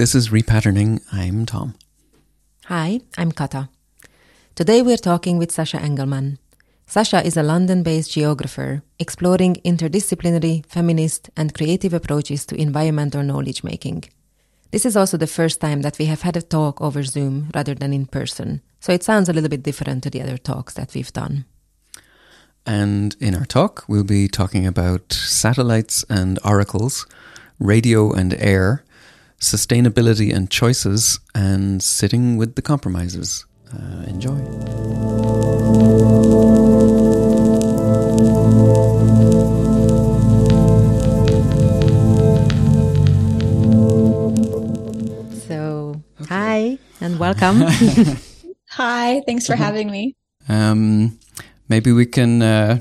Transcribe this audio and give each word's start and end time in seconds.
This 0.00 0.14
is 0.14 0.30
Repatterning. 0.30 1.02
I'm 1.12 1.44
Tom. 1.44 1.74
Hi, 2.64 3.00
I'm 3.18 3.32
Kata. 3.32 3.68
Today 4.54 4.80
we're 4.80 4.96
talking 4.96 5.36
with 5.36 5.52
Sasha 5.52 5.76
Engelmann. 5.76 6.38
Sasha 6.86 7.22
is 7.22 7.36
a 7.36 7.42
London 7.42 7.82
based 7.82 8.10
geographer 8.10 8.82
exploring 8.98 9.56
interdisciplinary, 9.56 10.64
feminist, 10.64 11.28
and 11.36 11.52
creative 11.52 11.92
approaches 11.92 12.46
to 12.46 12.58
environmental 12.58 13.22
knowledge 13.22 13.62
making. 13.62 14.04
This 14.70 14.86
is 14.86 14.96
also 14.96 15.18
the 15.18 15.26
first 15.26 15.60
time 15.60 15.82
that 15.82 15.98
we 15.98 16.06
have 16.06 16.22
had 16.22 16.34
a 16.34 16.40
talk 16.40 16.80
over 16.80 17.02
Zoom 17.02 17.50
rather 17.54 17.74
than 17.74 17.92
in 17.92 18.06
person, 18.06 18.62
so 18.80 18.94
it 18.94 19.02
sounds 19.02 19.28
a 19.28 19.34
little 19.34 19.50
bit 19.50 19.62
different 19.62 20.02
to 20.04 20.08
the 20.08 20.22
other 20.22 20.38
talks 20.38 20.72
that 20.72 20.94
we've 20.94 21.12
done. 21.12 21.44
And 22.64 23.16
in 23.20 23.34
our 23.34 23.44
talk, 23.44 23.84
we'll 23.86 24.04
be 24.04 24.28
talking 24.28 24.66
about 24.66 25.12
satellites 25.12 26.06
and 26.08 26.38
oracles, 26.42 27.06
radio 27.58 28.10
and 28.14 28.32
air, 28.38 28.82
sustainability 29.40 30.34
and 30.34 30.50
choices, 30.50 31.18
and 31.34 31.82
sitting 31.82 32.36
with 32.36 32.54
the 32.54 32.62
compromises. 32.62 33.46
Uh, 33.72 34.04
enjoy. 34.06 34.36
So, 45.46 46.02
hi 46.28 46.78
and 47.00 47.18
welcome. 47.18 47.62
Hi, 48.72 49.20
thanks 49.26 49.48
for 49.48 49.56
having 49.56 49.90
me. 49.90 50.14
Um, 50.48 51.18
maybe 51.68 51.90
we 51.90 52.06
can 52.06 52.40
uh, 52.40 52.80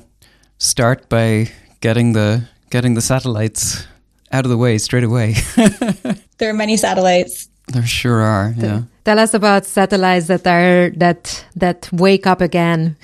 start 0.59 1.09
by 1.09 1.49
getting 1.81 2.13
the 2.13 2.47
getting 2.69 2.93
the 2.93 3.01
satellites 3.01 3.87
out 4.31 4.45
of 4.45 4.51
the 4.51 4.57
way 4.57 4.77
straight 4.77 5.03
away. 5.03 5.35
There 6.39 6.49
are 6.49 6.53
many 6.53 6.77
satellites. 6.77 7.47
there 7.73 7.85
sure 7.85 8.21
are. 8.21 8.53
Yeah. 8.57 8.81
Tell 9.05 9.19
us 9.19 9.33
about 9.33 9.65
satellites 9.65 10.27
that 10.27 10.47
are 10.47 10.89
that 10.97 11.45
that 11.55 11.89
wake 11.91 12.25
up 12.27 12.41
again. 12.41 12.95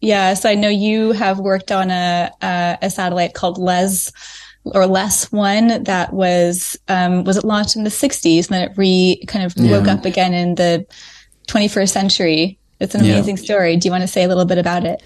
Yeah, 0.00 0.34
so 0.34 0.48
I 0.48 0.54
know 0.54 0.68
you 0.68 1.12
have 1.12 1.38
worked 1.38 1.70
on 1.72 1.90
a 1.90 2.30
a, 2.42 2.78
a 2.82 2.90
satellite 2.90 3.34
called 3.34 3.58
Les 3.58 4.12
or 4.64 4.86
less 4.86 5.30
One 5.32 5.84
that 5.84 6.12
was 6.12 6.76
um, 6.88 7.24
was 7.24 7.36
it 7.36 7.44
launched 7.44 7.76
in 7.76 7.84
the 7.84 7.90
'60s 7.90 8.46
and 8.46 8.54
then 8.54 8.62
it 8.70 8.72
re 8.76 9.20
kind 9.26 9.44
of 9.44 9.54
woke 9.70 9.88
up 9.88 10.04
again 10.04 10.34
in 10.34 10.54
the 10.56 10.84
21st 11.48 11.90
century. 11.90 12.58
It's 12.80 12.94
an 12.94 13.04
Yeah. 13.04 13.12
amazing 13.14 13.36
story. 13.38 13.76
Do 13.76 13.86
you 13.88 13.92
want 13.92 14.02
to 14.02 14.08
say 14.08 14.24
a 14.24 14.28
little 14.28 14.44
bit 14.44 14.58
about 14.58 14.84
it? 14.84 15.02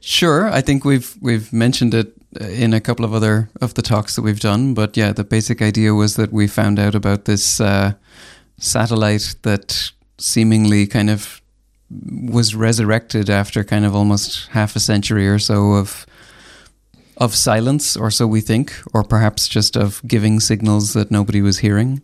Sure, 0.00 0.48
I 0.50 0.60
think 0.62 0.84
we've 0.84 1.14
we've 1.20 1.52
mentioned 1.52 1.94
it 1.94 2.12
in 2.38 2.72
a 2.72 2.80
couple 2.80 3.04
of 3.04 3.12
other 3.12 3.50
of 3.60 3.74
the 3.74 3.82
talks 3.82 4.14
that 4.16 4.22
we've 4.22 4.40
done, 4.40 4.74
but 4.74 4.96
yeah, 4.96 5.12
the 5.12 5.24
basic 5.24 5.60
idea 5.60 5.94
was 5.94 6.14
that 6.16 6.32
we 6.32 6.46
found 6.46 6.78
out 6.78 6.94
about 6.94 7.24
this 7.24 7.60
uh, 7.60 7.92
satellite 8.58 9.34
that 9.42 9.90
seemingly 10.18 10.86
kind 10.86 11.10
of 11.10 11.40
was 12.30 12.54
resurrected 12.54 13.28
after 13.28 13.64
kind 13.64 13.84
of 13.84 13.96
almost 13.96 14.48
half 14.50 14.76
a 14.76 14.80
century 14.80 15.28
or 15.28 15.38
so 15.38 15.72
of 15.72 16.06
of 17.16 17.34
silence, 17.34 17.96
or 17.98 18.10
so 18.10 18.26
we 18.26 18.40
think, 18.40 18.72
or 18.94 19.04
perhaps 19.04 19.46
just 19.46 19.76
of 19.76 20.00
giving 20.06 20.40
signals 20.40 20.94
that 20.94 21.10
nobody 21.10 21.42
was 21.42 21.58
hearing. 21.58 22.00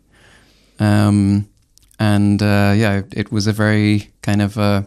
Um, 0.78 1.48
and 1.98 2.42
uh, 2.42 2.74
yeah, 2.76 3.02
it 3.12 3.32
was 3.32 3.46
a 3.46 3.52
very 3.52 4.10
kind 4.20 4.42
of 4.42 4.58
uh, 4.58 4.82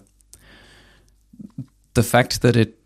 the 1.96 2.03
fact 2.03 2.42
that 2.42 2.56
it 2.56 2.78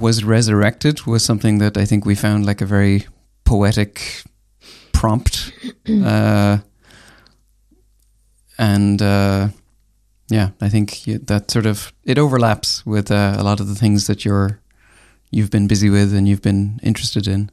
was 0.00 0.24
resurrected 0.24 1.06
was 1.06 1.24
something 1.24 1.58
that 1.58 1.76
I 1.76 1.84
think 1.84 2.04
we 2.04 2.14
found 2.14 2.46
like 2.46 2.60
a 2.60 2.66
very 2.66 3.06
poetic 3.44 4.22
prompt. 4.92 5.52
uh, 6.04 6.58
and 8.58 9.02
uh, 9.02 9.48
yeah, 10.28 10.50
I 10.60 10.68
think 10.68 11.04
that 11.04 11.50
sort 11.50 11.66
of 11.66 11.92
it 12.04 12.18
overlaps 12.18 12.86
with 12.86 13.10
uh, 13.10 13.34
a 13.36 13.42
lot 13.42 13.60
of 13.60 13.68
the 13.68 13.74
things 13.74 14.06
that 14.06 14.24
you're 14.24 14.60
you've 15.30 15.50
been 15.50 15.66
busy 15.66 15.90
with 15.90 16.14
and 16.14 16.28
you've 16.28 16.42
been 16.42 16.78
interested 16.82 17.26
in. 17.26 17.50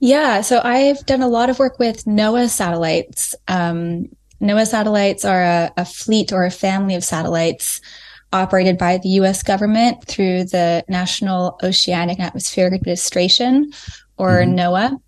Yeah, 0.00 0.42
so 0.42 0.60
I've 0.62 1.04
done 1.06 1.22
a 1.22 1.28
lot 1.28 1.50
of 1.50 1.58
work 1.58 1.78
with 1.78 2.04
NOAA 2.04 2.50
satellites. 2.50 3.34
Um, 3.48 4.08
NOAA 4.40 4.66
satellites 4.68 5.24
are 5.24 5.42
a, 5.42 5.72
a 5.76 5.84
fleet 5.84 6.32
or 6.32 6.44
a 6.44 6.50
family 6.50 6.94
of 6.94 7.02
satellites 7.02 7.80
operated 8.32 8.78
by 8.78 8.98
the 8.98 9.10
US 9.10 9.42
government 9.42 10.04
through 10.04 10.44
the 10.44 10.84
National 10.88 11.58
Oceanic 11.62 12.18
and 12.18 12.26
Atmospheric 12.26 12.74
Administration, 12.74 13.72
or 14.16 14.42
NOAA. 14.42 15.00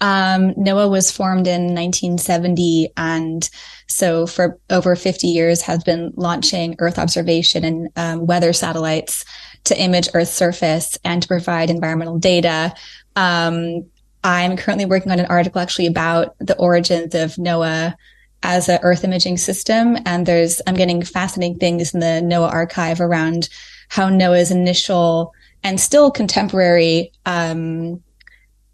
Um, 0.00 0.54
NOAA 0.54 0.90
was 0.90 1.10
formed 1.10 1.46
in 1.46 1.74
1970 1.74 2.90
and 2.96 3.48
so 3.86 4.26
for 4.26 4.58
over 4.68 4.96
50 4.96 5.28
years 5.28 5.62
has 5.62 5.84
been 5.84 6.12
launching 6.16 6.74
Earth 6.78 6.98
observation 6.98 7.64
and 7.64 7.88
um, 7.96 8.26
weather 8.26 8.52
satellites 8.52 9.24
to 9.64 9.80
image 9.80 10.08
Earth's 10.12 10.32
surface 10.32 10.98
and 11.04 11.22
to 11.22 11.28
provide 11.28 11.70
environmental 11.70 12.18
data. 12.18 12.74
Um, 13.16 13.86
I'm 14.24 14.56
currently 14.56 14.86
working 14.86 15.12
on 15.12 15.20
an 15.20 15.26
article 15.26 15.60
actually 15.60 15.86
about 15.86 16.34
the 16.38 16.56
origins 16.56 17.14
of 17.14 17.34
NOAA 17.34 17.94
as 18.44 18.68
an 18.68 18.78
Earth 18.82 19.02
imaging 19.02 19.38
system. 19.38 19.96
And 20.06 20.26
there's, 20.26 20.62
I'm 20.66 20.74
getting 20.74 21.02
fascinating 21.02 21.58
things 21.58 21.92
in 21.92 22.00
the 22.00 22.20
NOAA 22.22 22.52
archive 22.52 23.00
around 23.00 23.48
how 23.88 24.08
NOAA's 24.08 24.50
initial 24.52 25.32
and 25.64 25.80
still 25.80 26.10
contemporary, 26.10 27.10
um, 27.26 28.02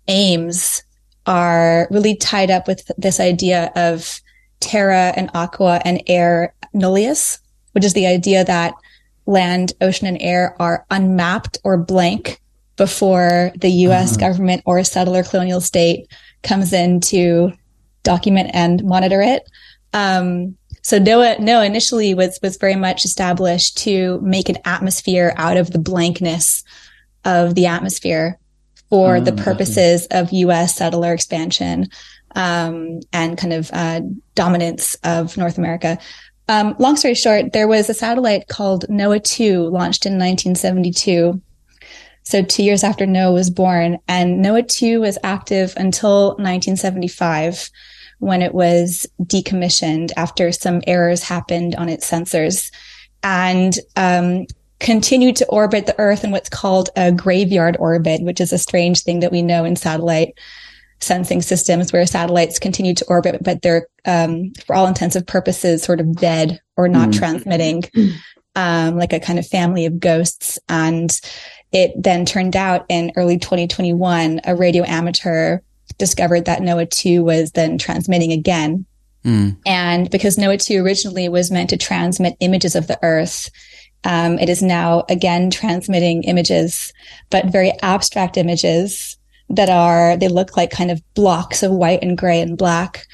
aims 0.09 0.83
are 1.27 1.87
really 1.91 2.17
tied 2.17 2.51
up 2.51 2.67
with 2.67 2.91
this 2.99 3.21
idea 3.21 3.71
of 3.77 4.21
terra 4.59 5.13
and 5.17 5.31
aqua 5.33 5.81
and 5.85 6.03
air 6.09 6.53
nullius, 6.75 7.39
which 7.73 7.85
is 7.85 7.93
the 7.93 8.07
idea 8.07 8.45
that 8.45 8.75
land, 9.27 9.73
ocean, 9.81 10.09
and 10.09 10.21
air 10.21 10.57
are 10.61 10.85
unmapped 10.91 11.59
or 11.63 11.79
blank 11.79 12.41
before 12.77 13.53
the 13.57 13.71
US 13.71 14.17
government 14.17 14.63
or 14.65 14.79
a 14.79 14.85
settler 14.85 15.23
colonial 15.23 15.61
state 15.61 16.11
comes 16.43 16.73
in 16.73 17.01
to 17.01 17.53
document 18.03 18.51
and 18.53 18.85
monitor 18.85 19.21
it. 19.21 19.43
Um, 19.93 20.57
so 20.83 20.99
NOAA, 20.99 21.39
NOAA 21.39 21.67
initially 21.67 22.15
was, 22.15 22.39
was 22.43 22.57
very 22.57 22.77
much 22.77 23.05
established 23.05 23.77
to 23.79 24.21
make 24.23 24.49
an 24.49 24.59
atmosphere 24.65 25.35
out 25.37 25.57
of 25.57 25.73
the 25.73 25.79
blankness 25.79 26.65
of 27.25 27.55
the 27.55 27.67
atmosphere 27.67 28.39
for 28.89 29.21
the 29.21 29.33
purposes 29.33 30.07
of 30.11 30.33
U.S. 30.33 30.75
settler 30.75 31.13
expansion 31.13 31.89
um, 32.35 33.01
and 33.13 33.39
kind 33.39 33.53
of 33.53 33.71
uh, 33.73 34.01
dominance 34.35 34.97
of 35.05 35.37
North 35.37 35.59
America. 35.59 35.99
Um, 36.49 36.75
long 36.81 36.97
story 36.97 37.15
short, 37.15 37.53
there 37.53 37.69
was 37.69 37.89
a 37.89 37.95
satellite 37.95 38.49
called 38.49 38.87
NOAA 38.89 39.23
2 39.23 39.69
launched 39.69 40.07
in 40.07 40.15
1972. 40.15 41.41
So 42.25 42.43
two 42.43 42.65
years 42.65 42.83
after 42.83 43.07
NOAA 43.07 43.33
was 43.33 43.51
born, 43.51 43.99
and 44.09 44.45
NOAA 44.45 44.67
2 44.67 45.01
was 45.01 45.19
active 45.23 45.75
until 45.77 46.31
1975 46.39 47.71
when 48.21 48.43
it 48.43 48.55
was 48.55 49.07
decommissioned 49.23 50.13
after 50.17 50.53
some 50.53 50.83
errors 50.87 51.23
happened 51.23 51.75
on 51.75 51.89
its 51.89 52.09
sensors 52.09 52.71
and 53.23 53.79
um, 53.97 54.47
continued 54.79 55.37
to 55.37 55.47
orbit 55.49 55.87
the 55.87 55.99
Earth 55.99 56.23
in 56.23 56.31
what's 56.31 56.49
called 56.49 56.91
a 56.97 57.13
graveyard 57.13 57.77
orbit, 57.81 58.23
which 58.23 58.41
is 58.41 58.53
a 58.53 58.59
strange 58.59 59.03
thing 59.03 59.21
that 59.21 59.33
we 59.33 59.43
know 59.43 59.65
in 59.65 59.75
satellite 59.75 60.39
sensing 61.01 61.41
systems 61.41 61.93
where 61.93 62.07
satellites 62.07 62.59
continue 62.59 62.95
to 62.95 63.07
orbit, 63.09 63.43
but 63.43 63.63
they're, 63.63 63.87
um, 64.05 64.53
for 64.67 64.77
all 64.77 64.87
intents 64.87 65.17
intensive 65.17 65.27
purposes, 65.27 65.83
sort 65.83 66.01
of 66.01 66.15
dead 66.17 66.61
or 66.77 66.89
not 66.89 67.13
transmitting, 67.13 67.83
um, 68.55 68.97
like 68.97 69.15
a 69.15 69.21
kind 69.21 69.39
of 69.39 69.47
family 69.47 69.87
of 69.87 69.99
ghosts. 69.99 70.59
And 70.69 71.11
it 71.73 71.93
then 71.97 72.27
turned 72.27 72.55
out 72.55 72.85
in 72.91 73.13
early 73.17 73.39
2021, 73.39 74.43
a 74.45 74.55
radio 74.55 74.85
amateur 74.85 75.61
discovered 75.99 76.45
that 76.45 76.61
NOAA 76.61 76.91
2 76.91 77.25
was 77.25 77.53
then 77.53 77.79
transmitting 77.79 78.33
again. 78.33 78.87
Mm. 79.25 79.57
And 79.67 80.11
because 80.11 80.37
NOAA 80.37 80.65
2 80.65 80.85
originally 80.85 81.29
was 81.29 81.51
meant 81.51 81.71
to 81.71 81.77
transmit 81.77 82.37
images 82.41 82.75
of 82.75 82.87
the 82.87 82.99
Earth, 83.03 83.51
um, 84.05 84.39
it 84.39 84.49
is 84.49 84.63
now 84.63 85.05
again 85.09 85.51
transmitting 85.51 86.23
images, 86.25 86.93
but 87.29 87.47
very 87.47 87.73
abstract 87.83 88.37
images 88.37 89.17
that 89.51 89.69
are, 89.69 90.17
they 90.17 90.29
look 90.29 90.57
like 90.57 90.71
kind 90.71 90.91
of 90.91 91.03
blocks 91.15 91.63
of 91.63 91.73
white 91.73 92.03
and 92.03 92.17
gray 92.17 92.41
and 92.41 92.57
black. 92.57 93.07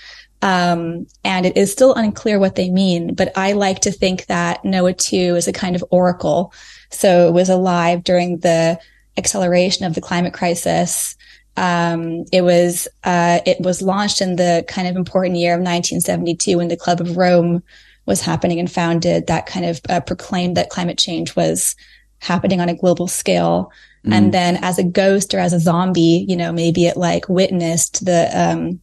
Um, 0.42 1.06
and 1.24 1.46
it 1.46 1.56
is 1.56 1.72
still 1.72 1.94
unclear 1.94 2.38
what 2.38 2.54
they 2.54 2.70
mean, 2.70 3.14
but 3.14 3.36
I 3.36 3.52
like 3.52 3.80
to 3.80 3.90
think 3.90 4.26
that 4.26 4.62
NOAA 4.62 4.96
2 4.98 5.34
is 5.34 5.48
a 5.48 5.52
kind 5.52 5.74
of 5.74 5.84
oracle. 5.90 6.52
So 6.90 7.26
it 7.26 7.32
was 7.32 7.48
alive 7.48 8.04
during 8.04 8.38
the 8.38 8.78
acceleration 9.16 9.86
of 9.86 9.94
the 9.94 10.00
climate 10.00 10.34
crisis. 10.34 11.15
Um, 11.56 12.24
it 12.32 12.42
was, 12.42 12.88
uh, 13.04 13.40
it 13.46 13.60
was 13.60 13.82
launched 13.82 14.20
in 14.20 14.36
the 14.36 14.64
kind 14.68 14.88
of 14.88 14.96
important 14.96 15.36
year 15.36 15.54
of 15.54 15.60
1972 15.60 16.58
when 16.58 16.68
the 16.68 16.76
Club 16.76 17.00
of 17.00 17.16
Rome 17.16 17.62
was 18.04 18.20
happening 18.20 18.60
and 18.60 18.70
founded 18.70 19.26
that 19.26 19.46
kind 19.46 19.66
of 19.66 19.80
uh, 19.88 20.00
proclaimed 20.00 20.56
that 20.56 20.70
climate 20.70 20.98
change 20.98 21.34
was 21.34 21.74
happening 22.20 22.60
on 22.60 22.68
a 22.68 22.76
global 22.76 23.08
scale. 23.08 23.70
And 24.08 24.32
then 24.32 24.58
as 24.62 24.78
a 24.78 24.84
ghost 24.84 25.34
or 25.34 25.40
as 25.40 25.52
a 25.52 25.58
zombie, 25.58 26.24
you 26.28 26.36
know, 26.36 26.52
maybe 26.52 26.86
it 26.86 26.96
like 26.96 27.28
witnessed 27.28 28.04
the, 28.04 28.30
um, 28.32 28.80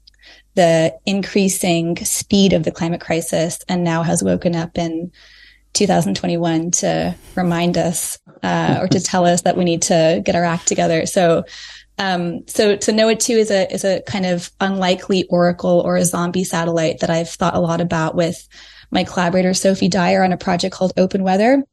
the 0.55 0.93
increasing 1.05 1.95
speed 2.03 2.51
of 2.51 2.63
the 2.63 2.71
climate 2.71 2.99
crisis 2.99 3.59
and 3.69 3.85
now 3.85 4.03
has 4.03 4.21
woken 4.21 4.53
up 4.53 4.77
in 4.77 5.11
2021 5.73 6.71
to 6.71 7.15
remind 7.35 7.77
us 7.77 8.19
uh, 8.43 8.79
or 8.81 8.87
to 8.87 8.99
tell 9.03 9.25
us 9.25 9.41
that 9.41 9.57
we 9.57 9.63
need 9.63 9.81
to 9.83 10.21
get 10.23 10.35
our 10.35 10.43
act 10.43 10.67
together. 10.67 11.05
So, 11.05 11.45
um, 11.99 12.47
so, 12.47 12.79
so 12.79 12.91
NOAA 12.91 13.19
2 13.19 13.33
is 13.33 13.51
a, 13.51 13.71
is 13.73 13.83
a 13.83 14.01
kind 14.01 14.25
of 14.25 14.51
unlikely 14.59 15.25
oracle 15.29 15.81
or 15.81 15.95
a 15.95 16.05
zombie 16.05 16.43
satellite 16.43 16.99
that 16.99 17.09
I've 17.09 17.29
thought 17.29 17.55
a 17.55 17.59
lot 17.59 17.81
about 17.81 18.15
with 18.15 18.47
my 18.91 19.03
collaborator, 19.03 19.53
Sophie 19.53 19.89
Dyer, 19.89 20.23
on 20.23 20.33
a 20.33 20.37
project 20.37 20.73
called 20.73 20.93
Open 20.97 21.23
Weather. 21.23 21.63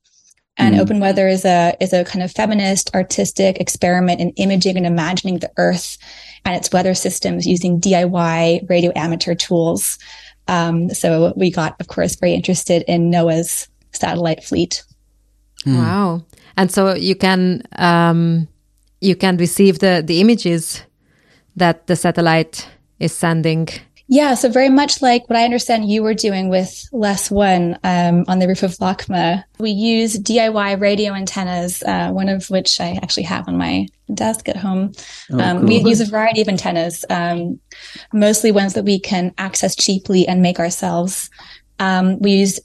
And 0.57 0.75
mm. 0.75 0.81
Open 0.81 1.01
Weather 1.01 1.27
is 1.27 1.45
a, 1.45 1.75
is 1.81 1.93
a 1.93 2.05
kind 2.05 2.23
of 2.23 2.33
feminist, 2.33 2.95
artistic 2.95 3.59
experiment 3.61 4.21
in 4.21 4.31
imaging 4.31 4.77
and 4.77 4.87
imagining 4.87 5.39
the 5.39 5.51
earth 5.57 5.97
and 6.45 6.55
its 6.55 6.73
weather 6.73 6.95
systems 6.95 7.47
using 7.47 7.81
DIY 7.81 8.69
radio 8.69 8.93
amateur 8.97 9.35
tools. 9.35 9.99
Um, 10.49 10.91
so 10.91 11.33
we 11.37 11.51
got, 11.51 11.77
of 11.81 11.89
course, 11.89 12.17
very 12.17 12.35
interested 12.35 12.85
in 12.89 13.11
NOAA's 13.11 13.69
satellite 13.93 14.45
fleet. 14.45 14.83
Mm. 15.65 15.77
Wow! 15.77 16.25
And 16.57 16.71
so 16.71 16.95
you 16.95 17.15
can 17.15 17.63
um, 17.77 18.49
you 19.01 19.17
can 19.17 19.37
receive 19.37 19.79
the 19.79 20.03
the 20.07 20.21
images 20.21 20.83
that 21.57 21.87
the 21.87 21.97
satellite 21.97 22.69
is 22.99 23.13
sending 23.13 23.69
yeah, 24.13 24.35
so 24.35 24.49
very 24.49 24.71
much 24.71 25.03
like 25.03 25.31
what 25.31 25.39
I 25.39 25.45
understand 25.45 25.89
you 25.89 26.03
were 26.03 26.15
doing 26.15 26.49
with 26.49 26.85
LES 26.91 27.31
One 27.31 27.79
um, 27.85 28.25
on 28.27 28.41
the 28.41 28.49
roof 28.49 28.65
of 28.65 28.73
LACMA. 28.79 29.45
We 29.61 29.71
use 29.71 30.19
DIY 30.19 30.81
radio 30.81 31.13
antennas, 31.13 31.81
uh, 31.85 32.11
one 32.11 32.29
of 32.29 32.51
which 32.51 32.81
I 32.81 32.99
actually 33.01 33.23
have 33.23 33.47
on 33.47 33.57
my 33.57 33.87
desk 34.13 34.49
at 34.49 34.57
home. 34.57 34.91
Oh, 35.31 35.39
um, 35.39 35.59
cool. 35.59 35.69
We 35.69 35.85
use 35.89 36.01
a 36.01 36.07
variety 36.07 36.41
of 36.41 36.49
antennas, 36.49 37.05
um, 37.09 37.61
mostly 38.13 38.51
ones 38.51 38.75
that 38.75 38.85
we 38.85 38.99
can 38.99 39.33
access 39.39 39.77
cheaply 39.77 40.27
and 40.27 40.43
make 40.43 40.59
ourselves. 40.59 41.31
Um, 41.79 42.19
we 42.19 42.33
use 42.33 42.59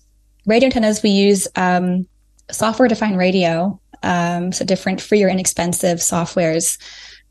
radio 0.48 0.66
antennas. 0.66 1.04
We 1.04 1.12
use 1.12 1.48
um, 1.56 2.08
software 2.50 2.88
defined 2.88 3.20
radio, 3.20 3.80
um, 4.06 4.52
so 4.52 4.64
different 4.64 5.02
free 5.02 5.24
or 5.24 5.28
inexpensive 5.28 5.98
softwares 5.98 6.78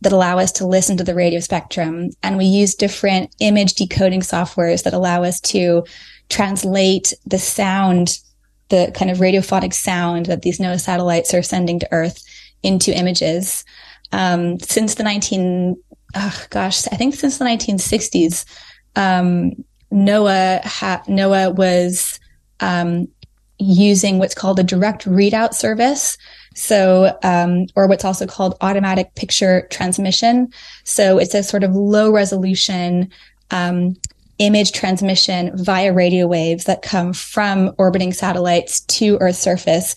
that 0.02 0.12
allow 0.12 0.38
us 0.38 0.52
to 0.52 0.66
listen 0.66 0.96
to 0.98 1.04
the 1.04 1.14
radio 1.14 1.40
spectrum. 1.40 2.10
And 2.22 2.36
we 2.36 2.44
use 2.44 2.74
different 2.74 3.34
image 3.40 3.74
decoding 3.74 4.20
softwares 4.20 4.82
that 4.82 4.92
allow 4.92 5.22
us 5.22 5.40
to 5.42 5.84
translate 6.28 7.14
the 7.24 7.38
sound, 7.38 8.18
the 8.68 8.92
kind 8.94 9.10
of 9.10 9.18
radiophonic 9.18 9.72
sound 9.72 10.26
that 10.26 10.42
these 10.42 10.58
NOAA 10.58 10.80
satellites 10.80 11.32
are 11.32 11.42
sending 11.42 11.78
to 11.78 11.88
Earth 11.92 12.22
into 12.62 12.96
images. 12.96 13.64
Um, 14.12 14.58
since 14.58 14.96
the 14.96 15.04
19, 15.04 15.76
oh 16.16 16.44
gosh, 16.50 16.86
I 16.88 16.96
think 16.96 17.14
since 17.14 17.38
the 17.38 17.44
1960s, 17.44 18.44
um, 18.96 19.52
NOAA, 19.92 20.64
ha- 20.64 21.02
NOAA 21.06 21.54
was, 21.54 22.18
um, 22.60 23.08
using 23.58 24.18
what's 24.18 24.34
called 24.34 24.58
a 24.58 24.64
direct 24.64 25.04
readout 25.06 25.54
service. 25.54 26.18
So, 26.54 27.18
um, 27.22 27.66
or 27.76 27.86
what's 27.86 28.04
also 28.04 28.26
called 28.26 28.56
automatic 28.60 29.14
picture 29.14 29.66
transmission. 29.70 30.52
So 30.84 31.18
it's 31.18 31.34
a 31.34 31.42
sort 31.42 31.64
of 31.64 31.74
low 31.74 32.10
resolution, 32.10 33.10
um, 33.50 33.96
image 34.38 34.72
transmission 34.72 35.52
via 35.54 35.92
radio 35.92 36.26
waves 36.26 36.64
that 36.64 36.82
come 36.82 37.12
from 37.12 37.72
orbiting 37.78 38.12
satellites 38.12 38.80
to 38.80 39.16
Earth's 39.18 39.38
surface. 39.38 39.94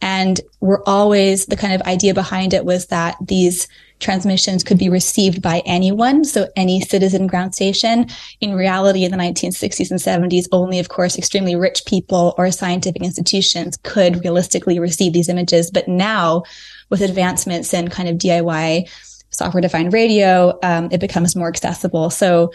And 0.00 0.40
we're 0.60 0.82
always, 0.84 1.46
the 1.46 1.56
kind 1.56 1.74
of 1.74 1.82
idea 1.82 2.14
behind 2.14 2.54
it 2.54 2.64
was 2.64 2.86
that 2.86 3.16
these 3.20 3.68
transmissions 4.00 4.64
could 4.64 4.78
be 4.78 4.88
received 4.88 5.40
by 5.40 5.62
anyone. 5.64 6.24
So 6.24 6.48
any 6.56 6.80
citizen 6.80 7.26
ground 7.26 7.54
station. 7.54 8.06
In 8.40 8.54
reality, 8.54 9.04
in 9.04 9.10
the 9.10 9.16
1960s 9.16 9.90
and 9.90 10.00
70s, 10.00 10.46
only, 10.52 10.78
of 10.78 10.88
course, 10.88 11.16
extremely 11.16 11.54
rich 11.54 11.84
people 11.86 12.34
or 12.36 12.50
scientific 12.50 13.02
institutions 13.02 13.78
could 13.82 14.22
realistically 14.24 14.78
receive 14.78 15.12
these 15.12 15.28
images. 15.28 15.70
But 15.70 15.86
now 15.86 16.42
with 16.88 17.02
advancements 17.02 17.72
in 17.72 17.88
kind 17.88 18.08
of 18.08 18.16
DIY 18.16 18.88
software 19.30 19.60
defined 19.60 19.92
radio, 19.92 20.58
um, 20.62 20.88
it 20.90 20.98
becomes 21.00 21.36
more 21.36 21.48
accessible. 21.48 22.10
So 22.10 22.52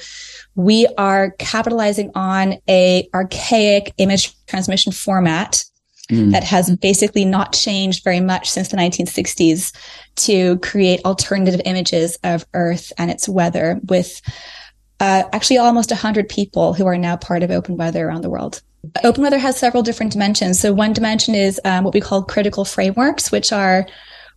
we 0.56 0.88
are 0.98 1.32
capitalizing 1.32 2.12
on 2.16 2.58
a 2.68 3.08
archaic 3.14 3.94
image 3.98 4.36
transmission 4.46 4.92
format 4.92 5.64
mm. 6.10 6.32
that 6.32 6.44
has 6.44 6.76
basically 6.78 7.26
not 7.26 7.54
changed 7.54 8.04
very 8.04 8.20
much 8.20 8.50
since 8.50 8.70
the 8.70 8.78
1960s 8.78 9.76
to 10.16 10.58
create 10.60 11.04
alternative 11.06 11.62
images 11.66 12.18
of 12.24 12.46
Earth 12.54 12.92
and 12.98 13.12
its 13.12 13.28
weather 13.28 13.80
with 13.88 14.22
uh, 15.00 15.24
actually 15.34 15.58
almost 15.58 15.92
100 15.92 16.30
people 16.30 16.74
who 16.74 16.86
are 16.86 16.98
now 16.98 17.18
part 17.18 17.44
of 17.44 17.52
Open 17.52 17.78
Weather 17.78 18.08
around 18.08 18.22
the 18.22 18.30
world. 18.30 18.62
Open 19.04 19.24
Weather 19.24 19.40
has 19.40 19.58
several 19.58 19.84
different 19.84 20.12
dimensions. 20.12 20.60
So 20.60 20.72
one 20.72 20.94
dimension 20.94 21.36
is 21.36 21.60
um, 21.66 21.84
what 21.84 21.94
we 21.94 22.02
call 22.02 22.24
critical 22.24 22.66
frameworks, 22.66 23.32
which 23.32 23.52
are 23.52 23.88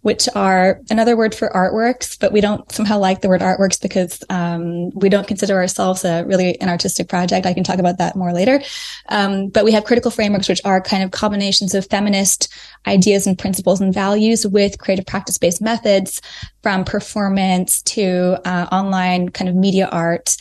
which 0.02 0.28
are 0.34 0.80
another 0.90 1.16
word 1.16 1.34
for 1.34 1.48
artworks, 1.50 2.18
but 2.18 2.32
we 2.32 2.40
don't 2.40 2.70
somehow 2.70 2.98
like 2.98 3.20
the 3.20 3.28
word 3.28 3.40
artworks 3.40 3.80
because 3.80 4.22
um, 4.30 4.90
we 4.90 5.08
don't 5.08 5.26
consider 5.26 5.56
ourselves 5.56 6.04
a 6.04 6.24
really 6.24 6.58
an 6.60 6.68
artistic 6.68 7.08
project. 7.08 7.46
I 7.46 7.54
can 7.54 7.64
talk 7.64 7.78
about 7.78 7.98
that 7.98 8.14
more 8.14 8.32
later. 8.32 8.60
Um, 9.08 9.48
but 9.48 9.64
we 9.64 9.72
have 9.72 9.84
critical 9.84 10.10
frameworks, 10.10 10.48
which 10.48 10.60
are 10.64 10.80
kind 10.80 11.02
of 11.02 11.10
combinations 11.10 11.74
of 11.74 11.86
feminist 11.86 12.52
ideas 12.86 13.26
and 13.26 13.38
principles 13.38 13.80
and 13.80 13.92
values 13.92 14.46
with 14.46 14.78
creative 14.78 15.06
practice 15.06 15.38
based 15.38 15.60
methods, 15.60 16.20
from 16.62 16.84
performance 16.84 17.82
to 17.82 18.38
uh, 18.44 18.66
online 18.70 19.28
kind 19.30 19.48
of 19.48 19.56
media 19.56 19.88
art 19.90 20.36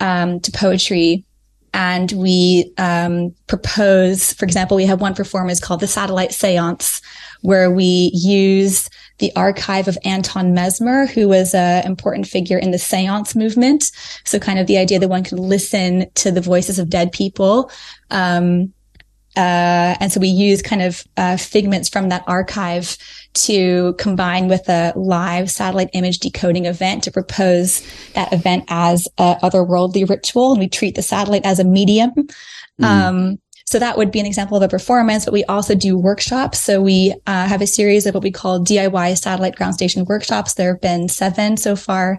um, 0.00 0.40
to 0.40 0.52
poetry 0.52 1.24
and 1.74 2.10
we 2.12 2.72
um, 2.78 3.34
propose, 3.46 4.32
for 4.32 4.44
example, 4.44 4.76
we 4.76 4.86
have 4.86 5.00
one 5.00 5.14
performance 5.14 5.60
called 5.60 5.80
the 5.80 5.86
Satellite 5.86 6.32
Seance, 6.32 7.00
where 7.42 7.70
we 7.70 8.10
use 8.14 8.88
the 9.18 9.32
archive 9.34 9.88
of 9.88 9.98
Anton 10.04 10.54
Mesmer, 10.54 11.06
who 11.06 11.28
was 11.28 11.54
an 11.54 11.84
important 11.86 12.26
figure 12.26 12.58
in 12.58 12.70
the 12.70 12.78
seance 12.78 13.34
movement. 13.34 13.90
So 14.24 14.38
kind 14.38 14.58
of 14.58 14.66
the 14.66 14.78
idea 14.78 14.98
that 14.98 15.08
one 15.08 15.24
could 15.24 15.40
listen 15.40 16.10
to 16.16 16.30
the 16.30 16.40
voices 16.40 16.78
of 16.78 16.88
dead 16.88 17.12
people. 17.12 17.70
Um, 18.10 18.72
uh, 19.36 19.94
and 20.00 20.10
so 20.10 20.18
we 20.18 20.28
use 20.28 20.62
kind 20.62 20.82
of 20.82 21.04
uh, 21.16 21.36
figments 21.36 21.88
from 21.88 22.08
that 22.08 22.24
archive 22.26 22.96
to 23.34 23.94
combine 23.94 24.48
with 24.48 24.68
a 24.68 24.92
live 24.96 25.48
satellite 25.48 25.90
image 25.92 26.18
decoding 26.18 26.66
event 26.66 27.04
to 27.04 27.12
propose 27.12 27.86
that 28.14 28.32
event 28.32 28.64
as 28.68 29.06
a 29.18 29.36
otherworldly 29.42 30.08
ritual. 30.08 30.52
And 30.52 30.60
we 30.60 30.68
treat 30.68 30.96
the 30.96 31.02
satellite 31.02 31.44
as 31.44 31.60
a 31.60 31.64
medium. 31.64 32.10
Mm. 32.80 32.84
Um, 32.84 33.38
so 33.68 33.78
that 33.78 33.98
would 33.98 34.10
be 34.10 34.18
an 34.18 34.24
example 34.24 34.56
of 34.56 34.62
a 34.62 34.68
performance, 34.68 35.26
but 35.26 35.34
we 35.34 35.44
also 35.44 35.74
do 35.74 35.98
workshops. 35.98 36.58
So 36.58 36.80
we 36.80 37.14
uh, 37.26 37.46
have 37.46 37.60
a 37.60 37.66
series 37.66 38.06
of 38.06 38.14
what 38.14 38.22
we 38.22 38.30
call 38.30 38.64
DIY 38.64 39.18
satellite 39.18 39.56
ground 39.56 39.74
station 39.74 40.06
workshops. 40.06 40.54
There 40.54 40.72
have 40.72 40.80
been 40.80 41.06
seven 41.10 41.58
so 41.58 41.76
far. 41.76 42.18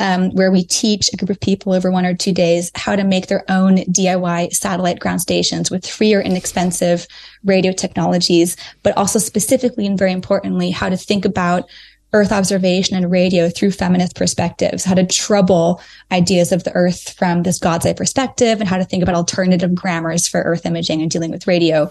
Um, 0.00 0.30
where 0.30 0.52
we 0.52 0.62
teach 0.62 1.12
a 1.12 1.16
group 1.16 1.28
of 1.28 1.40
people 1.40 1.72
over 1.72 1.90
one 1.90 2.06
or 2.06 2.14
two 2.14 2.32
days 2.32 2.70
how 2.76 2.94
to 2.94 3.02
make 3.02 3.26
their 3.26 3.44
own 3.48 3.78
DIY 3.78 4.52
satellite 4.52 5.00
ground 5.00 5.20
stations 5.20 5.72
with 5.72 5.84
free 5.84 6.14
or 6.14 6.20
inexpensive 6.20 7.08
radio 7.44 7.72
technologies, 7.72 8.56
but 8.84 8.96
also 8.96 9.18
specifically 9.18 9.86
and 9.86 9.98
very 9.98 10.12
importantly, 10.12 10.70
how 10.70 10.88
to 10.88 10.96
think 10.96 11.24
about 11.24 11.68
Earth 12.12 12.32
observation 12.32 12.96
and 12.96 13.10
radio 13.10 13.50
through 13.50 13.70
feminist 13.70 14.16
perspectives, 14.16 14.84
how 14.84 14.94
to 14.94 15.06
trouble 15.06 15.80
ideas 16.10 16.52
of 16.52 16.64
the 16.64 16.72
Earth 16.72 17.12
from 17.12 17.42
this 17.42 17.58
God's 17.58 17.84
eye 17.84 17.92
perspective, 17.92 18.60
and 18.60 18.68
how 18.68 18.78
to 18.78 18.84
think 18.84 19.02
about 19.02 19.14
alternative 19.14 19.74
grammars 19.74 20.26
for 20.26 20.40
Earth 20.42 20.64
imaging 20.64 21.02
and 21.02 21.10
dealing 21.10 21.30
with 21.30 21.46
radio. 21.46 21.90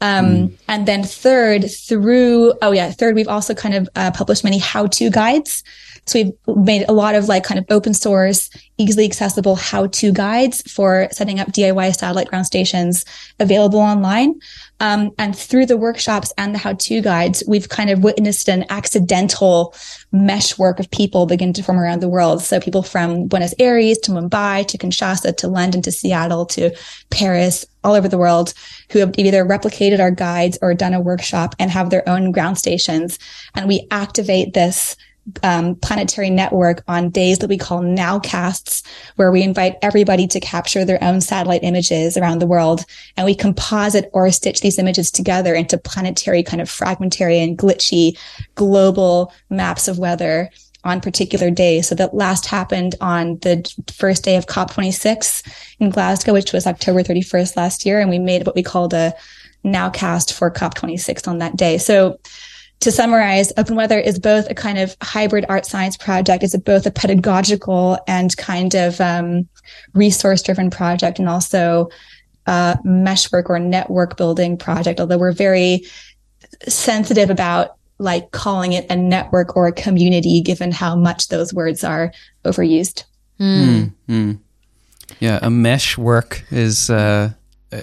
Um, 0.00 0.26
mm. 0.26 0.58
And 0.68 0.86
then 0.86 1.02
third, 1.02 1.70
through, 1.70 2.54
oh 2.62 2.70
yeah, 2.70 2.90
third, 2.92 3.14
we've 3.14 3.28
also 3.28 3.54
kind 3.54 3.74
of 3.74 3.88
uh, 3.96 4.12
published 4.12 4.44
many 4.44 4.58
how-to 4.58 5.10
guides. 5.10 5.64
So 6.06 6.32
we've 6.46 6.56
made 6.56 6.88
a 6.88 6.92
lot 6.92 7.14
of 7.14 7.28
like 7.28 7.44
kind 7.44 7.58
of 7.58 7.66
open 7.68 7.92
source, 7.94 8.48
easily 8.78 9.04
accessible 9.04 9.56
how-to 9.56 10.12
guides 10.12 10.62
for 10.70 11.08
setting 11.12 11.38
up 11.40 11.48
DIY 11.48 11.94
satellite 11.96 12.28
ground 12.28 12.46
stations 12.46 13.04
available 13.40 13.80
online. 13.80 14.40
Um, 14.80 15.12
and 15.18 15.36
through 15.36 15.66
the 15.66 15.76
workshops 15.76 16.32
and 16.38 16.54
the 16.54 16.58
how-to 16.58 17.00
guides, 17.00 17.42
we've 17.48 17.68
kind 17.68 17.90
of 17.90 18.04
witnessed 18.04 18.48
an 18.48 18.64
accidental 18.70 19.74
meshwork 20.12 20.78
of 20.78 20.90
people 20.90 21.26
begin 21.26 21.52
to 21.54 21.62
form 21.62 21.78
around 21.78 22.00
the 22.00 22.08
world. 22.08 22.42
So 22.42 22.60
people 22.60 22.82
from 22.82 23.26
Buenos 23.26 23.54
Aires 23.58 23.98
to 23.98 24.12
Mumbai 24.12 24.66
to 24.68 24.78
Kinshasa 24.78 25.36
to 25.36 25.48
London 25.48 25.82
to 25.82 25.92
Seattle 25.92 26.46
to 26.46 26.70
Paris, 27.10 27.66
all 27.82 27.94
over 27.94 28.08
the 28.08 28.18
world, 28.18 28.54
who 28.90 29.00
have 29.00 29.14
either 29.18 29.44
replicated 29.44 29.98
our 29.98 30.10
guides 30.10 30.58
or 30.62 30.74
done 30.74 30.94
a 30.94 31.00
workshop 31.00 31.54
and 31.58 31.70
have 31.70 31.90
their 31.90 32.08
own 32.08 32.30
ground 32.30 32.58
stations. 32.58 33.18
And 33.54 33.66
we 33.66 33.86
activate 33.90 34.54
this 34.54 34.96
um, 35.42 35.74
planetary 35.76 36.30
network 36.30 36.82
on 36.88 37.10
days 37.10 37.38
that 37.38 37.48
we 37.48 37.58
call 37.58 37.80
nowcasts, 37.80 38.82
where 39.16 39.30
we 39.30 39.42
invite 39.42 39.76
everybody 39.82 40.26
to 40.28 40.40
capture 40.40 40.84
their 40.84 41.02
own 41.02 41.20
satellite 41.20 41.64
images 41.64 42.16
around 42.16 42.38
the 42.38 42.46
world. 42.46 42.84
And 43.16 43.24
we 43.24 43.34
composite 43.34 44.10
or 44.12 44.30
stitch 44.30 44.60
these 44.60 44.78
images 44.78 45.10
together 45.10 45.54
into 45.54 45.78
planetary 45.78 46.42
kind 46.42 46.60
of 46.60 46.70
fragmentary 46.70 47.38
and 47.40 47.58
glitchy 47.58 48.18
global 48.54 49.32
maps 49.50 49.88
of 49.88 49.98
weather 49.98 50.50
on 50.84 51.00
particular 51.00 51.50
days. 51.50 51.88
So 51.88 51.94
that 51.96 52.14
last 52.14 52.46
happened 52.46 52.94
on 53.00 53.38
the 53.40 53.70
first 53.92 54.24
day 54.24 54.36
of 54.36 54.46
COP26 54.46 55.76
in 55.80 55.90
Glasgow, 55.90 56.32
which 56.32 56.52
was 56.52 56.66
October 56.66 57.02
31st 57.02 57.56
last 57.56 57.84
year. 57.84 58.00
And 58.00 58.10
we 58.10 58.18
made 58.18 58.46
what 58.46 58.54
we 58.54 58.62
called 58.62 58.94
a 58.94 59.12
nowcast 59.64 60.32
for 60.32 60.50
COP26 60.50 61.26
on 61.26 61.38
that 61.38 61.56
day. 61.56 61.78
So 61.78 62.18
to 62.80 62.92
summarize, 62.92 63.52
Open 63.56 63.74
Weather 63.74 63.98
is 63.98 64.18
both 64.18 64.48
a 64.48 64.54
kind 64.54 64.78
of 64.78 64.96
hybrid 65.02 65.44
art 65.48 65.66
science 65.66 65.96
project. 65.96 66.44
It's 66.44 66.56
both 66.56 66.86
a 66.86 66.90
pedagogical 66.90 67.98
and 68.06 68.36
kind 68.36 68.74
of 68.74 69.00
um, 69.00 69.48
resource 69.94 70.42
driven 70.42 70.70
project 70.70 71.18
and 71.18 71.28
also 71.28 71.88
a 72.46 72.78
meshwork 72.84 73.50
or 73.50 73.58
network 73.58 74.16
building 74.16 74.56
project, 74.56 75.00
although 75.00 75.18
we're 75.18 75.32
very 75.32 75.84
sensitive 76.68 77.30
about 77.30 77.76
like 77.98 78.30
calling 78.30 78.72
it 78.72 78.86
a 78.90 78.96
network 78.96 79.56
or 79.56 79.66
a 79.66 79.72
community, 79.72 80.40
given 80.40 80.70
how 80.70 80.94
much 80.94 81.28
those 81.28 81.52
words 81.52 81.82
are 81.82 82.12
overused. 82.44 83.04
Mm. 83.40 83.92
Mm. 84.08 84.38
Yeah, 85.18 85.40
a 85.42 85.50
mesh 85.50 85.98
work 85.98 86.44
is 86.50 86.90
uh, 86.90 87.30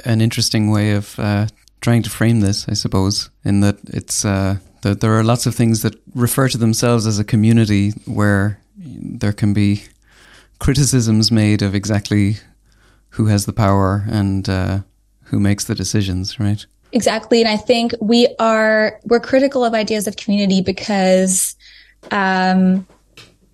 an 0.06 0.22
interesting 0.22 0.72
way 0.72 0.92
of 0.92 1.20
uh, 1.20 1.48
trying 1.82 2.02
to 2.04 2.10
frame 2.10 2.40
this, 2.40 2.68
I 2.70 2.74
suppose, 2.74 3.30
in 3.44 3.60
that 3.60 3.78
it's 3.88 4.24
uh, 4.24 4.58
that 4.86 5.02
there 5.02 5.18
are 5.18 5.24
lots 5.24 5.48
of 5.48 5.56
things 5.56 5.82
that 5.82 5.96
refer 6.14 6.48
to 6.48 6.60
themselves 6.60 7.08
as 7.08 7.18
a 7.18 7.24
community 7.24 7.90
where 8.06 8.60
there 8.78 9.34
can 9.34 9.52
be 9.52 9.84
criticisms 10.60 11.32
made 11.32 11.64
of 11.64 11.74
exactly 11.74 12.38
who 13.10 13.26
has 13.26 13.48
the 13.48 13.52
power 13.52 14.06
and 14.08 14.48
uh, 14.48 14.82
who 15.24 15.40
makes 15.40 15.64
the 15.64 15.74
decisions, 15.74 16.40
right? 16.40 16.68
Exactly. 16.92 17.42
And 17.42 17.50
I 17.50 17.58
think 17.58 17.94
we 18.00 18.28
are, 18.38 19.00
we're 19.06 19.20
critical 19.20 19.66
of 19.66 19.74
ideas 19.74 20.06
of 20.06 20.18
community 20.18 20.62
because, 20.62 21.56
um, 22.12 22.86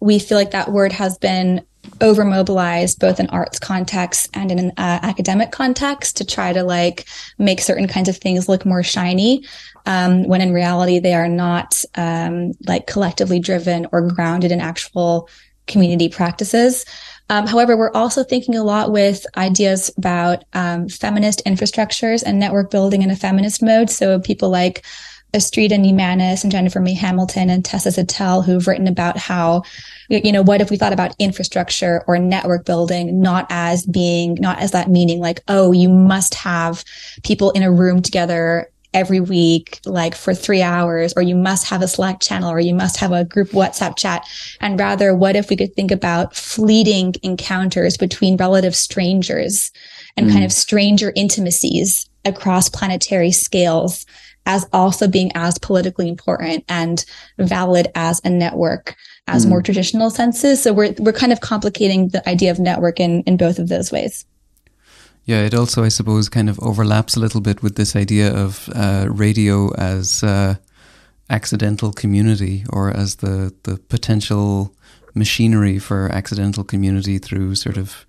we 0.01 0.19
feel 0.19 0.38
like 0.38 0.51
that 0.51 0.73
word 0.73 0.91
has 0.91 1.17
been 1.17 1.65
over 2.01 2.25
mobilized 2.25 3.00
both 3.00 3.19
in 3.19 3.27
arts 3.29 3.59
context 3.59 4.29
and 4.33 4.51
in 4.51 4.59
an 4.59 4.71
uh, 4.77 5.00
academic 5.03 5.51
context 5.51 6.17
to 6.17 6.25
try 6.25 6.51
to 6.51 6.63
like 6.63 7.07
make 7.38 7.61
certain 7.61 7.88
kinds 7.88 8.09
of 8.09 8.17
things 8.17 8.50
look 8.50 8.65
more 8.65 8.83
shiny 8.83 9.45
um, 9.85 10.27
when 10.27 10.41
in 10.41 10.53
reality 10.53 11.00
they 11.00 11.13
are 11.13 11.27
not 11.27 11.83
um, 11.95 12.53
like 12.67 12.88
collectively 12.88 13.39
driven 13.39 13.88
or 13.91 14.01
grounded 14.01 14.51
in 14.51 14.59
actual 14.59 15.29
community 15.67 16.09
practices 16.09 16.85
um, 17.31 17.47
however, 17.47 17.77
we're 17.77 17.93
also 17.93 18.25
thinking 18.25 18.57
a 18.57 18.63
lot 18.63 18.91
with 18.91 19.25
ideas 19.38 19.89
about 19.97 20.43
um, 20.51 20.89
feminist 20.89 21.41
infrastructures 21.45 22.23
and 22.23 22.38
network 22.38 22.69
building 22.69 23.03
in 23.03 23.09
a 23.09 23.15
feminist 23.15 23.63
mode. 23.63 23.89
So 23.89 24.19
people 24.19 24.50
like 24.50 24.85
Astrida 25.33 25.77
Neimanis 25.77 26.43
and 26.43 26.51
Jennifer 26.51 26.81
Mae 26.81 26.93
Hamilton 26.93 27.50
and 27.50 27.63
Tessa 27.63 27.88
Zettel 27.88 28.43
who've 28.43 28.67
written 28.67 28.85
about 28.85 29.15
how, 29.15 29.63
you 30.09 30.33
know, 30.33 30.41
what 30.41 30.59
if 30.59 30.69
we 30.69 30.75
thought 30.75 30.91
about 30.91 31.15
infrastructure 31.19 32.03
or 32.05 32.19
network 32.19 32.65
building 32.65 33.21
not 33.21 33.47
as 33.50 33.85
being, 33.85 34.33
not 34.41 34.59
as 34.59 34.71
that 34.71 34.89
meaning 34.89 35.21
like, 35.21 35.39
oh, 35.47 35.71
you 35.71 35.88
must 35.88 36.33
have 36.33 36.83
people 37.23 37.51
in 37.51 37.63
a 37.63 37.71
room 37.71 38.01
together 38.01 38.69
every 38.93 39.19
week, 39.19 39.79
like 39.86 40.15
for 40.15 40.33
three 40.33 40.62
hours, 40.62 41.13
or 41.15 41.21
you 41.21 41.36
must 41.36 41.67
have 41.67 41.81
a 41.81 41.88
Slack 41.88 42.19
channel, 42.19 42.51
or 42.51 42.60
you 42.60 42.74
must 42.74 42.98
have 42.98 43.12
a 43.12 43.24
group 43.24 43.50
WhatsApp 43.50 43.98
chat. 43.98 44.25
And 44.60 44.79
rather, 44.79 45.15
what 45.15 45.36
if 45.36 45.50
we 45.50 45.55
could 45.55 45.74
think 45.75 45.91
about 45.91 46.36
fleeting 46.36 47.13
encounters 47.24 47.98
between 47.98 48.38
relative 48.38 48.75
strangers 48.75 49.71
and 50.17 50.27
mm. 50.27 50.33
kind 50.33 50.43
of 50.43 50.51
stranger 50.51 51.13
intimacies 51.15 52.10
across 52.25 52.69
planetary 52.69 53.31
scales 53.31 54.05
as 54.45 54.67
also 54.74 55.07
being 55.07 55.31
as 55.36 55.57
politically 55.60 56.10
important 56.10 56.65
and 56.67 57.05
valid 57.38 57.88
as 57.95 58.21
a 58.24 58.29
network 58.29 58.95
as 59.27 59.45
mm. 59.45 59.50
more 59.50 59.62
traditional 59.62 60.10
senses. 60.10 60.62
So 60.62 60.74
we're, 60.74 60.93
we're 60.98 61.13
kind 61.13 61.31
of 61.31 61.41
complicating 61.41 62.10
the 62.10 62.27
idea 62.27 62.51
of 62.51 62.60
network 62.60 63.00
in, 63.00 63.21
in 63.24 63.38
both 63.38 63.60
of 63.60 63.69
those 63.69 63.91
ways. 63.91 64.25
Yeah, 65.31 65.45
it 65.45 65.53
also, 65.53 65.85
I 65.85 65.88
suppose, 65.88 66.27
kind 66.27 66.50
of 66.50 66.59
overlaps 66.59 67.15
a 67.15 67.21
little 67.21 67.39
bit 67.39 67.63
with 67.63 67.77
this 67.77 67.95
idea 67.95 68.35
of 68.35 68.67
uh, 68.75 69.05
radio 69.07 69.73
as 69.75 70.23
uh, 70.23 70.55
accidental 71.29 71.93
community 71.93 72.65
or 72.69 72.91
as 72.91 73.15
the, 73.15 73.53
the 73.63 73.77
potential 73.77 74.75
machinery 75.15 75.79
for 75.79 76.11
accidental 76.11 76.65
community 76.65 77.17
through 77.17 77.55
sort 77.55 77.77
of 77.77 78.05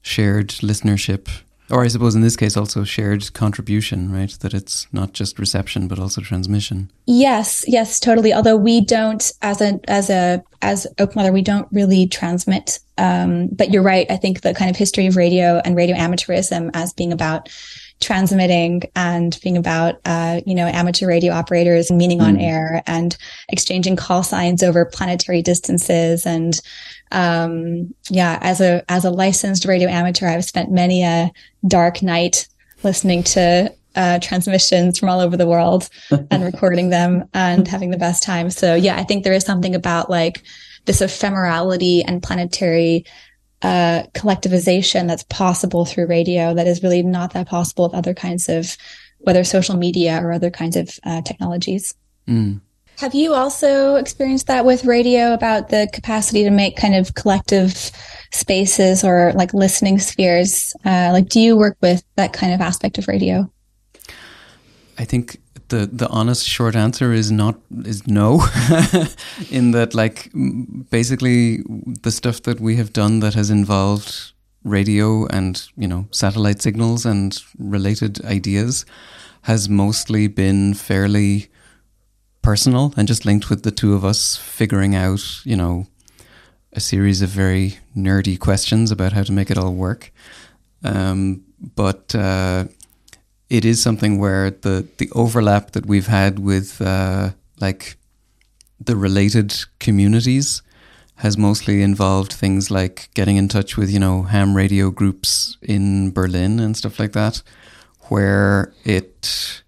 shared 0.00 0.48
listenership 0.62 1.28
or 1.70 1.82
I 1.82 1.88
suppose 1.88 2.14
in 2.14 2.20
this 2.20 2.36
case 2.36 2.56
also 2.56 2.84
shared 2.84 3.32
contribution, 3.32 4.12
right? 4.12 4.30
That 4.40 4.54
it's 4.54 4.86
not 4.92 5.12
just 5.12 5.38
reception 5.38 5.88
but 5.88 5.98
also 5.98 6.20
transmission. 6.20 6.90
Yes, 7.06 7.64
yes, 7.66 7.98
totally. 8.00 8.32
Although 8.32 8.56
we 8.56 8.80
don't, 8.80 9.32
as 9.42 9.60
a 9.60 9.80
as 9.88 10.10
a 10.10 10.42
as 10.62 10.86
Open 10.98 11.16
Weather, 11.16 11.32
we 11.32 11.42
don't 11.42 11.68
really 11.72 12.06
transmit. 12.06 12.78
Um, 12.98 13.48
but 13.48 13.70
you're 13.70 13.82
right. 13.82 14.10
I 14.10 14.16
think 14.16 14.40
the 14.40 14.54
kind 14.54 14.70
of 14.70 14.76
history 14.76 15.06
of 15.06 15.16
radio 15.16 15.60
and 15.64 15.76
radio 15.76 15.96
amateurism 15.96 16.70
as 16.72 16.92
being 16.92 17.12
about 17.12 17.50
transmitting 18.00 18.82
and 18.94 19.38
being 19.42 19.56
about, 19.56 20.00
uh, 20.04 20.40
you 20.44 20.54
know, 20.54 20.66
amateur 20.66 21.06
radio 21.06 21.32
operators 21.32 21.90
and 21.90 21.98
meaning 21.98 22.18
mm. 22.18 22.26
on 22.26 22.36
air 22.38 22.82
and 22.86 23.16
exchanging 23.48 23.96
call 23.96 24.22
signs 24.22 24.62
over 24.62 24.84
planetary 24.84 25.42
distances. 25.42 26.26
And, 26.26 26.60
um, 27.12 27.94
yeah, 28.10 28.38
as 28.42 28.60
a, 28.60 28.84
as 28.90 29.04
a 29.04 29.10
licensed 29.10 29.64
radio 29.64 29.88
amateur, 29.88 30.26
I've 30.26 30.44
spent 30.44 30.70
many 30.70 31.02
a 31.02 31.30
dark 31.66 32.02
night 32.02 32.48
listening 32.82 33.22
to 33.22 33.72
uh, 33.94 34.18
transmissions 34.18 34.98
from 34.98 35.08
all 35.08 35.20
over 35.20 35.36
the 35.36 35.46
world 35.46 35.88
and 36.30 36.44
recording 36.44 36.90
them 36.90 37.28
and 37.32 37.66
having 37.66 37.90
the 37.90 37.96
best 37.96 38.22
time. 38.22 38.50
So 38.50 38.74
yeah, 38.74 38.96
I 38.96 39.04
think 39.04 39.24
there 39.24 39.32
is 39.32 39.44
something 39.44 39.74
about 39.74 40.10
like 40.10 40.42
this 40.84 41.00
ephemerality 41.00 42.02
and 42.06 42.22
planetary 42.22 43.04
uh, 43.62 44.04
collectivization 44.14 45.06
that's 45.06 45.24
possible 45.24 45.84
through 45.84 46.06
radio 46.06 46.54
that 46.54 46.66
is 46.66 46.82
really 46.82 47.02
not 47.02 47.32
that 47.32 47.48
possible 47.48 47.84
with 47.84 47.94
other 47.94 48.14
kinds 48.14 48.48
of, 48.48 48.76
whether 49.18 49.44
social 49.44 49.76
media 49.76 50.20
or 50.22 50.32
other 50.32 50.50
kinds 50.50 50.76
of 50.76 50.90
uh, 51.04 51.22
technologies. 51.22 51.94
Mm. 52.28 52.60
Have 52.98 53.14
you 53.14 53.34
also 53.34 53.96
experienced 53.96 54.46
that 54.46 54.64
with 54.64 54.84
radio 54.84 55.34
about 55.34 55.68
the 55.68 55.88
capacity 55.92 56.44
to 56.44 56.50
make 56.50 56.76
kind 56.76 56.94
of 56.94 57.14
collective 57.14 57.90
spaces 58.32 59.04
or 59.04 59.32
like 59.34 59.52
listening 59.52 59.98
spheres? 59.98 60.74
Uh, 60.84 61.10
like, 61.12 61.28
do 61.28 61.40
you 61.40 61.56
work 61.56 61.76
with 61.82 62.02
that 62.16 62.32
kind 62.32 62.54
of 62.54 62.60
aspect 62.60 62.96
of 62.96 63.06
radio? 63.08 63.50
I 64.98 65.04
think 65.04 65.38
the 65.68 65.86
the 65.86 66.08
honest 66.08 66.46
short 66.46 66.76
answer 66.76 67.12
is 67.12 67.30
not 67.30 67.56
is 67.84 68.06
no. 68.06 68.42
In 69.50 69.72
that 69.72 69.94
like 69.94 70.30
basically 70.90 71.62
the 72.02 72.10
stuff 72.10 72.42
that 72.42 72.60
we 72.60 72.76
have 72.76 72.92
done 72.92 73.20
that 73.20 73.34
has 73.34 73.50
involved 73.50 74.32
radio 74.64 75.26
and 75.26 75.68
you 75.76 75.88
know 75.88 76.06
satellite 76.10 76.60
signals 76.60 77.06
and 77.06 77.38
related 77.58 78.24
ideas 78.24 78.84
has 79.42 79.68
mostly 79.68 80.26
been 80.26 80.74
fairly 80.74 81.48
personal 82.42 82.92
and 82.96 83.06
just 83.06 83.24
linked 83.24 83.48
with 83.48 83.62
the 83.62 83.70
two 83.70 83.94
of 83.94 84.04
us 84.04 84.36
figuring 84.36 84.94
out 84.94 85.40
you 85.44 85.56
know 85.56 85.86
a 86.72 86.80
series 86.80 87.22
of 87.22 87.30
very 87.30 87.78
nerdy 87.96 88.38
questions 88.38 88.90
about 88.90 89.12
how 89.12 89.22
to 89.22 89.32
make 89.32 89.50
it 89.50 89.58
all 89.58 89.72
work. 89.72 90.12
Um, 90.84 91.42
but 91.74 92.14
uh, 92.14 92.66
it 93.48 93.64
is 93.64 93.82
something 93.82 94.18
where 94.18 94.50
the 94.50 94.86
the 94.98 95.10
overlap 95.12 95.72
that 95.72 95.86
we've 95.86 96.08
had 96.08 96.38
with 96.38 96.80
uh, 96.80 97.30
like 97.60 97.96
the 98.80 98.96
related 98.96 99.54
communities 99.78 100.62
has 101.16 101.38
mostly 101.38 101.80
involved 101.82 102.32
things 102.32 102.70
like 102.70 103.08
getting 103.14 103.36
in 103.36 103.48
touch 103.48 103.76
with 103.76 103.90
you 103.90 103.98
know 103.98 104.22
ham 104.22 104.56
radio 104.56 104.90
groups 104.90 105.56
in 105.62 106.10
Berlin 106.12 106.60
and 106.60 106.76
stuff 106.76 106.98
like 106.98 107.12
that, 107.12 107.42
where 108.08 108.72
it 108.84 109.62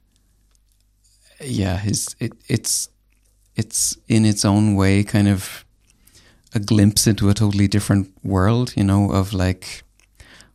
yeah 1.40 1.84
is 1.84 2.16
it 2.18 2.32
it's 2.48 2.88
it's 3.56 3.96
in 4.08 4.24
its 4.24 4.44
own 4.44 4.76
way 4.76 5.02
kind 5.02 5.28
of 5.28 5.64
a 6.54 6.60
glimpse 6.60 7.06
into 7.06 7.28
a 7.28 7.34
totally 7.34 7.68
different 7.68 8.10
world, 8.24 8.72
you 8.76 8.84
know, 8.84 9.10
of 9.10 9.32
like 9.32 9.82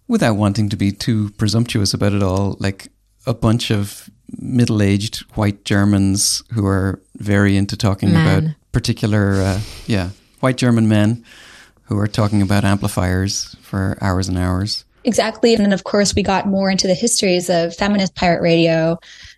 without 0.08 0.36
wanting 0.36 0.70
to 0.70 0.76
be 0.76 0.92
too 0.92 1.30
presumptuous 1.32 1.94
about 1.94 2.14
it 2.14 2.24
all, 2.24 2.58
like 2.60 2.88
a 3.26 3.34
bunch 3.34 3.72
of 3.72 4.10
middle 4.40 4.82
aged 4.82 5.22
white 5.36 5.64
Germans 5.66 6.44
who 6.54 6.66
are 6.66 7.02
very 7.18 7.56
into 7.58 7.78
talking 7.78 8.12
Man. 8.12 8.44
about 8.44 8.56
particular, 8.72 9.34
uh, 9.34 9.62
yeah, 9.86 10.10
white 10.40 10.58
German 10.58 10.88
men 10.88 11.24
who 11.84 11.98
are 11.98 12.08
talking 12.08 12.42
about 12.42 12.64
amplifiers 12.64 13.56
for 13.62 13.98
hours 14.02 14.28
and 14.28 14.38
hours. 14.38 14.86
Exactly. 15.04 15.54
And 15.54 15.66
then, 15.66 15.74
of 15.74 15.84
course, 15.84 16.16
we 16.16 16.24
got 16.24 16.48
more 16.48 16.70
into 16.70 16.88
the 16.88 16.94
histories 16.94 17.50
of 17.50 17.76
feminist 17.76 18.16
pirate 18.16 18.42
radio, 18.42 18.98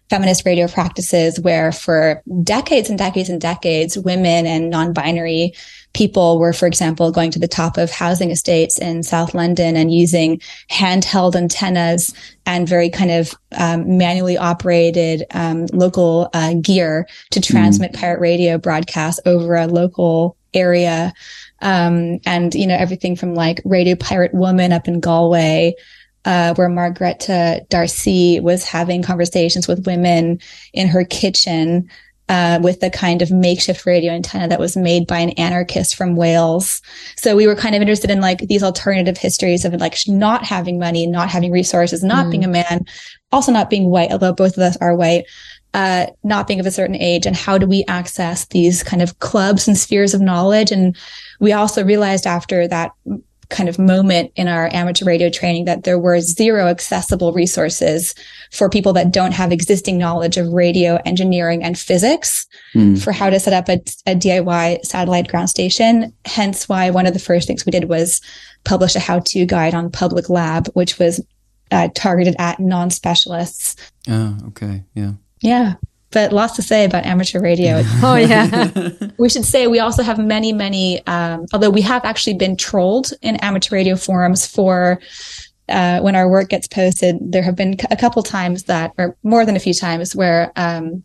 feminist 0.09 0.45
radio 0.45 0.67
practices, 0.67 1.39
where 1.39 1.71
for 1.71 2.21
decades 2.43 2.89
and 2.89 2.99
decades 2.99 3.29
and 3.29 3.41
decades, 3.41 3.97
women 3.97 4.45
and 4.45 4.69
non 4.69 4.93
binary 4.93 5.53
people 5.95 6.39
were, 6.39 6.51
for 6.51 6.67
example, 6.67 7.09
going 7.09 7.31
to 7.31 7.39
the 7.39 7.47
top 7.47 7.77
of 7.77 7.89
housing 7.89 8.29
estates 8.29 8.77
in 8.77 9.01
South 9.01 9.33
London 9.33 9.77
and 9.77 9.93
using 9.93 10.41
handheld 10.69 11.35
antennas 11.35 12.13
and 12.45 12.67
very 12.67 12.89
kind 12.89 13.11
of 13.11 13.33
um, 13.53 13.97
manually 13.97 14.37
operated 14.37 15.23
um, 15.31 15.67
local 15.67 16.29
uh, 16.33 16.53
gear 16.55 17.07
to 17.31 17.39
transmit 17.39 17.93
mm. 17.93 17.99
pirate 17.99 18.19
radio 18.19 18.57
broadcasts 18.57 19.21
over 19.25 19.55
a 19.55 19.67
local 19.67 20.35
area. 20.53 21.13
Um, 21.61 22.19
and, 22.25 22.53
you 22.53 22.67
know, 22.67 22.75
everything 22.75 23.15
from 23.15 23.33
like 23.33 23.61
Radio 23.63 23.95
Pirate 23.95 24.33
Woman 24.33 24.73
up 24.73 24.89
in 24.89 24.99
Galway, 24.99 25.75
uh, 26.25 26.53
where 26.55 26.67
Margaretta 26.67 27.65
D'Arcy 27.69 28.41
was 28.41 28.65
having 28.65 29.01
conversations 29.01 29.65
with 29.65 29.87
women 29.87 30.39
in 30.73 30.89
her 30.89 31.05
kitchen 31.05 31.89
uh, 32.27 32.59
with 32.61 32.79
the 32.79 32.89
kind 32.89 33.21
of 33.21 33.31
makeshift 33.31 33.85
radio 33.85 34.11
antenna 34.11 34.47
that 34.47 34.59
was 34.59 34.75
made 34.75 35.05
by 35.07 35.19
an 35.19 35.29
anarchist 35.31 35.95
from 35.95 36.15
Wales. 36.15 36.81
So 37.17 37.35
we 37.35 37.45
were 37.45 37.55
kind 37.55 37.75
of 37.75 37.81
interested 37.81 38.09
in 38.09 38.21
like 38.21 38.39
these 38.39 38.63
alternative 38.63 39.17
histories 39.17 39.63
of 39.63 39.73
like 39.73 39.97
not 40.07 40.43
having 40.43 40.79
money, 40.79 41.05
not 41.05 41.29
having 41.29 41.51
resources, 41.51 42.03
not 42.03 42.25
mm. 42.25 42.31
being 42.31 42.43
a 42.43 42.47
man, 42.47 42.85
also 43.31 43.51
not 43.51 43.69
being 43.69 43.89
white, 43.89 44.11
although 44.11 44.33
both 44.33 44.57
of 44.57 44.63
us 44.63 44.77
are 44.77 44.95
white, 44.95 45.25
uh, 45.75 46.07
not 46.23 46.47
being 46.47 46.59
of 46.59 46.65
a 46.65 46.71
certain 46.71 46.95
age, 46.95 47.25
and 47.25 47.35
how 47.35 47.57
do 47.57 47.67
we 47.67 47.83
access 47.87 48.45
these 48.47 48.81
kind 48.81 49.01
of 49.01 49.19
clubs 49.19 49.67
and 49.67 49.77
spheres 49.77 50.13
of 50.13 50.21
knowledge? 50.21 50.71
And 50.71 50.95
we 51.39 51.51
also 51.51 51.83
realized 51.83 52.25
after 52.25 52.67
that 52.67 52.91
kind 53.49 53.69
of 53.69 53.77
moment 53.77 54.31
in 54.35 54.47
our 54.47 54.69
amateur 54.73 55.05
radio 55.05 55.29
training 55.29 55.65
that 55.65 55.83
there 55.83 55.99
were 55.99 56.19
zero 56.19 56.67
accessible 56.67 57.31
resources 57.33 58.15
for 58.51 58.69
people 58.69 58.93
that 58.93 59.11
don't 59.11 59.33
have 59.33 59.51
existing 59.51 59.97
knowledge 59.97 60.37
of 60.37 60.51
radio 60.51 60.99
engineering 61.05 61.63
and 61.63 61.77
physics 61.77 62.47
mm. 62.73 63.01
for 63.01 63.11
how 63.11 63.29
to 63.29 63.39
set 63.39 63.53
up 63.53 63.69
a, 63.69 63.73
a, 64.07 64.15
DIY 64.15 64.83
satellite 64.83 65.27
ground 65.27 65.49
station. 65.49 66.13
Hence 66.25 66.67
why 66.67 66.89
one 66.89 67.05
of 67.05 67.13
the 67.13 67.19
first 67.19 67.47
things 67.47 67.65
we 67.65 67.71
did 67.71 67.89
was 67.89 68.21
publish 68.63 68.95
a 68.95 68.99
how 68.99 69.19
to 69.19 69.45
guide 69.45 69.73
on 69.73 69.91
public 69.91 70.29
lab, 70.29 70.67
which 70.69 70.97
was 70.97 71.23
uh, 71.71 71.89
targeted 71.95 72.35
at 72.39 72.59
non 72.59 72.89
specialists. 72.89 73.75
Oh, 74.07 74.37
okay. 74.47 74.83
Yeah. 74.93 75.13
Yeah 75.41 75.75
but 76.15 76.31
lots 76.31 76.55
to 76.55 76.61
say 76.61 76.85
about 76.85 77.05
amateur 77.05 77.41
radio. 77.41 77.83
oh 78.01 78.15
yeah. 78.15 78.71
we 79.19 79.27
should 79.27 79.43
say 79.43 79.67
we 79.67 79.79
also 79.79 80.01
have 80.01 80.17
many, 80.17 80.53
many, 80.53 81.05
um, 81.07 81.45
although 81.51 81.69
we 81.69 81.81
have 81.81 82.05
actually 82.05 82.35
been 82.35 82.55
trolled 82.55 83.11
in 83.21 83.35
amateur 83.37 83.75
radio 83.75 83.97
forums 83.97 84.47
for, 84.47 84.97
uh, 85.67 85.99
when 85.99 86.15
our 86.15 86.29
work 86.29 86.47
gets 86.49 86.69
posted, 86.69 87.17
there 87.19 87.43
have 87.43 87.57
been 87.57 87.75
a 87.91 87.97
couple 87.97 88.23
times 88.23 88.63
that, 88.63 88.93
or 88.97 89.17
more 89.23 89.45
than 89.45 89.57
a 89.57 89.59
few 89.59 89.73
times 89.73 90.15
where, 90.15 90.53
um, 90.55 91.03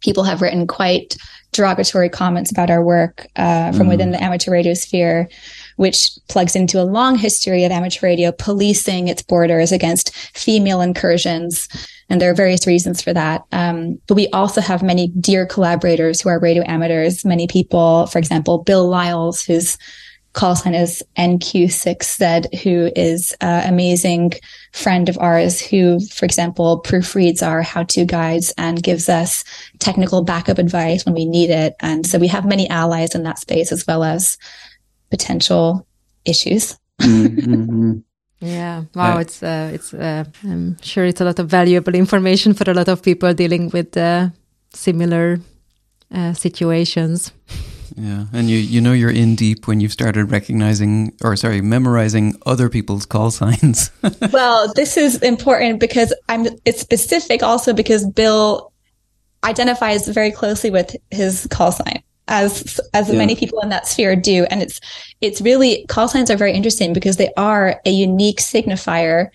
people 0.00 0.22
have 0.22 0.40
written 0.40 0.68
quite 0.68 1.16
derogatory 1.50 2.08
comments 2.08 2.52
about 2.52 2.70
our 2.70 2.84
work, 2.84 3.26
uh, 3.34 3.72
from 3.72 3.88
mm. 3.88 3.90
within 3.90 4.12
the 4.12 4.22
amateur 4.22 4.52
radio 4.52 4.72
sphere 4.72 5.28
which 5.76 6.10
plugs 6.28 6.54
into 6.54 6.80
a 6.80 6.84
long 6.84 7.16
history 7.16 7.64
of 7.64 7.72
amateur 7.72 8.06
radio 8.06 8.30
policing 8.32 9.08
its 9.08 9.22
borders 9.22 9.72
against 9.72 10.14
female 10.14 10.80
incursions. 10.80 11.68
And 12.08 12.20
there 12.20 12.30
are 12.30 12.34
various 12.34 12.66
reasons 12.66 13.02
for 13.02 13.12
that. 13.12 13.44
Um, 13.52 14.00
but 14.06 14.14
we 14.14 14.28
also 14.28 14.60
have 14.60 14.82
many 14.82 15.08
dear 15.08 15.46
collaborators 15.46 16.20
who 16.20 16.28
are 16.28 16.38
radio 16.38 16.62
amateurs. 16.66 17.24
Many 17.24 17.46
people, 17.46 18.06
for 18.06 18.18
example, 18.18 18.58
Bill 18.58 18.88
Liles, 18.88 19.44
whose 19.44 19.78
call 20.34 20.56
sign 20.56 20.74
is 20.74 21.02
NQ6Z, 21.16 22.62
who 22.62 22.90
is 22.94 23.34
an 23.40 23.72
amazing 23.72 24.32
friend 24.72 25.08
of 25.08 25.16
ours 25.18 25.60
who, 25.60 26.00
for 26.08 26.24
example, 26.24 26.82
proofreads 26.84 27.40
our 27.40 27.62
how-to 27.62 28.04
guides 28.04 28.52
and 28.58 28.82
gives 28.82 29.08
us 29.08 29.44
technical 29.78 30.22
backup 30.22 30.58
advice 30.58 31.06
when 31.06 31.14
we 31.14 31.24
need 31.24 31.50
it. 31.50 31.76
And 31.80 32.04
so 32.04 32.18
we 32.18 32.28
have 32.28 32.44
many 32.44 32.68
allies 32.68 33.14
in 33.14 33.22
that 33.22 33.38
space 33.38 33.70
as 33.72 33.86
well 33.86 34.02
as 34.04 34.36
potential 35.10 35.86
issues. 36.24 36.76
mm-hmm. 37.00 37.98
Yeah. 38.44 38.84
Wow. 38.94 39.18
It's 39.18 39.42
uh, 39.42 39.70
it's 39.72 39.94
uh, 39.94 40.24
I'm 40.44 40.76
sure 40.82 41.04
it's 41.04 41.20
a 41.20 41.24
lot 41.24 41.38
of 41.38 41.48
valuable 41.48 41.94
information 41.94 42.52
for 42.52 42.70
a 42.70 42.74
lot 42.74 42.88
of 42.88 43.02
people 43.02 43.32
dealing 43.32 43.70
with 43.70 43.96
uh, 43.96 44.28
similar 44.72 45.40
uh, 46.14 46.34
situations. 46.34 47.32
Yeah, 47.96 48.26
and 48.32 48.50
you 48.50 48.58
you 48.58 48.80
know 48.80 48.92
you're 48.92 49.10
in 49.10 49.34
deep 49.34 49.66
when 49.66 49.80
you've 49.80 49.92
started 49.92 50.30
recognizing 50.30 51.12
or 51.22 51.36
sorry 51.36 51.62
memorizing 51.62 52.34
other 52.44 52.68
people's 52.68 53.06
call 53.06 53.30
signs. 53.30 53.90
well, 54.32 54.72
this 54.74 54.96
is 54.96 55.22
important 55.22 55.80
because 55.80 56.12
I'm 56.28 56.46
it's 56.64 56.80
specific 56.80 57.42
also 57.42 57.72
because 57.72 58.06
Bill 58.06 58.72
identifies 59.42 60.08
very 60.08 60.30
closely 60.30 60.70
with 60.70 60.96
his 61.10 61.46
call 61.50 61.72
sign 61.72 62.03
as 62.28 62.80
as 62.94 63.08
yeah. 63.10 63.18
many 63.18 63.36
people 63.36 63.60
in 63.60 63.68
that 63.68 63.86
sphere 63.86 64.16
do 64.16 64.46
and 64.50 64.62
it's 64.62 64.80
it's 65.20 65.40
really 65.40 65.84
call 65.88 66.08
signs 66.08 66.30
are 66.30 66.36
very 66.36 66.52
interesting 66.52 66.92
because 66.92 67.16
they 67.16 67.30
are 67.36 67.80
a 67.84 67.90
unique 67.90 68.38
signifier 68.38 69.28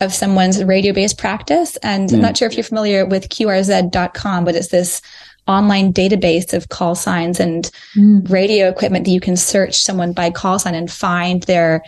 of 0.00 0.12
someone's 0.12 0.62
radio 0.64 0.92
based 0.92 1.16
practice 1.16 1.76
and 1.78 2.10
yeah. 2.10 2.16
i'm 2.16 2.22
not 2.22 2.36
sure 2.36 2.46
if 2.46 2.54
you're 2.54 2.64
familiar 2.64 3.06
with 3.06 3.28
qrz.com 3.30 4.44
but 4.44 4.54
it's 4.54 4.68
this 4.68 5.00
online 5.48 5.92
database 5.92 6.52
of 6.52 6.68
call 6.68 6.94
signs 6.94 7.40
and 7.40 7.70
mm. 7.94 8.28
radio 8.30 8.68
equipment 8.68 9.04
that 9.06 9.12
you 9.12 9.20
can 9.20 9.36
search 9.36 9.76
someone 9.76 10.12
by 10.12 10.28
call 10.28 10.58
sign 10.58 10.74
and 10.74 10.90
find 10.90 11.44
their 11.44 11.82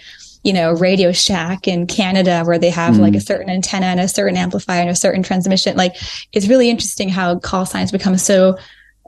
you 0.44 0.52
know, 0.52 0.72
Radio 0.72 1.12
Shack 1.12 1.66
in 1.66 1.86
Canada 1.86 2.42
where 2.44 2.58
they 2.58 2.70
have 2.70 2.94
mm. 2.94 3.00
like 3.00 3.14
a 3.14 3.20
certain 3.20 3.50
antenna 3.50 3.86
and 3.86 4.00
a 4.00 4.08
certain 4.08 4.36
amplifier 4.36 4.80
and 4.80 4.88
a 4.88 4.96
certain 4.96 5.22
transmission. 5.22 5.76
Like 5.76 5.96
it's 6.32 6.46
really 6.48 6.70
interesting 6.70 7.08
how 7.08 7.38
call 7.38 7.66
signs 7.66 7.92
become 7.92 8.16
so 8.16 8.56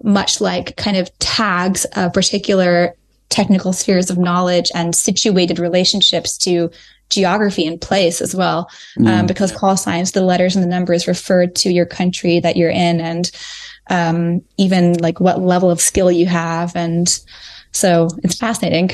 much 0.02 0.40
like 0.40 0.76
kind 0.76 0.96
of 0.96 1.10
tags 1.18 1.84
of 1.96 2.12
particular 2.12 2.94
technical 3.28 3.72
spheres 3.72 4.10
of 4.10 4.18
knowledge 4.18 4.70
and 4.74 4.94
situated 4.94 5.58
relationships 5.58 6.36
to 6.38 6.70
geography 7.10 7.66
and 7.66 7.80
place 7.80 8.20
as 8.20 8.34
well. 8.34 8.68
Mm. 8.98 9.06
Um, 9.08 9.26
because 9.26 9.52
call 9.52 9.76
signs, 9.76 10.12
the 10.12 10.24
letters 10.24 10.56
and 10.56 10.64
the 10.64 10.68
numbers 10.68 11.06
refer 11.06 11.46
to 11.46 11.70
your 11.70 11.86
country 11.86 12.40
that 12.40 12.56
you're 12.56 12.70
in 12.70 13.00
and, 13.00 13.30
um, 13.88 14.42
even 14.56 14.94
like 14.94 15.20
what 15.20 15.40
level 15.40 15.70
of 15.70 15.80
skill 15.80 16.10
you 16.10 16.26
have. 16.26 16.74
And 16.76 17.20
so 17.72 18.08
it's 18.22 18.36
fascinating. 18.36 18.90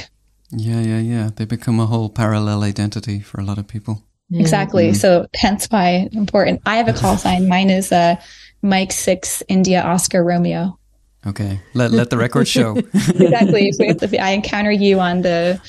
Yeah, 0.51 0.81
yeah, 0.81 1.01
yeah. 1.01 1.31
They 1.35 1.45
become 1.45 1.81
a 1.81 1.87
whole 1.87 2.09
parallel 2.09 2.63
identity 2.63 3.21
for 3.21 3.41
a 3.41 3.45
lot 3.45 3.59
of 3.59 3.67
people. 3.67 4.03
Exactly. 4.33 4.91
Mm. 4.91 4.97
So 4.97 5.27
hence 5.35 5.67
why 5.71 6.09
important. 6.13 6.63
I 6.67 6.77
have 6.77 6.89
a 6.89 6.93
call 6.93 7.17
sign. 7.17 7.49
Mine 7.49 7.71
is, 7.71 7.93
uh, 7.93 8.17
Mike 8.63 8.93
six 8.93 9.43
India 9.49 9.83
Oscar 9.83 10.25
Romeo. 10.25 10.79
Okay, 11.27 11.61
let 11.75 11.91
let 11.91 12.11
the 12.11 12.17
record 12.17 12.47
show. 12.47 12.77
exactly. 12.95 13.69
If, 13.69 14.03
if, 14.03 14.21
I 14.21 14.31
encounter 14.31 14.71
you 14.71 15.01
on 15.01 15.23
the 15.23 15.61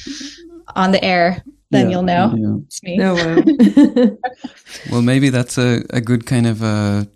on 0.76 0.91
the 0.91 1.04
air, 1.04 1.43
then 1.72 1.88
yeah, 1.88 1.91
you'll 1.91 2.04
know 2.04 2.34
yeah. 2.36 2.58
it's 2.65 2.84
me. 2.84 2.98
No, 2.98 3.15
well. 3.15 4.17
well, 4.91 5.02
maybe 5.02 5.30
that's 5.30 5.58
a, 5.58 5.84
a 5.89 6.02
good 6.02 6.26
kind 6.26 6.46
of 6.46 6.62
a 6.62 7.08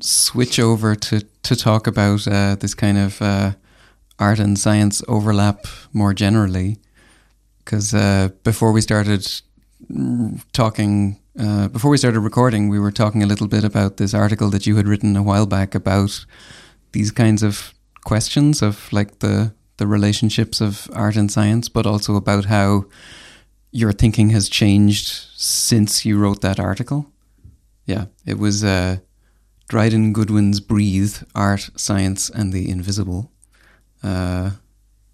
switch 0.00 0.58
over 0.58 0.94
to 0.96 1.20
to 1.42 1.56
talk 1.56 1.86
about 1.86 2.26
uh, 2.26 2.56
this 2.56 2.74
kind 2.74 2.96
of 2.96 3.20
uh, 3.20 3.52
art 4.18 4.38
and 4.38 4.58
science 4.58 5.02
overlap 5.06 5.66
more 5.92 6.14
generally, 6.14 6.78
because 7.64 7.92
uh, 7.92 8.30
before 8.42 8.72
we 8.72 8.80
started 8.80 9.26
talking. 10.52 11.18
Uh, 11.38 11.66
before 11.68 11.90
we 11.90 11.96
started 11.96 12.20
recording, 12.20 12.68
we 12.68 12.78
were 12.78 12.92
talking 12.92 13.22
a 13.22 13.26
little 13.26 13.48
bit 13.48 13.64
about 13.64 13.96
this 13.96 14.12
article 14.12 14.50
that 14.50 14.66
you 14.66 14.76
had 14.76 14.86
written 14.86 15.16
a 15.16 15.22
while 15.22 15.46
back 15.46 15.74
about 15.74 16.26
these 16.92 17.10
kinds 17.10 17.42
of 17.42 17.72
questions 18.04 18.62
of 18.62 18.92
like 18.92 19.18
the 19.20 19.54
the 19.78 19.86
relationships 19.86 20.60
of 20.60 20.88
art 20.92 21.16
and 21.16 21.30
science, 21.30 21.68
but 21.68 21.86
also 21.86 22.14
about 22.14 22.44
how 22.44 22.84
your 23.72 23.92
thinking 23.92 24.30
has 24.30 24.48
changed 24.48 25.08
since 25.36 26.04
you 26.04 26.18
wrote 26.18 26.40
that 26.42 26.60
article. 26.60 27.10
Yeah, 27.86 28.06
it 28.26 28.38
was 28.38 28.62
uh, 28.62 28.98
Dryden 29.68 30.12
Goodwin's 30.12 30.60
Breathe 30.60 31.16
Art, 31.34 31.70
Science, 31.76 32.30
and 32.30 32.52
the 32.52 32.70
Invisible. 32.70 33.32
Uh, 34.02 34.50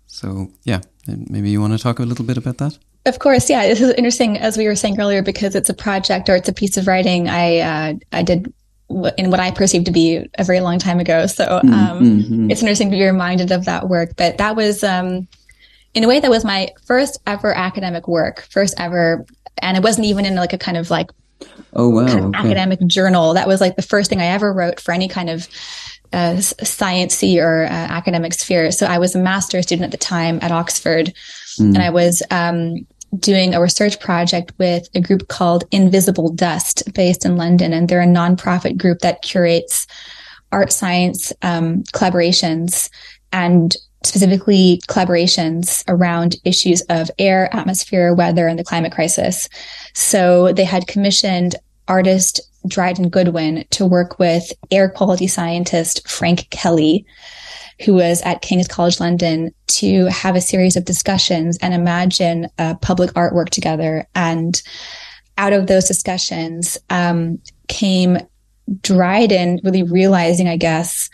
so, 0.06 0.50
yeah, 0.64 0.80
maybe 1.06 1.50
you 1.50 1.60
want 1.60 1.72
to 1.74 1.78
talk 1.78 1.98
a 1.98 2.02
little 2.02 2.24
bit 2.24 2.36
about 2.36 2.58
that? 2.58 2.76
Of 3.06 3.20
course, 3.20 3.48
yeah. 3.48 3.66
This 3.66 3.80
is 3.80 3.94
interesting, 3.94 4.36
as 4.36 4.58
we 4.58 4.66
were 4.66 4.74
saying 4.74 5.00
earlier, 5.00 5.22
because 5.22 5.54
it's 5.54 5.70
a 5.70 5.74
project 5.74 6.28
or 6.28 6.36
it's 6.36 6.48
a 6.48 6.52
piece 6.52 6.76
of 6.76 6.86
writing. 6.86 7.28
I 7.28 7.58
uh, 7.58 7.94
I 8.12 8.22
did 8.22 8.52
in 8.88 9.30
what 9.30 9.40
I 9.40 9.50
perceived 9.50 9.86
to 9.86 9.92
be 9.92 10.26
a 10.38 10.44
very 10.44 10.60
long 10.60 10.78
time 10.78 10.98
ago. 10.98 11.26
So 11.26 11.44
mm-hmm, 11.44 11.72
um, 11.72 12.00
mm-hmm. 12.00 12.50
it's 12.50 12.62
interesting 12.62 12.90
to 12.90 12.96
be 12.96 13.04
reminded 13.04 13.52
of 13.52 13.66
that 13.66 13.88
work. 13.88 14.16
But 14.16 14.38
that 14.38 14.56
was, 14.56 14.82
um, 14.82 15.28
in 15.94 16.04
a 16.04 16.08
way, 16.08 16.20
that 16.20 16.30
was 16.30 16.44
my 16.44 16.70
first 16.86 17.20
ever 17.26 17.54
academic 17.54 18.08
work, 18.08 18.46
first 18.50 18.74
ever, 18.78 19.26
and 19.58 19.76
it 19.76 19.82
wasn't 19.82 20.06
even 20.06 20.24
in 20.24 20.34
like 20.36 20.52
a 20.52 20.58
kind 20.58 20.76
of 20.76 20.90
like 20.90 21.10
oh 21.74 21.88
wow 21.88 22.06
kind 22.06 22.18
of 22.18 22.24
okay. 22.26 22.38
academic 22.38 22.80
journal. 22.86 23.34
That 23.34 23.48
was 23.48 23.60
like 23.60 23.76
the 23.76 23.82
first 23.82 24.08
thing 24.08 24.20
I 24.20 24.26
ever 24.26 24.52
wrote 24.52 24.80
for 24.80 24.92
any 24.92 25.08
kind 25.08 25.28
of 25.30 25.48
uh, 26.12 26.36
sciencey 26.36 27.42
or 27.42 27.64
uh, 27.64 27.68
academic 27.68 28.32
sphere. 28.34 28.70
So 28.70 28.86
I 28.86 28.98
was 28.98 29.14
a 29.14 29.18
master's 29.18 29.64
student 29.64 29.84
at 29.84 29.90
the 29.90 29.98
time 29.98 30.38
at 30.40 30.50
Oxford, 30.50 31.12
mm. 31.58 31.74
and 31.74 31.78
I 31.78 31.90
was 31.90 32.22
um, 32.30 32.86
doing 33.18 33.54
a 33.54 33.60
research 33.60 34.00
project 34.00 34.52
with 34.58 34.88
a 34.94 35.00
group 35.00 35.28
called 35.28 35.64
Invisible 35.70 36.30
Dust 36.30 36.82
based 36.94 37.24
in 37.24 37.36
London. 37.36 37.72
And 37.72 37.88
they're 37.88 38.00
a 38.00 38.06
nonprofit 38.06 38.76
group 38.76 39.00
that 39.00 39.22
curates 39.22 39.86
art 40.52 40.72
science 40.72 41.32
um, 41.42 41.82
collaborations 41.94 42.90
and 43.32 43.76
specifically 44.04 44.80
collaborations 44.88 45.82
around 45.88 46.36
issues 46.44 46.80
of 46.82 47.10
air, 47.18 47.54
atmosphere, 47.54 48.14
weather, 48.14 48.46
and 48.46 48.58
the 48.58 48.64
climate 48.64 48.92
crisis. 48.92 49.48
So 49.94 50.52
they 50.52 50.64
had 50.64 50.86
commissioned 50.86 51.56
artist 51.88 52.40
Dryden 52.66 53.08
Goodwin 53.08 53.64
to 53.70 53.86
work 53.86 54.18
with 54.18 54.52
air 54.70 54.88
quality 54.88 55.26
scientist 55.26 56.06
Frank 56.08 56.48
Kelly, 56.50 57.06
who 57.84 57.94
was 57.94 58.20
at 58.22 58.42
King's 58.42 58.68
College 58.68 59.00
London, 59.00 59.52
to 59.66 60.06
have 60.06 60.34
a 60.34 60.40
series 60.40 60.76
of 60.76 60.84
discussions 60.84 61.56
and 61.58 61.72
imagine 61.72 62.48
a 62.58 62.74
public 62.74 63.10
artwork 63.12 63.50
together. 63.50 64.06
And 64.14 64.60
out 65.36 65.52
of 65.52 65.68
those 65.68 65.86
discussions 65.86 66.78
um, 66.90 67.38
came 67.68 68.18
Dryden 68.82 69.60
really 69.62 69.84
realizing, 69.84 70.48
I 70.48 70.56
guess, 70.56 71.08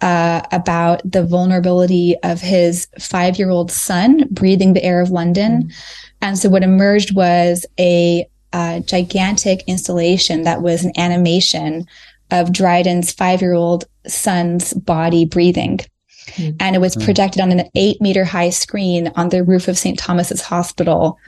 uh, 0.00 0.42
about 0.52 1.00
the 1.10 1.24
vulnerability 1.24 2.14
of 2.22 2.40
his 2.40 2.88
five 3.00 3.38
year 3.38 3.50
old 3.50 3.70
son 3.70 4.28
breathing 4.30 4.74
the 4.74 4.84
air 4.84 5.00
of 5.00 5.10
London. 5.10 5.64
Mm. 5.64 5.72
And 6.20 6.38
so 6.38 6.48
what 6.48 6.62
emerged 6.62 7.14
was 7.14 7.66
a, 7.78 8.28
a 8.52 8.82
gigantic 8.86 9.64
installation 9.66 10.42
that 10.42 10.62
was 10.62 10.84
an 10.84 10.92
animation 10.96 11.86
of 12.30 12.52
Dryden's 12.52 13.12
five 13.12 13.40
year 13.40 13.54
old 13.54 13.84
son's 14.06 14.72
body 14.74 15.24
breathing. 15.24 15.80
Mm. 16.36 16.56
And 16.60 16.76
it 16.76 16.80
was 16.80 16.96
mm. 16.96 17.04
projected 17.04 17.40
on 17.42 17.52
an 17.52 17.68
eight 17.74 18.00
meter 18.00 18.24
high 18.24 18.50
screen 18.50 19.12
on 19.16 19.28
the 19.28 19.44
roof 19.44 19.68
of 19.68 19.78
St. 19.78 19.98
Thomas's 19.98 20.40
Hospital, 20.40 21.18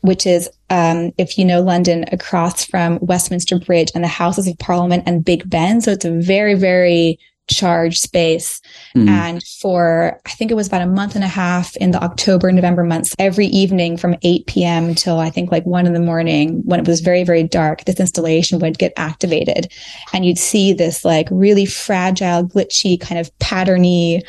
which 0.00 0.26
is, 0.26 0.48
um, 0.70 1.12
if 1.18 1.38
you 1.38 1.44
know 1.44 1.62
London, 1.62 2.04
across 2.12 2.64
from 2.64 2.98
Westminster 3.00 3.58
Bridge 3.58 3.90
and 3.94 4.04
the 4.04 4.08
Houses 4.08 4.46
of 4.46 4.58
Parliament 4.58 5.04
and 5.06 5.24
Big 5.24 5.48
Ben. 5.48 5.80
So 5.80 5.92
it's 5.92 6.04
a 6.04 6.10
very, 6.10 6.54
very 6.54 7.18
charged 7.48 7.98
space. 7.98 8.60
Mm. 8.94 9.08
And 9.08 9.42
for, 9.42 10.20
I 10.26 10.30
think 10.30 10.50
it 10.50 10.54
was 10.54 10.66
about 10.66 10.82
a 10.82 10.86
month 10.86 11.14
and 11.14 11.24
a 11.24 11.28
half 11.28 11.76
in 11.76 11.90
the 11.90 12.02
October, 12.02 12.50
November 12.50 12.84
months, 12.84 13.14
every 13.18 13.46
evening 13.46 13.96
from 13.96 14.16
8 14.22 14.46
p.m. 14.46 14.94
till 14.94 15.18
I 15.18 15.30
think 15.30 15.50
like 15.50 15.64
one 15.64 15.86
in 15.86 15.92
the 15.92 16.00
morning 16.00 16.62
when 16.64 16.80
it 16.80 16.86
was 16.86 17.00
very, 17.00 17.24
very 17.24 17.42
dark, 17.42 17.84
this 17.84 18.00
installation 18.00 18.58
would 18.58 18.78
get 18.78 18.92
activated. 18.96 19.72
And 20.12 20.24
you'd 20.24 20.38
see 20.38 20.72
this 20.72 21.04
like 21.04 21.28
really 21.30 21.66
fragile, 21.66 22.44
glitchy, 22.44 23.00
kind 23.00 23.20
of 23.20 23.36
patterny, 23.38 24.22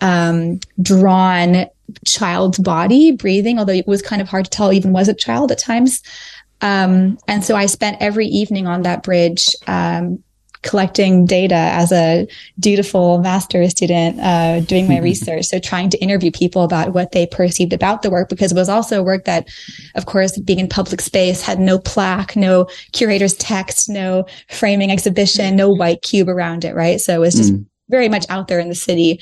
um, 0.00 0.60
drawn 0.80 1.66
child's 2.06 2.58
body 2.58 3.12
breathing, 3.12 3.58
although 3.58 3.72
it 3.72 3.86
was 3.86 4.02
kind 4.02 4.20
of 4.20 4.28
hard 4.28 4.44
to 4.44 4.50
tell 4.50 4.72
even 4.72 4.92
was 4.92 5.08
a 5.08 5.14
child 5.14 5.50
at 5.50 5.58
times. 5.58 6.02
Um, 6.60 7.18
and 7.28 7.44
so 7.44 7.54
I 7.54 7.66
spent 7.66 7.98
every 8.00 8.26
evening 8.26 8.66
on 8.66 8.82
that 8.82 9.02
bridge, 9.02 9.54
um, 9.66 10.22
collecting 10.62 11.26
data 11.26 11.54
as 11.54 11.92
a 11.92 12.26
dutiful 12.58 13.18
master 13.18 13.68
student 13.68 14.18
uh, 14.20 14.60
doing 14.60 14.88
my 14.88 14.98
research. 15.10 15.46
So 15.46 15.58
trying 15.58 15.90
to 15.90 15.98
interview 15.98 16.30
people 16.30 16.62
about 16.62 16.94
what 16.94 17.12
they 17.12 17.26
perceived 17.26 17.72
about 17.72 18.02
the 18.02 18.10
work 18.10 18.28
because 18.28 18.52
it 18.52 18.56
was 18.56 18.68
also 18.68 19.02
work 19.02 19.24
that 19.24 19.48
of 19.94 20.06
course 20.06 20.38
being 20.38 20.58
in 20.58 20.68
public 20.68 21.00
space 21.00 21.42
had 21.42 21.58
no 21.58 21.78
plaque 21.78 22.36
no 22.36 22.66
curator's 22.92 23.34
text 23.34 23.88
no 23.88 24.26
framing 24.48 24.90
exhibition 24.90 25.56
no 25.56 25.70
white 25.70 26.02
cube 26.02 26.28
around 26.28 26.64
it 26.64 26.74
right? 26.74 27.00
So 27.00 27.14
it 27.14 27.20
was 27.20 27.34
just 27.34 27.54
mm. 27.54 27.66
very 27.88 28.08
much 28.08 28.26
out 28.28 28.48
there 28.48 28.60
in 28.60 28.68
the 28.68 28.74
city. 28.74 29.20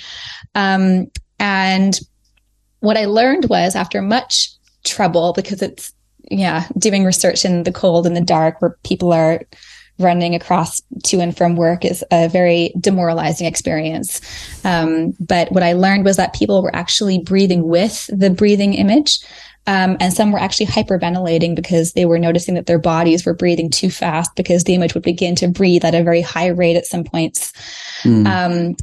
Um, 0.55 1.09
and 1.39 1.99
what 2.81 2.97
i 2.97 3.05
learned 3.05 3.47
was 3.47 3.75
after 3.75 4.01
much 4.03 4.51
trouble 4.85 5.33
because 5.33 5.63
it's 5.63 5.93
yeah 6.31 6.67
doing 6.79 7.05
research 7.05 7.45
in 7.45 7.65
the 7.65 7.73
cold 7.73 8.07
and 8.07 8.17
the 8.17 8.21
dark 8.21 8.61
where 8.61 8.77
people 8.85 9.13
are 9.13 9.43
running 9.99 10.35
across 10.35 10.83
to 11.05 11.21
and 11.21 11.37
from 11.37 11.57
work 11.57 11.85
is 11.85 12.05
a 12.11 12.29
very 12.29 12.73
demoralizing 12.79 13.47
experience. 13.47 14.21
Um, 14.65 15.15
but 15.21 15.51
what 15.53 15.63
I 15.63 15.73
learned 15.73 16.05
was 16.05 16.17
that 16.17 16.35
people 16.35 16.63
were 16.63 16.75
actually 16.75 17.19
breathing 17.19 17.67
with 17.67 18.09
the 18.13 18.31
breathing 18.31 18.75
image. 18.75 19.21
Um, 19.69 19.97
and 19.99 20.13
some 20.13 20.31
were 20.31 20.39
actually 20.39 20.67
hyperventilating 20.67 21.57
because 21.57 21.93
they 21.95 22.07
were 22.07 22.21
noticing 22.21 22.55
that 22.55 22.67
their 22.67 22.79
bodies 22.79 23.27
were 23.27 23.35
breathing 23.35 23.69
too 23.69 23.91
fast 23.91 24.31
because 24.37 24.63
the 24.63 24.75
image 24.75 24.95
would 24.95 25.03
begin 25.03 25.35
to 25.37 25.49
breathe 25.49 25.85
at 25.85 25.95
a 25.95 26.05
very 26.05 26.21
high 26.21 26.47
rate 26.49 26.77
at 26.77 26.87
some 26.87 27.03
points. 27.03 27.53
Mm. 28.05 28.27
Um, 28.27 28.77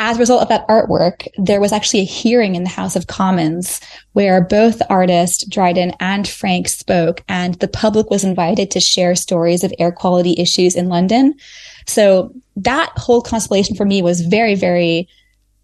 as 0.00 0.16
a 0.16 0.20
result 0.20 0.40
of 0.40 0.48
that 0.48 0.66
artwork, 0.66 1.28
there 1.36 1.60
was 1.60 1.72
actually 1.72 2.00
a 2.00 2.04
hearing 2.04 2.54
in 2.54 2.64
the 2.64 2.70
House 2.70 2.96
of 2.96 3.06
Commons 3.06 3.82
where 4.14 4.40
both 4.40 4.80
artist 4.88 5.50
Dryden 5.50 5.92
and 6.00 6.26
Frank 6.26 6.68
spoke, 6.68 7.22
and 7.28 7.54
the 7.56 7.68
public 7.68 8.08
was 8.08 8.24
invited 8.24 8.70
to 8.70 8.80
share 8.80 9.14
stories 9.14 9.62
of 9.62 9.74
air 9.78 9.92
quality 9.92 10.34
issues 10.38 10.74
in 10.74 10.88
London. 10.88 11.34
So 11.86 12.32
that 12.56 12.90
whole 12.96 13.20
constellation 13.20 13.76
for 13.76 13.84
me 13.84 14.00
was 14.00 14.22
very, 14.22 14.54
very 14.54 15.06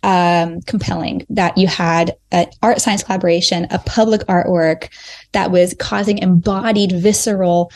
um, 0.03 0.61
compelling 0.63 1.25
that 1.31 1.57
you 1.57 1.67
had 1.67 2.15
an 2.31 2.47
art 2.63 2.83
science 2.83 3.03
collaboration, 3.03 3.67
a 3.71 3.79
public 3.79 4.21
artwork 4.27 4.91
that 5.33 5.51
was 5.51 5.75
causing 5.79 6.19
embodied, 6.19 6.93
visceral 6.93 7.73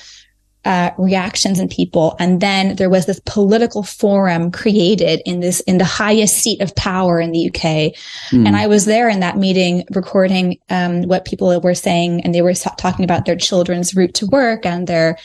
uh, 0.65 0.91
reactions 0.99 1.59
in 1.59 1.69
people. 1.69 2.17
And 2.19 2.41
then 2.41 2.77
there 2.77 2.91
was 2.91 3.07
this 3.07 3.21
political 3.25 3.83
forum 3.83 4.51
created 4.51 5.23
in 5.25 5.41
this, 5.41 5.61
in 5.61 5.79
the 5.79 5.85
highest 5.85 6.37
seat 6.37 6.61
of 6.61 6.75
power 6.77 7.19
in 7.21 7.33
the 7.33 7.49
UK. 7.49 7.95
Mm. 8.31 8.47
And 8.47 8.57
I 8.57 8.67
was 8.67 8.85
there 8.85 9.09
in 9.09 9.21
that 9.21 9.39
meeting 9.39 9.85
recording, 9.91 10.59
um, 10.69 11.05
what 11.05 11.25
people 11.25 11.59
were 11.61 11.75
saying. 11.75 12.23
And 12.23 12.35
they 12.35 12.43
were 12.43 12.55
talking 12.55 13.05
about 13.05 13.25
their 13.25 13.37
children's 13.37 13.95
route 13.95 14.15
to 14.15 14.27
work 14.27 14.67
and 14.67 14.87
their, 14.87 15.17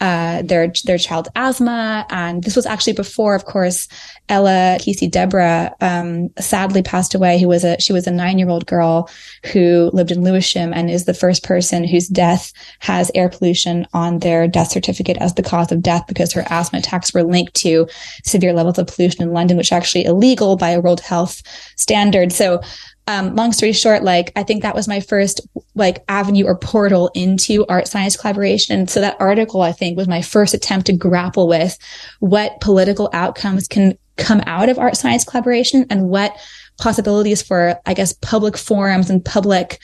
uh, 0.00 0.42
their 0.42 0.72
their 0.84 0.98
child's 0.98 1.28
asthma, 1.34 2.06
and 2.10 2.44
this 2.44 2.54
was 2.54 2.66
actually 2.66 2.92
before, 2.92 3.34
of 3.34 3.44
course, 3.44 3.88
Ella 4.28 4.78
Kissi-Debrah 4.80 5.74
um, 5.80 6.28
sadly 6.38 6.82
passed 6.82 7.14
away. 7.14 7.40
Who 7.40 7.48
was 7.48 7.64
a 7.64 7.80
she 7.80 7.92
was 7.92 8.06
a 8.06 8.12
nine 8.12 8.38
year 8.38 8.48
old 8.48 8.66
girl 8.66 9.10
who 9.52 9.90
lived 9.92 10.12
in 10.12 10.22
Lewisham 10.22 10.72
and 10.72 10.88
is 10.88 11.04
the 11.04 11.14
first 11.14 11.42
person 11.42 11.82
whose 11.84 12.06
death 12.06 12.52
has 12.78 13.10
air 13.14 13.28
pollution 13.28 13.86
on 13.92 14.20
their 14.20 14.46
death 14.46 14.70
certificate 14.70 15.16
as 15.18 15.34
the 15.34 15.42
cause 15.42 15.72
of 15.72 15.82
death 15.82 16.04
because 16.06 16.32
her 16.32 16.44
asthma 16.48 16.78
attacks 16.78 17.12
were 17.12 17.24
linked 17.24 17.54
to 17.54 17.88
severe 18.24 18.52
levels 18.52 18.78
of 18.78 18.86
pollution 18.86 19.22
in 19.22 19.32
London, 19.32 19.56
which 19.56 19.72
are 19.72 19.76
actually 19.76 20.04
illegal 20.04 20.56
by 20.56 20.70
a 20.70 20.80
World 20.80 21.00
Health 21.00 21.42
standard. 21.76 22.32
So 22.32 22.60
um, 23.08 23.34
long 23.34 23.52
story 23.52 23.72
short, 23.72 24.04
like 24.04 24.30
I 24.36 24.42
think 24.42 24.62
that 24.62 24.74
was 24.74 24.86
my 24.86 25.00
first 25.00 25.40
like 25.74 26.04
avenue 26.08 26.44
or 26.44 26.58
portal 26.58 27.10
into 27.14 27.64
art 27.66 27.88
science 27.88 28.18
collaboration. 28.18 28.86
So 28.86 29.00
that 29.00 29.16
article, 29.18 29.62
I 29.62 29.72
think, 29.72 29.96
was 29.96 30.06
my 30.06 30.20
first 30.20 30.52
attempt 30.52 30.86
to 30.86 30.92
grapple 30.92 31.48
with 31.48 31.78
what 32.20 32.60
political 32.60 33.08
outcomes 33.14 33.66
can 33.66 33.96
come 34.18 34.42
out 34.44 34.68
of 34.68 34.78
art 34.78 34.94
science 34.94 35.24
collaboration 35.24 35.86
and 35.88 36.10
what 36.10 36.36
possibilities 36.78 37.40
for, 37.40 37.80
I 37.86 37.94
guess, 37.94 38.12
public 38.12 38.58
forums 38.58 39.08
and 39.08 39.24
public 39.24 39.80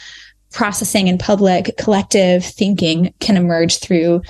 processing 0.53 1.09
and 1.09 1.19
public 1.19 1.79
collective 1.79 2.45
thinking 2.45 3.15
can 3.21 3.39
emerge 3.39 3.79
through 3.79 4.21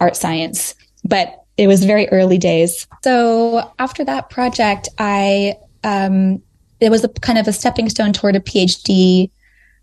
art 0.00 0.16
science. 0.16 0.74
But 1.04 1.36
it 1.56 1.68
was 1.68 1.84
very 1.84 2.08
early 2.08 2.36
days. 2.36 2.88
So 3.04 3.70
after 3.78 4.04
that 4.06 4.28
project, 4.28 4.88
I 4.98 5.54
um, 5.84 6.42
it 6.80 6.90
was 6.90 7.04
a 7.04 7.08
kind 7.08 7.38
of 7.38 7.46
a 7.46 7.52
stepping 7.52 7.88
stone 7.88 8.12
toward 8.12 8.36
a 8.36 8.40
PhD 8.40 9.30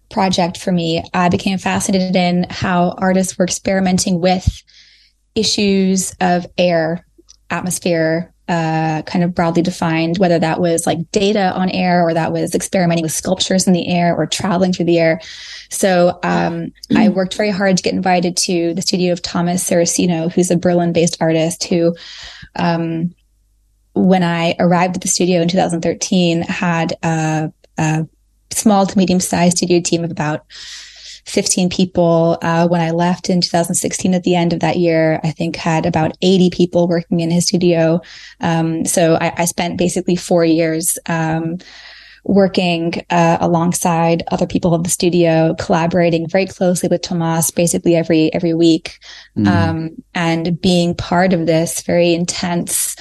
project 0.10 0.58
for 0.58 0.72
me. 0.72 1.04
I 1.14 1.30
became 1.30 1.58
fascinated 1.58 2.16
in 2.16 2.46
how 2.50 2.96
artists 2.98 3.38
were 3.38 3.46
experimenting 3.46 4.20
with 4.22 4.64
issues 5.36 6.16
of 6.20 6.48
air, 6.58 7.06
atmosphere, 7.50 8.34
uh, 8.50 9.02
kind 9.02 9.26
of 9.26 9.36
broadly 9.36 9.62
defined, 9.62 10.18
whether 10.18 10.40
that 10.40 10.62
was 10.62 10.88
like 10.88 11.12
data 11.12 11.52
on 11.54 11.70
air 11.72 12.08
or 12.08 12.14
that 12.14 12.32
was 12.32 12.56
experimenting 12.56 13.04
with 13.04 13.12
sculptures 13.12 13.68
in 13.68 13.74
the 13.74 13.90
air 13.90 14.16
or 14.16 14.26
traveling 14.26 14.72
through 14.72 14.86
the 14.86 14.98
air. 14.98 15.20
So 15.70 16.18
um, 16.24 16.72
I 16.96 17.10
worked 17.10 17.36
very 17.36 17.50
hard 17.50 17.76
to 17.76 17.84
get 17.84 17.94
invited 17.94 18.38
to 18.38 18.74
the 18.74 18.82
studio 18.82 19.12
of 19.12 19.22
Tomas 19.22 19.70
Saraceno, 19.70 20.32
who's 20.32 20.50
a 20.50 20.58
Berlin 20.58 20.94
based 20.94 21.18
artist 21.20 21.66
who 21.66 21.94
um, 22.56 23.14
when 24.06 24.24
I 24.24 24.56
arrived 24.60 24.96
at 24.96 25.02
the 25.02 25.08
studio 25.08 25.42
in 25.42 25.48
2013, 25.48 26.42
had 26.44 26.94
a, 27.04 27.52
a 27.78 28.08
small 28.52 28.86
to 28.86 28.98
medium 28.98 29.20
sized 29.20 29.58
studio 29.58 29.82
team 29.82 30.04
of 30.04 30.12
about 30.12 30.46
15 31.26 31.70
people. 31.70 32.38
Uh, 32.42 32.68
when 32.68 32.82
I 32.82 32.92
left 32.92 33.30
in 33.30 33.42
2016 33.42 34.14
at 34.14 34.24
the 34.24 34.36
end 34.36 34.54
of 34.54 34.62
that 34.62 34.78
year, 34.78 35.20
I 35.24 35.32
think 35.32 35.56
had 35.58 35.86
about 35.86 36.18
80 36.22 36.50
people 36.52 36.88
working 36.88 37.20
in 37.20 37.30
his 37.30 37.48
studio. 37.48 38.00
Um, 38.40 38.86
so 38.86 39.16
I, 39.16 39.34
I, 39.38 39.46
spent 39.46 39.78
basically 39.78 40.16
four 40.16 40.46
years, 40.46 40.98
um, 41.08 41.58
working 42.24 42.94
uh, 43.10 43.38
alongside 43.40 44.24
other 44.30 44.46
people 44.46 44.74
of 44.74 44.84
the 44.84 44.90
studio, 44.90 45.56
collaborating 45.60 46.28
very 46.28 46.46
closely 46.46 46.90
with 46.90 47.02
Tomas 47.02 47.52
basically 47.52 47.96
every 47.96 48.34
every 48.34 48.54
week, 48.54 49.00
mm. 49.38 49.48
um, 49.48 49.92
and 50.14 50.60
being 50.62 50.94
part 50.94 51.34
of 51.34 51.46
this 51.46 51.82
very 51.82 52.14
intense 52.14 52.96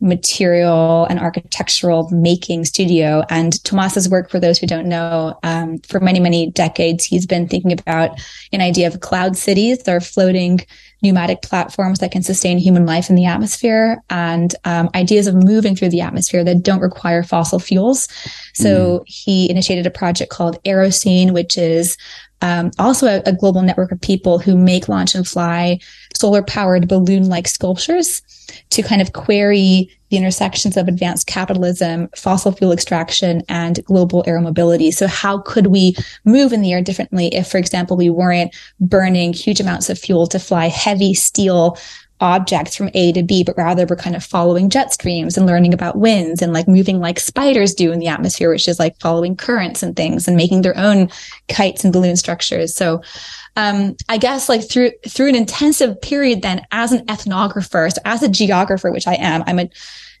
material 0.00 1.06
and 1.06 1.18
architectural 1.18 2.08
making 2.10 2.64
studio. 2.64 3.22
And 3.30 3.62
Tomas's 3.64 4.08
work, 4.08 4.30
for 4.30 4.38
those 4.38 4.58
who 4.58 4.66
don't 4.66 4.88
know, 4.88 5.38
um, 5.42 5.78
for 5.78 6.00
many, 6.00 6.20
many 6.20 6.50
decades, 6.50 7.04
he's 7.04 7.26
been 7.26 7.48
thinking 7.48 7.72
about 7.72 8.20
an 8.52 8.60
idea 8.60 8.86
of 8.86 9.00
cloud 9.00 9.36
cities 9.36 9.86
or 9.88 10.00
floating 10.00 10.60
pneumatic 11.02 11.42
platforms 11.42 12.00
that 12.00 12.10
can 12.10 12.22
sustain 12.22 12.58
human 12.58 12.84
life 12.84 13.08
in 13.08 13.14
the 13.14 13.24
atmosphere 13.24 14.02
and 14.10 14.54
um, 14.64 14.88
ideas 14.94 15.26
of 15.26 15.34
moving 15.34 15.76
through 15.76 15.90
the 15.90 16.00
atmosphere 16.00 16.42
that 16.42 16.62
don't 16.62 16.80
require 16.80 17.22
fossil 17.22 17.60
fuels. 17.60 18.08
So 18.54 19.00
mm. 19.00 19.02
he 19.06 19.50
initiated 19.50 19.86
a 19.86 19.90
project 19.90 20.30
called 20.30 20.62
Aerocene, 20.64 21.32
which 21.32 21.56
is 21.56 21.96
um, 22.40 22.70
also 22.78 23.06
a, 23.06 23.22
a, 23.26 23.32
global 23.32 23.62
network 23.62 23.90
of 23.90 24.00
people 24.00 24.38
who 24.38 24.56
make, 24.56 24.88
launch, 24.88 25.14
and 25.14 25.26
fly 25.26 25.80
solar 26.18 26.42
powered 26.42 26.88
balloon 26.88 27.28
like 27.28 27.46
sculptures 27.46 28.22
to 28.70 28.82
kind 28.82 29.00
of 29.00 29.12
query 29.12 29.90
the 30.10 30.16
intersections 30.16 30.76
of 30.76 30.88
advanced 30.88 31.26
capitalism, 31.26 32.08
fossil 32.16 32.52
fuel 32.52 32.72
extraction, 32.72 33.42
and 33.48 33.84
global 33.84 34.24
air 34.26 34.40
mobility. 34.40 34.90
So 34.90 35.06
how 35.06 35.38
could 35.38 35.66
we 35.66 35.94
move 36.24 36.52
in 36.52 36.62
the 36.62 36.72
air 36.72 36.82
differently 36.82 37.34
if, 37.34 37.46
for 37.46 37.58
example, 37.58 37.96
we 37.96 38.08
weren't 38.08 38.54
burning 38.80 39.32
huge 39.32 39.60
amounts 39.60 39.90
of 39.90 39.98
fuel 39.98 40.26
to 40.28 40.38
fly 40.38 40.68
heavy 40.68 41.12
steel 41.12 41.76
objects 42.20 42.74
from 42.74 42.90
A 42.94 43.12
to 43.12 43.22
B, 43.22 43.44
but 43.44 43.56
rather 43.56 43.86
we're 43.86 43.96
kind 43.96 44.16
of 44.16 44.24
following 44.24 44.70
jet 44.70 44.92
streams 44.92 45.36
and 45.36 45.46
learning 45.46 45.72
about 45.72 45.96
winds 45.96 46.42
and 46.42 46.52
like 46.52 46.68
moving 46.68 47.00
like 47.00 47.20
spiders 47.20 47.74
do 47.74 47.92
in 47.92 47.98
the 47.98 48.08
atmosphere, 48.08 48.50
which 48.50 48.68
is 48.68 48.78
like 48.78 48.98
following 49.00 49.36
currents 49.36 49.82
and 49.82 49.96
things 49.96 50.26
and 50.26 50.36
making 50.36 50.62
their 50.62 50.76
own 50.76 51.08
kites 51.48 51.84
and 51.84 51.92
balloon 51.92 52.16
structures. 52.16 52.74
So, 52.74 53.02
um, 53.56 53.96
I 54.08 54.18
guess 54.18 54.48
like 54.48 54.68
through, 54.68 54.92
through 55.08 55.28
an 55.28 55.34
intensive 55.34 56.00
period 56.00 56.42
then 56.42 56.64
as 56.70 56.92
an 56.92 57.04
ethnographer, 57.06 57.92
so 57.92 58.00
as 58.04 58.22
a 58.22 58.28
geographer, 58.28 58.90
which 58.90 59.06
I 59.06 59.14
am, 59.14 59.42
I'm 59.46 59.58
a 59.58 59.70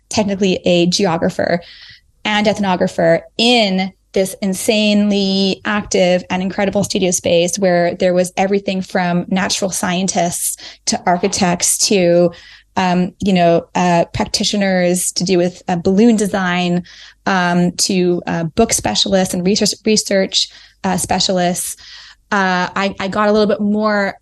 technically 0.08 0.56
a 0.64 0.86
geographer 0.86 1.60
and 2.24 2.46
ethnographer 2.46 3.22
in 3.36 3.92
this 4.12 4.34
insanely 4.40 5.60
active 5.64 6.24
and 6.30 6.42
incredible 6.42 6.82
studio 6.82 7.10
space 7.10 7.58
where 7.58 7.94
there 7.94 8.14
was 8.14 8.32
everything 8.36 8.80
from 8.80 9.26
natural 9.28 9.70
scientists 9.70 10.56
to 10.86 11.02
architects 11.06 11.78
to 11.88 12.30
um, 12.78 13.12
you 13.18 13.32
know, 13.32 13.68
uh, 13.74 14.04
practitioners 14.14 15.10
to 15.12 15.24
do 15.24 15.36
with 15.36 15.62
uh, 15.66 15.74
balloon 15.74 16.14
design, 16.14 16.84
um, 17.26 17.72
to 17.72 18.22
uh, 18.28 18.44
book 18.44 18.72
specialists 18.72 19.34
and 19.34 19.44
research 19.44 19.74
research 19.84 20.48
uh, 20.84 20.96
specialists. 20.96 21.76
Uh, 22.30 22.70
I, 22.76 22.94
I 23.00 23.08
got 23.08 23.28
a 23.28 23.32
little 23.32 23.48
bit 23.48 23.60
more 23.60 24.14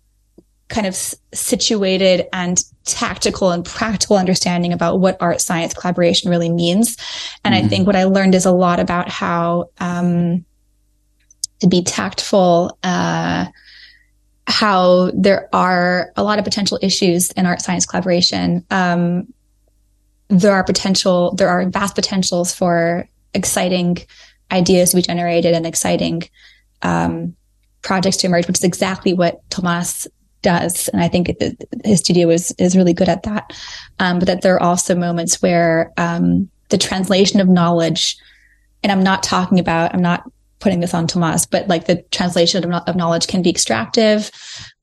kind 0.69 0.85
of 0.85 0.95
situated 1.33 2.27
and 2.33 2.63
tactical 2.83 3.51
and 3.51 3.63
practical 3.63 4.17
understanding 4.17 4.73
about 4.73 4.99
what 4.99 5.17
art 5.21 5.39
science 5.39 5.73
collaboration 5.73 6.29
really 6.29 6.49
means. 6.49 6.97
And 7.43 7.55
mm-hmm. 7.55 7.65
I 7.65 7.69
think 7.69 7.87
what 7.87 7.95
I 7.95 8.03
learned 8.03 8.35
is 8.35 8.45
a 8.45 8.51
lot 8.51 8.79
about 8.79 9.09
how 9.09 9.69
um, 9.79 10.45
to 11.59 11.67
be 11.67 11.83
tactful, 11.83 12.77
uh, 12.83 13.45
how 14.47 15.11
there 15.13 15.49
are 15.53 16.11
a 16.15 16.23
lot 16.23 16.39
of 16.39 16.45
potential 16.45 16.79
issues 16.81 17.31
in 17.31 17.45
art 17.45 17.61
science 17.61 17.85
collaboration. 17.85 18.65
Um, 18.69 19.33
there 20.29 20.53
are 20.53 20.63
potential, 20.63 21.33
there 21.35 21.49
are 21.49 21.69
vast 21.69 21.95
potentials 21.95 22.53
for 22.53 23.07
exciting 23.33 23.97
ideas 24.51 24.91
to 24.91 24.97
be 24.97 25.01
generated 25.01 25.53
and 25.53 25.65
exciting 25.65 26.23
um, 26.81 27.35
projects 27.81 28.17
to 28.17 28.27
emerge, 28.27 28.47
which 28.47 28.57
is 28.57 28.63
exactly 28.63 29.13
what 29.13 29.49
Tomas 29.49 30.07
does. 30.41 30.87
And 30.89 31.01
I 31.01 31.07
think 31.07 31.31
his 31.83 31.99
studio 31.99 32.29
is, 32.29 32.53
is 32.57 32.75
really 32.75 32.93
good 32.93 33.09
at 33.09 33.23
that. 33.23 33.51
Um, 33.99 34.19
but 34.19 34.27
that 34.27 34.41
there 34.41 34.55
are 34.55 34.63
also 34.63 34.95
moments 34.95 35.41
where, 35.41 35.91
um, 35.97 36.49
the 36.69 36.77
translation 36.77 37.39
of 37.39 37.47
knowledge, 37.47 38.17
and 38.83 38.91
I'm 38.91 39.03
not 39.03 39.23
talking 39.23 39.59
about, 39.59 39.93
I'm 39.93 40.01
not 40.01 40.23
putting 40.59 40.79
this 40.79 40.93
on 40.93 41.07
Tomas, 41.07 41.45
but 41.45 41.67
like 41.67 41.85
the 41.85 42.01
translation 42.11 42.63
of, 42.63 42.83
of 42.87 42.95
knowledge 42.95 43.27
can 43.27 43.41
be 43.41 43.49
extractive. 43.49 44.31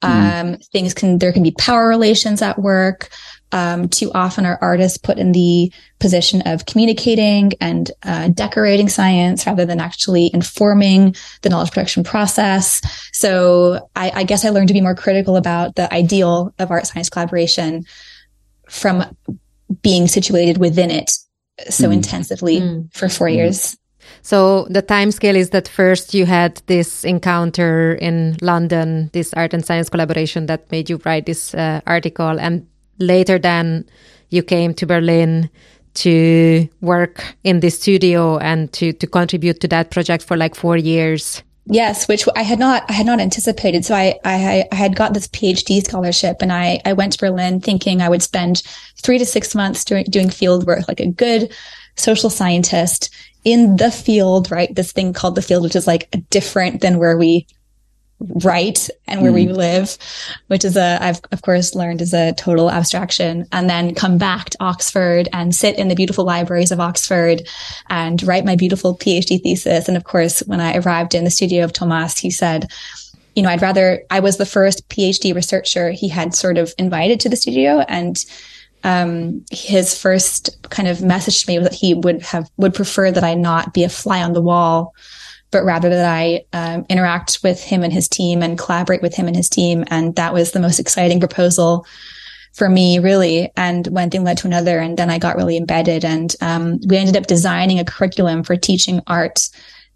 Mm. 0.03 0.53
Um, 0.53 0.57
things 0.73 0.95
can, 0.95 1.19
there 1.19 1.33
can 1.33 1.43
be 1.43 1.51
power 1.53 1.89
relations 1.89 2.43
at 2.43 2.59
work. 2.59 3.11
Um, 3.55 3.89
too 3.89 4.11
often 4.13 4.47
our 4.47 4.59
artists 4.61 4.99
put 4.99 5.17
in 5.17 5.31
the 5.31 5.73
position 6.01 6.43
of 6.43 6.67
communicating 6.67 7.53
and 7.61 7.89
uh, 8.03 8.27
decorating 8.29 8.89
science 8.89 9.47
rather 9.47 9.65
than 9.65 9.79
actually 9.79 10.29
informing 10.35 11.15
the 11.43 11.51
knowledge 11.51 11.71
production 11.71 12.03
process. 12.03 12.83
So 13.13 13.89
I, 13.95 14.11
I 14.13 14.25
guess 14.25 14.45
I 14.45 14.51
learned 14.51 14.69
to 14.69 14.75
be 14.75 14.81
more 14.81 14.97
critical 14.97 15.37
about 15.37 15.77
the 15.77 15.87
ideal 15.95 16.53
of 16.59 16.73
art 16.73 16.89
science 16.89 17.09
collaboration 17.09 17.85
from 18.69 19.05
being 19.83 20.09
situated 20.09 20.59
within 20.59 20.91
it 20.91 21.13
so 21.71 21.89
mm. 21.89 21.93
intensively 21.93 22.59
mm. 22.61 22.93
for 22.93 23.09
four 23.09 23.29
mm. 23.29 23.37
years. 23.37 23.77
So 24.23 24.67
the 24.69 24.83
time 24.83 25.13
scale 25.13 25.37
is 25.37 25.51
that 25.51 25.69
first 25.69 26.13
you 26.13 26.27
had 26.27 26.61
this 26.67 27.05
encounter 27.05 27.95
in 27.95 28.37
London, 28.43 29.11
this 29.13 29.33
art 29.35 29.55
and 29.55 29.65
science 29.65 29.89
collaboration 29.89 30.47
that 30.47 30.71
made 30.73 30.91
you 30.91 31.01
write 31.05 31.27
this 31.27 31.55
uh, 31.55 31.81
article, 31.87 32.41
and 32.41 32.67
later 32.99 33.39
then 33.39 33.85
you 34.31 34.43
came 34.43 34.75
to 34.75 34.87
Berlin 34.87 35.51
to 35.95 36.69
work 36.81 37.37
in 37.45 37.61
the 37.61 37.71
studio 37.71 38.39
and 38.39 38.73
to, 38.73 38.93
to 38.93 39.07
contribute 39.07 39.61
to 39.61 39.69
that 39.69 39.91
project 39.91 40.25
for 40.25 40.37
like 40.37 40.55
four 40.55 40.77
years. 40.77 41.43
Yes, 41.67 42.09
which 42.09 42.27
I 42.37 42.43
had 42.43 42.59
not, 42.59 42.85
I 42.91 42.93
had 42.93 43.07
not 43.07 43.21
anticipated. 43.21 43.85
So 43.85 43.95
I, 43.95 44.19
I, 44.25 44.65
I 44.71 44.75
had 44.75 44.97
got 44.97 45.15
this 45.15 45.29
PhD 45.29 45.83
scholarship 45.83 46.39
and 46.41 46.53
I, 46.53 46.81
I 46.85 46.93
went 46.93 47.13
to 47.13 47.19
Berlin 47.19 47.61
thinking 47.61 48.03
I 48.03 48.09
would 48.09 48.23
spend 48.23 48.63
three 49.03 49.19
to 49.19 49.25
six 49.25 49.55
months 49.55 49.85
doing, 49.85 50.05
doing 50.05 50.29
field 50.29 50.67
work, 50.67 50.87
like 50.89 51.01
a 51.01 51.11
good 51.11 51.55
social 51.97 52.29
scientist 52.29 53.15
in 53.45 53.77
the 53.77 53.91
field, 53.91 54.51
right? 54.51 54.75
This 54.75 54.93
thing 54.93 55.13
called 55.13 55.37
the 55.37 55.43
field, 55.43 55.63
which 55.63 55.77
is 55.77 55.87
like 55.87 56.15
different 56.29 56.81
than 56.81 56.99
where 56.99 57.17
we 57.17 57.47
right 58.45 58.89
and 59.07 59.23
where 59.23 59.31
mm. 59.31 59.35
we 59.35 59.49
live, 59.49 59.97
which 60.49 60.65
is 60.65 60.77
a, 60.77 60.99
I've 61.01 61.21
of 61.33 61.43
course 61.43 61.75
learned 61.75 62.01
is 62.01 62.15
a 62.15 62.33
total 62.35 62.71
abstraction 62.71 63.47
and 63.53 63.69
then 63.69 63.95
come 63.95 64.19
back 64.19 64.51
to 64.51 64.59
Oxford 64.61 65.29
and 65.33 65.55
sit 65.55 65.79
in 65.79 65.89
the 65.89 65.95
beautiful 65.95 66.25
libraries 66.25 66.73
of 66.73 66.81
Oxford 66.81 67.43
and 67.89 68.23
write 68.23 68.45
my 68.45 68.57
beautiful 68.57 68.97
PhD 68.97 69.43
thesis. 69.43 69.89
And 69.89 69.97
of 69.97 70.05
course, 70.05 70.41
when 70.41 70.61
I 70.61 70.77
arrived 70.77 71.15
in 71.15 71.25
the 71.25 71.31
studio 71.31 71.65
of 71.65 71.73
Tomas, 71.73 72.19
he 72.19 72.31
said, 72.31 72.71
you 73.35 73.43
know, 73.43 73.49
I'd 73.49 73.63
rather, 73.63 74.03
I 74.11 74.21
was 74.21 74.37
the 74.37 74.47
first 74.47 74.89
PhD 74.89 75.35
researcher 75.35 75.91
he 75.91 76.09
had 76.09 76.35
sort 76.35 76.59
of 76.59 76.73
invited 76.79 77.21
to 77.21 77.29
the 77.29 77.37
studio 77.37 77.81
and 77.89 78.25
um, 78.85 79.45
his 79.51 79.99
first 79.99 80.51
kind 80.71 80.89
of 80.89 81.03
message 81.03 81.43
to 81.43 81.51
me 81.51 81.59
was 81.59 81.69
that 81.69 81.77
he 81.77 81.95
would 81.95 82.23
have 82.23 82.51
would 82.59 82.75
prefer 82.75 83.11
that 83.11 83.25
I 83.25 83.33
not 83.33 83.73
be 83.73 83.83
a 83.83 83.89
fly 83.89 84.23
on 84.23 84.35
the 84.35 84.43
wall 84.43 84.95
but 85.55 85.65
rather 85.65 85.89
that 85.89 86.05
I 86.05 86.45
um, 86.53 86.85
interact 86.89 87.39
with 87.45 87.63
him 87.63 87.85
and 87.85 87.93
his 87.93 88.09
team 88.09 88.43
and 88.43 88.59
collaborate 88.59 89.03
with 89.03 89.15
him 89.15 89.29
and 89.29 89.37
his 89.37 89.49
team. 89.49 89.85
And 89.87 90.17
that 90.17 90.35
was 90.35 90.51
the 90.51 90.59
most 90.59 90.81
exciting 90.81 91.21
proposal 91.21 91.87
for 92.55 92.69
me, 92.69 92.99
really. 92.99 93.53
And 93.57 93.87
one 93.87 94.11
thing 94.11 94.25
led 94.25 94.39
to 94.39 94.49
another. 94.49 94.81
And 94.81 94.97
then 94.97 95.11
I 95.11 95.19
got 95.19 95.37
really 95.37 95.57
embedded 95.57 96.05
and 96.05 96.35
um, 96.41 96.81
we 96.89 96.97
ended 96.97 97.17
up 97.17 97.29
designing 97.29 97.79
a 97.79 97.85
curriculum 97.85 98.43
for 98.43 98.57
teaching 98.57 99.01
art 99.07 99.49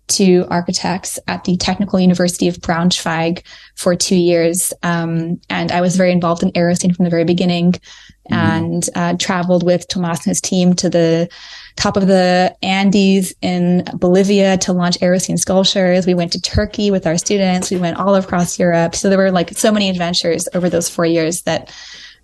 to 0.08 0.46
architects 0.48 1.18
at 1.28 1.44
the 1.44 1.56
Technical 1.56 2.00
University 2.00 2.48
of 2.48 2.56
Braunschweig 2.56 3.44
for 3.76 3.94
two 3.94 4.16
years. 4.16 4.72
Um, 4.82 5.40
and 5.48 5.70
I 5.70 5.80
was 5.80 5.96
very 5.96 6.12
involved 6.12 6.42
in 6.42 6.50
Aerocene 6.52 6.94
from 6.94 7.04
the 7.04 7.10
very 7.10 7.24
beginning 7.24 7.72
mm-hmm. 7.72 8.34
and 8.34 8.88
uh, 8.94 9.16
traveled 9.18 9.62
with 9.64 9.86
Tomas 9.88 10.20
and 10.20 10.30
his 10.30 10.40
team 10.40 10.74
to 10.74 10.90
the 10.90 11.28
top 11.76 11.96
of 11.96 12.06
the 12.06 12.54
Andes 12.62 13.34
in 13.40 13.84
Bolivia 13.94 14.58
to 14.58 14.72
launch 14.72 14.98
Aerocene 15.00 15.38
sculptures. 15.38 16.06
We 16.06 16.14
went 16.14 16.32
to 16.32 16.40
Turkey 16.40 16.90
with 16.90 17.06
our 17.06 17.18
students. 17.18 17.70
We 17.70 17.78
went 17.78 17.98
all 17.98 18.14
across 18.14 18.58
Europe. 18.58 18.96
So 18.96 19.08
there 19.08 19.18
were 19.18 19.30
like 19.30 19.50
so 19.56 19.70
many 19.70 19.88
adventures 19.88 20.48
over 20.54 20.68
those 20.68 20.88
four 20.88 21.06
years 21.06 21.42
that 21.42 21.72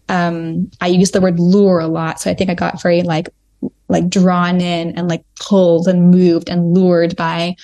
um, 0.09 0.71
I 0.81 0.89
used 0.89 1.13
the 1.13 1.21
word 1.21 1.39
lure 1.39 1.81
a 1.81 1.87
lot. 1.87 2.21
So 2.21 2.31
I 2.31 2.35
think 2.35 2.51
I 2.51 2.55
got 2.55 2.83
very 2.83 3.03
like 3.03 3.29
like 3.95 4.11
drawn 4.11 4.61
in 4.61 4.99
and 4.99 5.09
like 5.09 5.25
pulled 5.37 5.87
and 5.87 6.11
moved 6.11 6.49
and 6.51 6.75
lured 6.75 7.15
by 7.15 7.55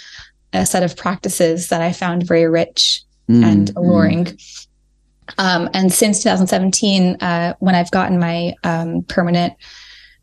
a 0.53 0.64
set 0.64 0.85
of 0.85 0.97
practices 0.97 1.69
that 1.69 1.83
I 1.83 1.93
found 1.93 2.27
very 2.27 2.47
rich 2.47 3.03
mm, 3.29 3.45
and 3.45 3.71
alluring. 3.77 4.27
Mm. 4.27 4.66
Um, 5.38 5.71
and 5.75 5.93
since 5.93 6.23
2017, 6.23 7.16
uh, 7.16 7.55
when 7.59 7.75
I've 7.75 7.90
gotten 7.90 8.21
my 8.21 8.55
um, 8.62 9.03
permanent 9.03 9.55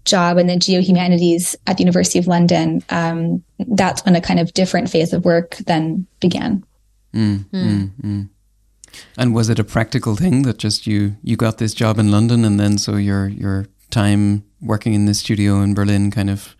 job 0.05 0.37
in 0.37 0.47
the 0.47 0.53
geohumanities 0.53 1.55
at 1.65 1.75
the 1.75 1.83
University 1.83 2.19
of 2.19 2.27
London, 2.27 2.81
um, 2.89 3.43
that's 3.59 4.05
when 4.05 4.15
a 4.15 4.21
kind 4.21 4.39
of 4.39 4.53
different 4.53 4.89
phase 4.89 5.11
of 5.11 5.25
work 5.25 5.57
then 5.65 6.07
began. 6.21 6.63
Mm, 7.13 7.45
mm. 7.49 7.91
Mm, 8.01 8.29
and 9.17 9.35
was 9.35 9.49
it 9.49 9.59
a 9.59 9.63
practical 9.65 10.15
thing 10.15 10.43
that 10.43 10.57
just 10.57 10.87
you 10.87 11.17
you 11.21 11.35
got 11.35 11.57
this 11.57 11.73
job 11.73 11.99
in 11.99 12.11
London, 12.11 12.45
and 12.45 12.59
then 12.59 12.77
so 12.77 12.95
your 12.95 13.27
your 13.27 13.65
time 13.97 14.43
working 14.61 14.93
in 14.93 15.05
this 15.05 15.17
studio 15.17 15.61
in 15.61 15.73
Berlin 15.73 16.11
kind 16.11 16.29
of 16.29 16.55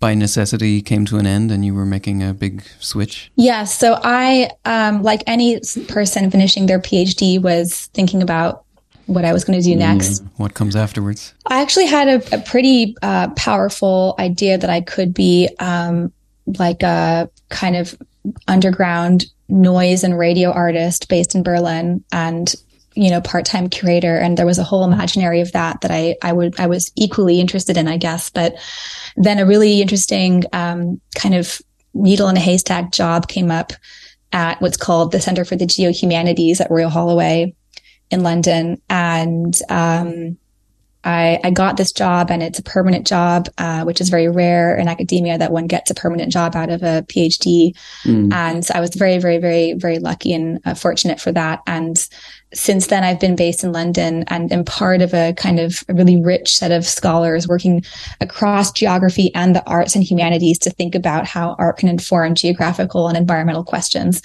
by 0.00 0.14
necessity 0.14 0.80
came 0.80 1.04
to 1.04 1.18
an 1.18 1.26
end 1.26 1.50
and 1.50 1.62
you 1.64 1.74
were 1.74 1.84
making 1.84 2.22
a 2.22 2.32
big 2.32 2.62
switch? 2.80 3.30
Yeah, 3.36 3.64
so 3.64 4.00
I, 4.02 4.50
um, 4.64 5.02
like 5.02 5.22
any 5.26 5.60
person 5.88 6.30
finishing 6.30 6.66
their 6.66 6.80
PhD, 6.80 7.40
was 7.40 7.86
thinking 7.92 8.22
about 8.22 8.64
what 9.06 9.24
I 9.24 9.32
was 9.32 9.44
going 9.44 9.58
to 9.58 9.64
do 9.64 9.76
next. 9.76 10.24
Mm, 10.24 10.28
what 10.36 10.54
comes 10.54 10.74
afterwards? 10.74 11.34
I 11.46 11.60
actually 11.60 11.86
had 11.86 12.08
a, 12.08 12.36
a 12.36 12.40
pretty 12.40 12.96
uh, 13.02 13.28
powerful 13.36 14.14
idea 14.18 14.56
that 14.58 14.70
I 14.70 14.80
could 14.80 15.12
be 15.12 15.50
um, 15.60 16.12
like 16.58 16.82
a 16.82 17.30
kind 17.50 17.76
of 17.76 17.96
underground 18.46 19.26
noise 19.48 20.02
and 20.02 20.18
radio 20.18 20.50
artist 20.50 21.08
based 21.08 21.34
in 21.34 21.42
Berlin 21.42 22.04
and 22.10 22.54
you 22.98 23.10
know, 23.10 23.20
part-time 23.20 23.68
curator. 23.68 24.18
And 24.18 24.36
there 24.36 24.44
was 24.44 24.58
a 24.58 24.64
whole 24.64 24.82
imaginary 24.82 25.40
of 25.40 25.52
that 25.52 25.82
that 25.82 25.92
I, 25.92 26.16
I 26.20 26.32
would, 26.32 26.58
I 26.58 26.66
was 26.66 26.90
equally 26.96 27.38
interested 27.38 27.76
in, 27.76 27.86
I 27.86 27.96
guess. 27.96 28.28
But 28.28 28.56
then 29.16 29.38
a 29.38 29.46
really 29.46 29.80
interesting, 29.80 30.42
um, 30.52 31.00
kind 31.14 31.36
of 31.36 31.62
needle 31.94 32.28
in 32.28 32.36
a 32.36 32.40
haystack 32.40 32.90
job 32.90 33.28
came 33.28 33.52
up 33.52 33.72
at 34.32 34.60
what's 34.60 34.76
called 34.76 35.12
the 35.12 35.20
Center 35.20 35.44
for 35.44 35.54
the 35.54 35.66
Geo 35.66 35.92
Humanities 35.92 36.60
at 36.60 36.72
Royal 36.72 36.90
Holloway 36.90 37.54
in 38.10 38.24
London. 38.24 38.82
And, 38.90 39.56
um, 39.68 40.36
I, 41.04 41.38
I 41.44 41.50
got 41.50 41.76
this 41.76 41.92
job 41.92 42.30
and 42.30 42.42
it's 42.42 42.58
a 42.58 42.62
permanent 42.62 43.06
job, 43.06 43.48
uh, 43.58 43.84
which 43.84 44.00
is 44.00 44.08
very 44.08 44.28
rare 44.28 44.76
in 44.76 44.88
academia 44.88 45.38
that 45.38 45.52
one 45.52 45.66
gets 45.66 45.90
a 45.90 45.94
permanent 45.94 46.32
job 46.32 46.56
out 46.56 46.70
of 46.70 46.82
a 46.82 47.04
PhD. 47.08 47.76
Mm. 48.04 48.32
And 48.32 48.66
I 48.74 48.80
was 48.80 48.94
very, 48.94 49.18
very, 49.18 49.38
very, 49.38 49.74
very 49.74 50.00
lucky 50.00 50.32
and 50.32 50.60
uh, 50.64 50.74
fortunate 50.74 51.20
for 51.20 51.30
that. 51.32 51.62
And 51.66 51.96
since 52.52 52.88
then, 52.88 53.04
I've 53.04 53.20
been 53.20 53.36
based 53.36 53.62
in 53.62 53.72
London 53.72 54.24
and 54.26 54.52
am 54.52 54.64
part 54.64 55.00
of 55.00 55.14
a 55.14 55.34
kind 55.34 55.60
of 55.60 55.84
a 55.88 55.94
really 55.94 56.20
rich 56.20 56.56
set 56.56 56.72
of 56.72 56.84
scholars 56.84 57.46
working 57.46 57.84
across 58.20 58.72
geography 58.72 59.32
and 59.34 59.54
the 59.54 59.64
arts 59.66 59.94
and 59.94 60.02
humanities 60.02 60.58
to 60.60 60.70
think 60.70 60.94
about 60.94 61.26
how 61.26 61.54
art 61.58 61.78
can 61.78 61.88
inform 61.88 62.34
geographical 62.34 63.06
and 63.06 63.16
environmental 63.16 63.64
questions 63.64 64.20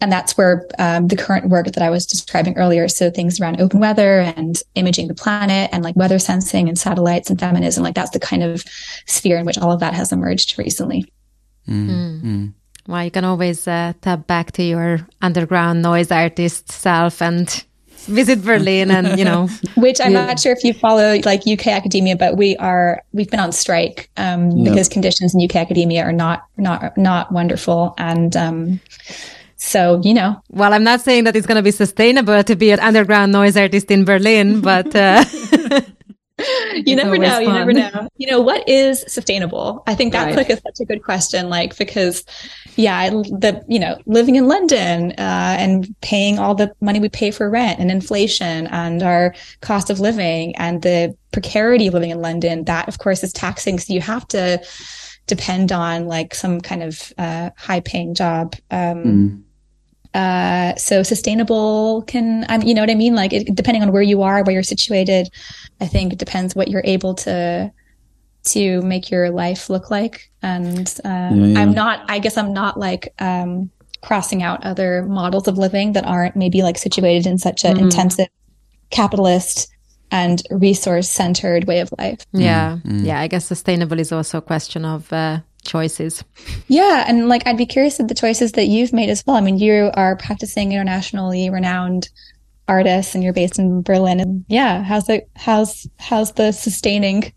and 0.00 0.12
that's 0.12 0.36
where 0.36 0.66
um, 0.78 1.08
the 1.08 1.16
current 1.16 1.48
work 1.48 1.66
that 1.66 1.82
I 1.82 1.90
was 1.90 2.04
describing 2.04 2.56
earlier, 2.56 2.86
so 2.88 3.10
things 3.10 3.40
around 3.40 3.60
open 3.60 3.80
weather 3.80 4.20
and 4.20 4.60
imaging 4.74 5.08
the 5.08 5.14
planet 5.14 5.70
and 5.72 5.82
like 5.82 5.96
weather 5.96 6.18
sensing 6.18 6.68
and 6.68 6.78
satellites 6.78 7.30
and 7.30 7.40
feminism, 7.40 7.82
like 7.82 7.94
that's 7.94 8.10
the 8.10 8.20
kind 8.20 8.42
of 8.42 8.62
sphere 9.06 9.38
in 9.38 9.46
which 9.46 9.58
all 9.58 9.72
of 9.72 9.80
that 9.80 9.94
has 9.94 10.12
emerged 10.12 10.58
recently. 10.58 11.10
Mm. 11.66 12.22
Mm. 12.22 12.52
Well, 12.86 13.04
you 13.04 13.10
can 13.10 13.24
always 13.24 13.66
uh, 13.66 13.94
tap 14.00 14.26
back 14.26 14.52
to 14.52 14.62
your 14.62 15.06
underground 15.22 15.82
noise 15.82 16.10
artist 16.10 16.70
self 16.70 17.22
and 17.22 17.64
visit 18.06 18.44
Berlin 18.44 18.90
and 18.90 19.18
you 19.18 19.24
know 19.24 19.48
which 19.76 20.00
I'm 20.00 20.12
yeah. 20.12 20.26
not 20.26 20.38
sure 20.38 20.52
if 20.52 20.62
you 20.62 20.72
follow 20.72 21.18
like 21.24 21.46
UK 21.46 21.66
academia 21.66 22.14
but 22.14 22.36
we 22.36 22.56
are 22.58 23.02
we've 23.12 23.28
been 23.28 23.40
on 23.40 23.50
strike 23.50 24.08
um, 24.16 24.52
yep. 24.52 24.70
because 24.70 24.88
conditions 24.88 25.34
in 25.34 25.42
UK 25.42 25.56
academia 25.56 26.04
are 26.04 26.12
not 26.12 26.44
not 26.56 26.96
not 26.96 27.32
wonderful 27.32 27.94
and 27.98 28.36
um, 28.36 28.80
so, 29.56 30.00
you 30.04 30.14
know. 30.14 30.40
Well, 30.50 30.72
I'm 30.72 30.84
not 30.84 31.00
saying 31.00 31.24
that 31.24 31.34
it's 31.34 31.46
going 31.46 31.56
to 31.56 31.62
be 31.62 31.70
sustainable 31.70 32.42
to 32.42 32.56
be 32.56 32.70
an 32.70 32.80
underground 32.80 33.32
noise 33.32 33.56
artist 33.56 33.90
in 33.90 34.04
Berlin, 34.04 34.60
but. 34.60 34.94
Uh, 34.94 35.24
you 36.74 36.94
never 36.94 37.16
know. 37.16 37.30
Fun. 37.30 37.42
You 37.42 37.52
never 37.52 37.72
know. 37.72 38.08
You 38.18 38.26
know, 38.30 38.40
what 38.40 38.68
is 38.68 39.04
sustainable? 39.08 39.82
I 39.86 39.94
think 39.94 40.12
that's 40.12 40.36
right. 40.36 40.36
like 40.36 40.50
a, 40.50 40.60
such 40.60 40.80
a 40.80 40.84
good 40.84 41.02
question. 41.02 41.48
Like, 41.48 41.76
because 41.78 42.24
yeah, 42.76 43.08
the, 43.08 43.64
you 43.68 43.78
know, 43.78 43.98
living 44.04 44.36
in 44.36 44.46
London, 44.46 45.12
uh, 45.12 45.56
and 45.58 45.94
paying 46.02 46.38
all 46.38 46.54
the 46.54 46.72
money 46.82 47.00
we 47.00 47.08
pay 47.08 47.30
for 47.30 47.48
rent 47.48 47.80
and 47.80 47.90
inflation 47.90 48.66
and 48.66 49.02
our 49.02 49.34
cost 49.62 49.88
of 49.88 50.00
living 50.00 50.54
and 50.56 50.82
the 50.82 51.16
precarity 51.32 51.86
of 51.86 51.94
living 51.94 52.10
in 52.10 52.20
London, 52.20 52.64
that 52.64 52.88
of 52.88 52.98
course 52.98 53.24
is 53.24 53.32
taxing. 53.32 53.78
So 53.78 53.94
you 53.94 54.02
have 54.02 54.28
to 54.28 54.62
depend 55.26 55.72
on 55.72 56.06
like 56.06 56.34
some 56.34 56.60
kind 56.60 56.82
of, 56.82 57.12
uh, 57.16 57.50
high 57.56 57.80
paying 57.80 58.14
job. 58.14 58.54
Um, 58.70 59.04
mm 59.04 59.42
uh, 60.16 60.74
so 60.76 61.02
sustainable 61.02 62.02
can, 62.06 62.46
um, 62.48 62.62
you 62.62 62.74
know 62.74 62.82
what 62.82 62.90
I 62.90 62.94
mean? 62.94 63.14
Like 63.14 63.32
it, 63.32 63.54
depending 63.54 63.82
on 63.82 63.92
where 63.92 64.06
you 64.12 64.22
are, 64.22 64.42
where 64.42 64.54
you're 64.54 64.62
situated, 64.74 65.28
I 65.80 65.86
think 65.86 66.12
it 66.12 66.18
depends 66.18 66.56
what 66.56 66.68
you're 66.68 66.88
able 66.96 67.14
to, 67.26 67.70
to 68.54 68.82
make 68.82 69.10
your 69.10 69.30
life 69.30 69.68
look 69.68 69.90
like. 69.90 70.30
And, 70.40 70.88
uh, 71.04 71.30
yeah, 71.34 71.34
yeah. 71.34 71.60
I'm 71.60 71.72
not, 71.72 71.96
I 72.08 72.18
guess 72.18 72.36
I'm 72.36 72.52
not 72.52 72.78
like, 72.78 73.12
um, 73.18 73.70
crossing 74.02 74.42
out 74.42 74.62
other 74.64 75.02
models 75.02 75.48
of 75.48 75.58
living 75.58 75.92
that 75.92 76.04
aren't 76.04 76.36
maybe 76.36 76.62
like 76.62 76.78
situated 76.78 77.26
in 77.26 77.38
such 77.38 77.64
an 77.64 77.76
mm. 77.76 77.82
intensive 77.82 78.28
capitalist 78.90 79.68
and 80.10 80.42
resource 80.50 81.10
centered 81.10 81.64
way 81.66 81.80
of 81.80 81.92
life. 81.98 82.20
Yeah. 82.32 82.78
Mm. 82.84 83.04
Yeah. 83.04 83.20
I 83.20 83.26
guess 83.28 83.46
sustainable 83.46 83.98
is 83.98 84.12
also 84.12 84.38
a 84.38 84.42
question 84.42 84.84
of, 84.84 85.12
uh, 85.12 85.40
choices. 85.66 86.24
Yeah. 86.68 87.04
And 87.06 87.28
like, 87.28 87.46
I'd 87.46 87.56
be 87.56 87.66
curious 87.66 88.00
of 88.00 88.08
the 88.08 88.14
choices 88.14 88.52
that 88.52 88.66
you've 88.66 88.92
made 88.92 89.10
as 89.10 89.24
well. 89.26 89.36
I 89.36 89.40
mean, 89.40 89.58
you 89.58 89.90
are 89.94 90.16
practicing 90.16 90.72
internationally 90.72 91.50
renowned 91.50 92.08
artists 92.68 93.14
and 93.14 93.22
you're 93.22 93.32
based 93.32 93.58
in 93.58 93.82
Berlin. 93.82 94.20
And 94.20 94.44
yeah, 94.48 94.82
how's 94.82 95.08
it, 95.08 95.28
how's, 95.36 95.86
how's 95.98 96.32
the 96.32 96.52
sustaining 96.52 97.32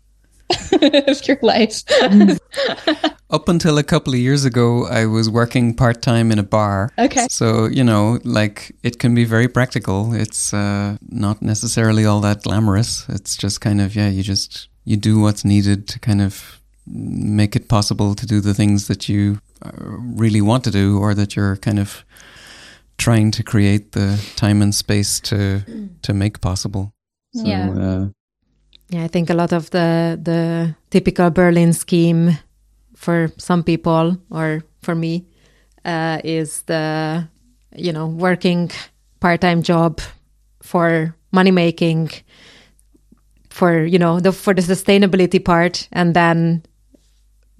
of 0.72 1.28
your 1.28 1.38
life? 1.42 1.82
Up 3.30 3.48
until 3.48 3.78
a 3.78 3.84
couple 3.84 4.12
of 4.12 4.18
years 4.18 4.44
ago, 4.44 4.86
I 4.86 5.06
was 5.06 5.30
working 5.30 5.74
part 5.74 6.02
time 6.02 6.32
in 6.32 6.38
a 6.40 6.42
bar. 6.42 6.90
Okay. 6.98 7.26
So, 7.30 7.66
you 7.66 7.84
know, 7.84 8.18
like 8.24 8.74
it 8.82 8.98
can 8.98 9.14
be 9.14 9.24
very 9.24 9.46
practical. 9.46 10.12
It's 10.14 10.52
uh, 10.52 10.96
not 11.08 11.40
necessarily 11.40 12.04
all 12.04 12.20
that 12.22 12.42
glamorous. 12.42 13.08
It's 13.08 13.36
just 13.36 13.60
kind 13.60 13.80
of, 13.80 13.94
yeah, 13.94 14.08
you 14.08 14.24
just, 14.24 14.68
you 14.84 14.96
do 14.96 15.20
what's 15.20 15.44
needed 15.44 15.86
to 15.88 16.00
kind 16.00 16.20
of 16.20 16.59
make 16.86 17.56
it 17.56 17.68
possible 17.68 18.14
to 18.14 18.26
do 18.26 18.40
the 18.40 18.54
things 18.54 18.86
that 18.88 19.08
you 19.08 19.40
uh, 19.62 19.70
really 19.76 20.40
want 20.40 20.64
to 20.64 20.70
do 20.70 20.98
or 20.98 21.14
that 21.14 21.36
you're 21.36 21.56
kind 21.56 21.78
of 21.78 22.04
trying 22.98 23.30
to 23.30 23.42
create 23.42 23.92
the 23.92 24.20
time 24.36 24.62
and 24.62 24.74
space 24.74 25.20
to 25.20 25.62
to 26.02 26.14
make 26.14 26.40
possible. 26.40 26.92
So, 27.34 27.46
yeah. 27.46 27.70
Uh, 27.70 28.08
yeah, 28.88 29.04
I 29.04 29.08
think 29.08 29.30
a 29.30 29.34
lot 29.34 29.52
of 29.52 29.70
the 29.70 30.18
the 30.20 30.74
typical 30.90 31.30
Berlin 31.30 31.72
scheme 31.72 32.38
for 32.96 33.30
some 33.38 33.62
people 33.62 34.18
or 34.30 34.62
for 34.82 34.94
me 34.94 35.24
uh, 35.84 36.20
is 36.24 36.62
the 36.62 37.28
you 37.76 37.92
know 37.92 38.06
working 38.06 38.70
part 39.20 39.40
time 39.40 39.62
job 39.62 40.00
for 40.62 41.14
money 41.32 41.50
making 41.50 42.10
for 43.50 43.84
you 43.84 43.98
know 43.98 44.20
the 44.20 44.32
for 44.32 44.54
the 44.54 44.62
sustainability 44.62 45.42
part 45.44 45.88
and 45.92 46.14
then 46.14 46.62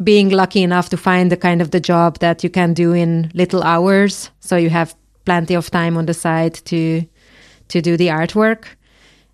being 0.02 0.30
lucky 0.30 0.62
enough 0.62 0.88
to 0.90 0.96
find 0.96 1.30
the 1.30 1.36
kind 1.36 1.60
of 1.60 1.70
the 1.70 1.80
job 1.80 2.18
that 2.18 2.42
you 2.42 2.50
can 2.50 2.72
do 2.74 2.92
in 2.92 3.30
little 3.34 3.62
hours. 3.62 4.30
So 4.40 4.56
you 4.56 4.70
have 4.70 4.94
plenty 5.24 5.54
of 5.54 5.70
time 5.70 5.96
on 5.96 6.06
the 6.06 6.14
side 6.14 6.54
to 6.66 7.02
to 7.68 7.80
do 7.80 7.96
the 7.96 8.08
artwork. 8.08 8.64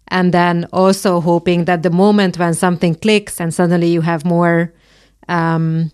And 0.09 0.33
then 0.33 0.67
also 0.73 1.21
hoping 1.21 1.65
that 1.65 1.83
the 1.83 1.91
moment 1.91 2.39
when 2.39 2.55
something 2.55 2.95
clicks 2.95 3.41
and 3.41 3.53
suddenly 3.53 3.89
you 3.89 4.03
have 4.03 4.25
more 4.25 4.73
um, 5.29 5.91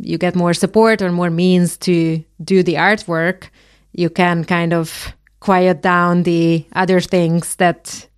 you 0.00 0.18
get 0.18 0.34
more 0.34 0.54
support 0.54 1.02
or 1.02 1.12
more 1.12 1.30
means 1.30 1.76
to 1.76 2.24
do 2.42 2.62
the 2.62 2.74
artwork 2.74 3.50
you 3.92 4.10
can 4.10 4.44
kind 4.44 4.72
of 4.72 5.14
quiet 5.40 5.82
down 5.82 6.24
the 6.24 6.66
other 6.74 7.00
things 7.00 7.56
that 7.56 8.08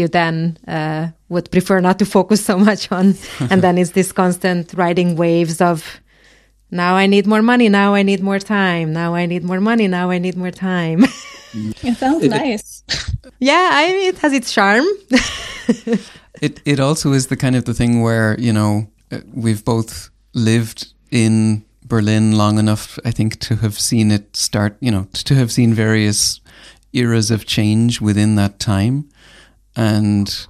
you 0.00 0.08
then 0.08 0.58
uh, 0.66 1.08
would 1.28 1.50
prefer 1.50 1.80
not 1.80 1.98
to 1.98 2.04
focus 2.04 2.44
so 2.44 2.58
much 2.58 2.90
on. 2.90 3.14
and 3.50 3.62
then 3.62 3.78
it's 3.78 3.92
this 3.92 4.12
constant 4.12 4.74
riding 4.74 5.16
waves 5.16 5.60
of 5.60 6.00
now 6.70 6.94
I 6.96 7.06
need 7.06 7.26
more 7.26 7.42
money, 7.42 7.68
now 7.68 7.94
I 7.94 8.02
need 8.02 8.22
more 8.22 8.38
time, 8.38 8.92
now 8.92 9.14
I 9.14 9.26
need 9.26 9.44
more 9.44 9.60
money, 9.60 9.88
now 9.88 10.10
I 10.10 10.18
need 10.18 10.36
more 10.36 10.52
time. 10.52 11.04
it 11.52 11.96
sounds 11.96 12.24
it, 12.24 12.30
nice. 12.30 12.84
yeah, 13.40 13.70
I 13.72 13.88
mean, 13.88 14.08
it 14.08 14.18
has 14.18 14.32
its 14.32 14.52
charm. 14.52 14.84
it 16.40 16.60
it 16.64 16.80
also 16.80 17.12
is 17.12 17.26
the 17.26 17.36
kind 17.36 17.56
of 17.56 17.64
the 17.64 17.74
thing 17.74 18.02
where 18.02 18.38
you 18.38 18.52
know 18.52 18.88
uh, 19.10 19.18
we've 19.34 19.64
both 19.64 20.10
lived 20.32 20.92
in 21.10 21.64
Berlin 21.84 22.36
long 22.36 22.58
enough, 22.58 23.00
I 23.04 23.10
think, 23.10 23.40
to 23.40 23.56
have 23.56 23.78
seen 23.78 24.12
it 24.12 24.36
start. 24.36 24.76
You 24.80 24.92
know, 24.92 25.08
to 25.12 25.34
have 25.34 25.50
seen 25.50 25.74
various 25.74 26.40
eras 26.92 27.30
of 27.30 27.46
change 27.46 28.00
within 28.00 28.36
that 28.36 28.58
time 28.58 29.08
and 29.76 30.46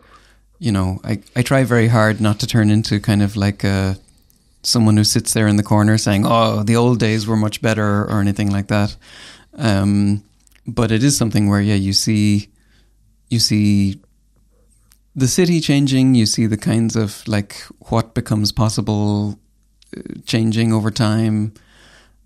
you 0.60 0.70
know, 0.70 1.00
I, 1.02 1.20
I 1.34 1.42
try 1.42 1.64
very 1.64 1.88
hard 1.88 2.20
not 2.20 2.38
to 2.40 2.46
turn 2.46 2.70
into 2.70 3.00
kind 3.00 3.22
of 3.22 3.34
like 3.34 3.64
a 3.64 3.98
someone 4.62 4.96
who 4.98 5.04
sits 5.04 5.32
there 5.32 5.48
in 5.48 5.56
the 5.56 5.62
corner 5.62 5.98
saying, 5.98 6.24
"Oh, 6.26 6.62
the 6.62 6.76
old 6.76 7.00
days 7.00 7.26
were 7.26 7.36
much 7.36 7.62
better" 7.62 8.04
or 8.04 8.20
anything 8.20 8.50
like 8.50 8.68
that. 8.68 8.96
Um, 9.54 10.22
but 10.66 10.92
it 10.92 11.02
is 11.02 11.16
something 11.16 11.48
where, 11.48 11.62
yeah, 11.62 11.74
you 11.74 11.92
see, 11.92 12.48
you 13.28 13.40
see 13.40 14.00
the 15.16 15.26
city 15.28 15.60
changing. 15.60 16.14
You 16.14 16.26
see 16.26 16.46
the 16.46 16.58
kinds 16.58 16.94
of 16.94 17.26
like 17.26 17.56
what 17.88 18.14
becomes 18.14 18.52
possible 18.52 19.38
uh, 19.96 20.02
changing 20.26 20.74
over 20.74 20.90
time, 20.90 21.54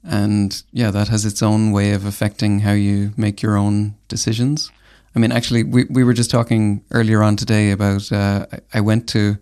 and 0.02 0.60
yeah, 0.72 0.90
that 0.90 1.06
has 1.06 1.24
its 1.24 1.40
own 1.40 1.70
way 1.70 1.92
of 1.92 2.04
affecting 2.04 2.60
how 2.60 2.72
you 2.72 3.12
make 3.16 3.42
your 3.42 3.56
own 3.56 3.94
decisions. 4.08 4.72
I 5.14 5.20
mean, 5.20 5.30
actually, 5.30 5.62
we, 5.62 5.84
we 5.84 6.02
were 6.02 6.12
just 6.12 6.30
talking 6.30 6.84
earlier 6.90 7.22
on 7.22 7.36
today 7.36 7.70
about 7.70 8.10
uh, 8.10 8.46
I 8.72 8.80
went 8.80 9.08
to 9.10 9.38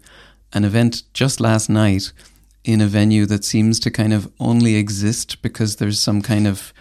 an 0.53 0.65
event 0.65 1.03
just 1.15 1.41
last 1.41 1.71
night 1.71 2.13
in 2.65 2.81
a 2.81 2.87
venue 2.87 3.27
that 3.27 3.45
seems 3.45 3.81
to 3.81 3.91
kind 3.91 4.13
of 4.13 4.31
only 4.39 4.77
exist 4.77 5.41
because 5.43 5.77
there's 5.77 5.99
some 5.99 6.21
kind 6.21 6.47
of 6.47 6.73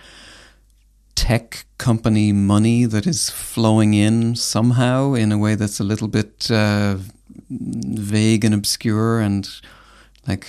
tech 1.15 1.65
company 1.77 2.31
money 2.31 2.85
that 2.85 3.07
is 3.07 3.29
flowing 3.29 3.93
in 3.93 4.35
somehow 4.35 5.13
in 5.13 5.31
a 5.31 5.37
way 5.37 5.55
that's 5.55 5.79
a 5.79 5.83
little 5.83 6.07
bit 6.07 6.49
uh, 6.51 6.97
vague 7.49 8.43
and 8.43 8.53
obscure 8.53 9.19
and 9.19 9.49
like 10.27 10.47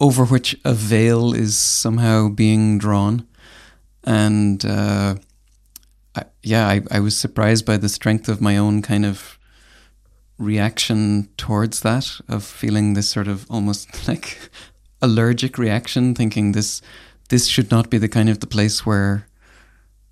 over 0.00 0.24
which 0.24 0.56
a 0.64 0.72
veil 0.72 1.34
is 1.34 1.56
somehow 1.56 2.28
being 2.28 2.78
drawn. 2.78 3.26
And 4.04 4.64
uh, 4.64 5.16
I, 6.14 6.24
yeah, 6.42 6.66
I, 6.68 6.82
I 6.90 7.00
was 7.00 7.16
surprised 7.16 7.64
by 7.64 7.76
the 7.76 7.88
strength 7.88 8.28
of 8.28 8.40
my 8.40 8.56
own 8.56 8.82
kind 8.82 9.06
of 9.06 9.38
reaction 10.38 11.28
towards 11.36 11.80
that, 11.80 12.20
of 12.28 12.44
feeling 12.44 12.94
this 12.94 13.08
sort 13.08 13.28
of 13.28 13.46
almost 13.50 14.08
like 14.08 14.50
allergic 15.00 15.58
reaction, 15.58 16.14
thinking 16.14 16.52
this 16.52 16.82
this 17.28 17.46
should 17.46 17.70
not 17.70 17.88
be 17.88 17.98
the 17.98 18.08
kind 18.08 18.28
of 18.28 18.40
the 18.40 18.46
place 18.46 18.84
where 18.84 19.26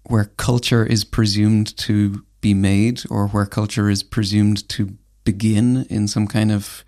where 0.05 0.24
culture 0.36 0.84
is 0.84 1.05
presumed 1.05 1.76
to 1.76 2.24
be 2.40 2.55
made 2.55 3.03
or 3.11 3.28
where 3.28 3.46
culture 3.46 3.90
is 3.90 4.03
presumed 4.03 4.68
to 4.68 4.96
begin 5.24 5.84
in 5.90 6.09
some 6.09 6.26
kind 6.26 6.51
of 6.51 6.84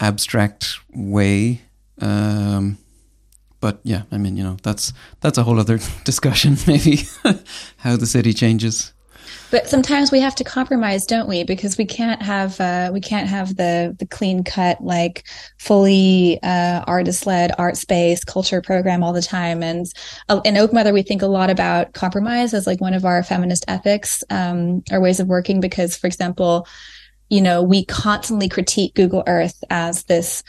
abstract 0.00 0.78
way. 0.92 1.62
Um, 2.00 2.78
but 3.62 3.78
yeah, 3.84 4.02
I 4.10 4.18
mean, 4.18 4.36
you 4.36 4.42
know, 4.42 4.58
that's 4.62 4.92
that's 5.20 5.38
a 5.38 5.44
whole 5.44 5.58
other 5.58 5.78
discussion, 6.04 6.58
maybe 6.66 7.04
how 7.78 7.96
the 7.96 8.06
city 8.06 8.34
changes. 8.34 8.92
But 9.52 9.68
sometimes 9.68 10.10
we 10.10 10.18
have 10.20 10.34
to 10.36 10.44
compromise, 10.44 11.06
don't 11.06 11.28
we? 11.28 11.44
Because 11.44 11.78
we 11.78 11.84
can't 11.84 12.20
have 12.20 12.60
uh, 12.60 12.90
we 12.92 13.00
can't 13.00 13.28
have 13.28 13.56
the 13.56 13.94
the 13.98 14.06
clean 14.06 14.44
cut 14.44 14.82
like 14.82 15.24
fully 15.58 16.38
uh, 16.42 16.82
artist 16.86 17.26
led 17.26 17.52
art 17.56 17.76
space 17.76 18.24
culture 18.24 18.60
program 18.60 19.04
all 19.04 19.12
the 19.12 19.22
time. 19.22 19.62
And 19.62 19.86
uh, 20.28 20.40
in 20.44 20.56
Open 20.56 20.74
Weather, 20.74 20.92
we 20.92 21.02
think 21.02 21.22
a 21.22 21.26
lot 21.26 21.48
about 21.48 21.92
compromise 21.92 22.52
as 22.54 22.66
like 22.66 22.80
one 22.80 22.94
of 22.94 23.04
our 23.04 23.22
feminist 23.22 23.64
ethics, 23.68 24.24
um, 24.28 24.82
our 24.90 25.00
ways 25.00 25.20
of 25.20 25.28
working. 25.28 25.60
Because, 25.60 25.96
for 25.96 26.08
example, 26.08 26.66
you 27.30 27.40
know, 27.40 27.62
we 27.62 27.84
constantly 27.84 28.48
critique 28.48 28.94
Google 28.94 29.22
Earth 29.26 29.62
as 29.70 30.04
this 30.04 30.42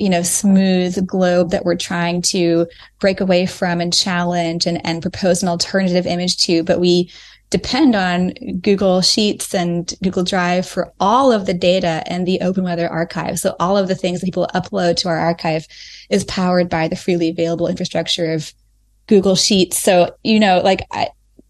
you 0.00 0.08
know, 0.08 0.22
smooth 0.22 1.06
globe 1.06 1.50
that 1.50 1.64
we're 1.64 1.76
trying 1.76 2.22
to 2.22 2.66
break 2.98 3.20
away 3.20 3.44
from 3.44 3.80
and 3.80 3.92
challenge 3.92 4.66
and, 4.66 4.84
and 4.86 5.02
propose 5.02 5.42
an 5.42 5.48
alternative 5.48 6.06
image 6.06 6.38
to. 6.38 6.64
But 6.64 6.80
we 6.80 7.10
depend 7.50 7.94
on 7.94 8.32
Google 8.62 9.02
Sheets 9.02 9.54
and 9.54 9.92
Google 10.02 10.24
Drive 10.24 10.66
for 10.66 10.90
all 11.00 11.32
of 11.32 11.44
the 11.44 11.52
data 11.52 12.02
and 12.06 12.26
the 12.26 12.40
Open 12.40 12.64
Weather 12.64 12.88
archive. 12.88 13.38
So 13.38 13.56
all 13.60 13.76
of 13.76 13.88
the 13.88 13.94
things 13.94 14.20
that 14.20 14.26
people 14.26 14.48
upload 14.54 14.96
to 14.96 15.08
our 15.08 15.18
archive 15.18 15.66
is 16.08 16.24
powered 16.24 16.70
by 16.70 16.88
the 16.88 16.96
freely 16.96 17.28
available 17.28 17.66
infrastructure 17.66 18.32
of 18.32 18.54
Google 19.06 19.36
Sheets. 19.36 19.76
So, 19.76 20.16
you 20.24 20.40
know, 20.40 20.60
like 20.64 20.80
I, 20.92 21.08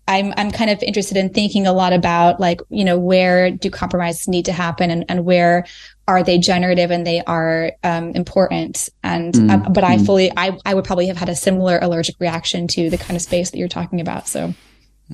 I'm, 0.09 0.35
I'm 0.37 0.51
kind 0.51 0.71
of 0.71 0.83
interested 0.83 1.17
in 1.17 1.29
thinking 1.29 1.69
a 1.69 1.73
lot 1.73 1.93
about 1.93 2.41
like, 2.41 2.61
you 2.69 2.85
know, 2.85 2.99
where 2.99 3.51
do 3.53 3.71
compromises 3.71 4.27
need 4.27 4.47
to 4.47 4.53
happen 4.53 4.91
and, 4.91 5.05
and 5.09 5.25
where 5.25 5.67
are 6.11 6.25
they 6.25 6.39
generative 6.39 6.91
and 6.91 7.07
they 7.07 7.23
are 7.23 7.73
um, 7.85 8.11
important. 8.11 8.89
And, 9.05 9.33
mm, 9.33 9.51
uh, 9.51 9.71
but 9.71 9.85
I 9.85 9.97
mm. 9.97 10.05
fully, 10.05 10.33
I, 10.37 10.59
I 10.67 10.75
would 10.75 10.85
probably 10.85 11.07
have 11.07 11.17
had 11.17 11.29
a 11.29 11.37
similar 11.37 11.79
allergic 11.81 12.17
reaction 12.19 12.67
to 12.69 12.91
the 12.91 12.99
kind 12.99 13.15
of 13.15 13.23
space 13.23 13.51
that 13.51 13.59
you're 13.59 13.69
talking 13.69 14.01
about. 14.01 14.27
So. 14.27 14.53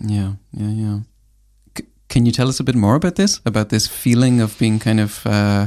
Yeah, 0.01 0.33
yeah, 0.53 0.69
yeah. 0.69 0.99
C- 1.77 1.87
can 2.09 2.25
you 2.25 2.33
tell 2.33 2.49
us 2.49 2.61
a 2.61 2.65
bit 2.65 2.75
more 2.75 2.95
about 2.95 3.17
this? 3.17 3.41
About 3.45 3.69
this 3.69 3.87
feeling 3.87 4.41
of 4.41 4.59
being 4.59 4.79
kind 4.79 5.01
of 5.01 5.27
uh, 5.27 5.67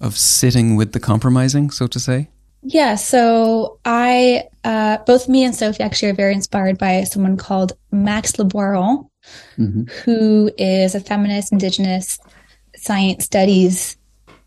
of 0.00 0.16
sitting 0.16 0.76
with 0.76 0.92
the 0.92 1.00
compromising, 1.00 1.70
so 1.70 1.86
to 1.86 1.98
say. 1.98 2.28
Yeah. 2.62 2.96
So 2.96 3.78
I, 3.84 4.44
uh, 4.64 4.98
both 5.06 5.28
me 5.28 5.44
and 5.44 5.54
Sophie 5.54 5.82
actually 5.82 6.10
are 6.10 6.14
very 6.14 6.34
inspired 6.34 6.78
by 6.78 7.04
someone 7.04 7.36
called 7.36 7.72
Max 7.92 8.32
Liboiron, 8.32 9.08
mm-hmm. 9.56 9.84
who 10.04 10.50
is 10.58 10.94
a 10.94 11.00
feminist, 11.00 11.52
indigenous 11.52 12.18
science 12.76 13.24
studies 13.24 13.97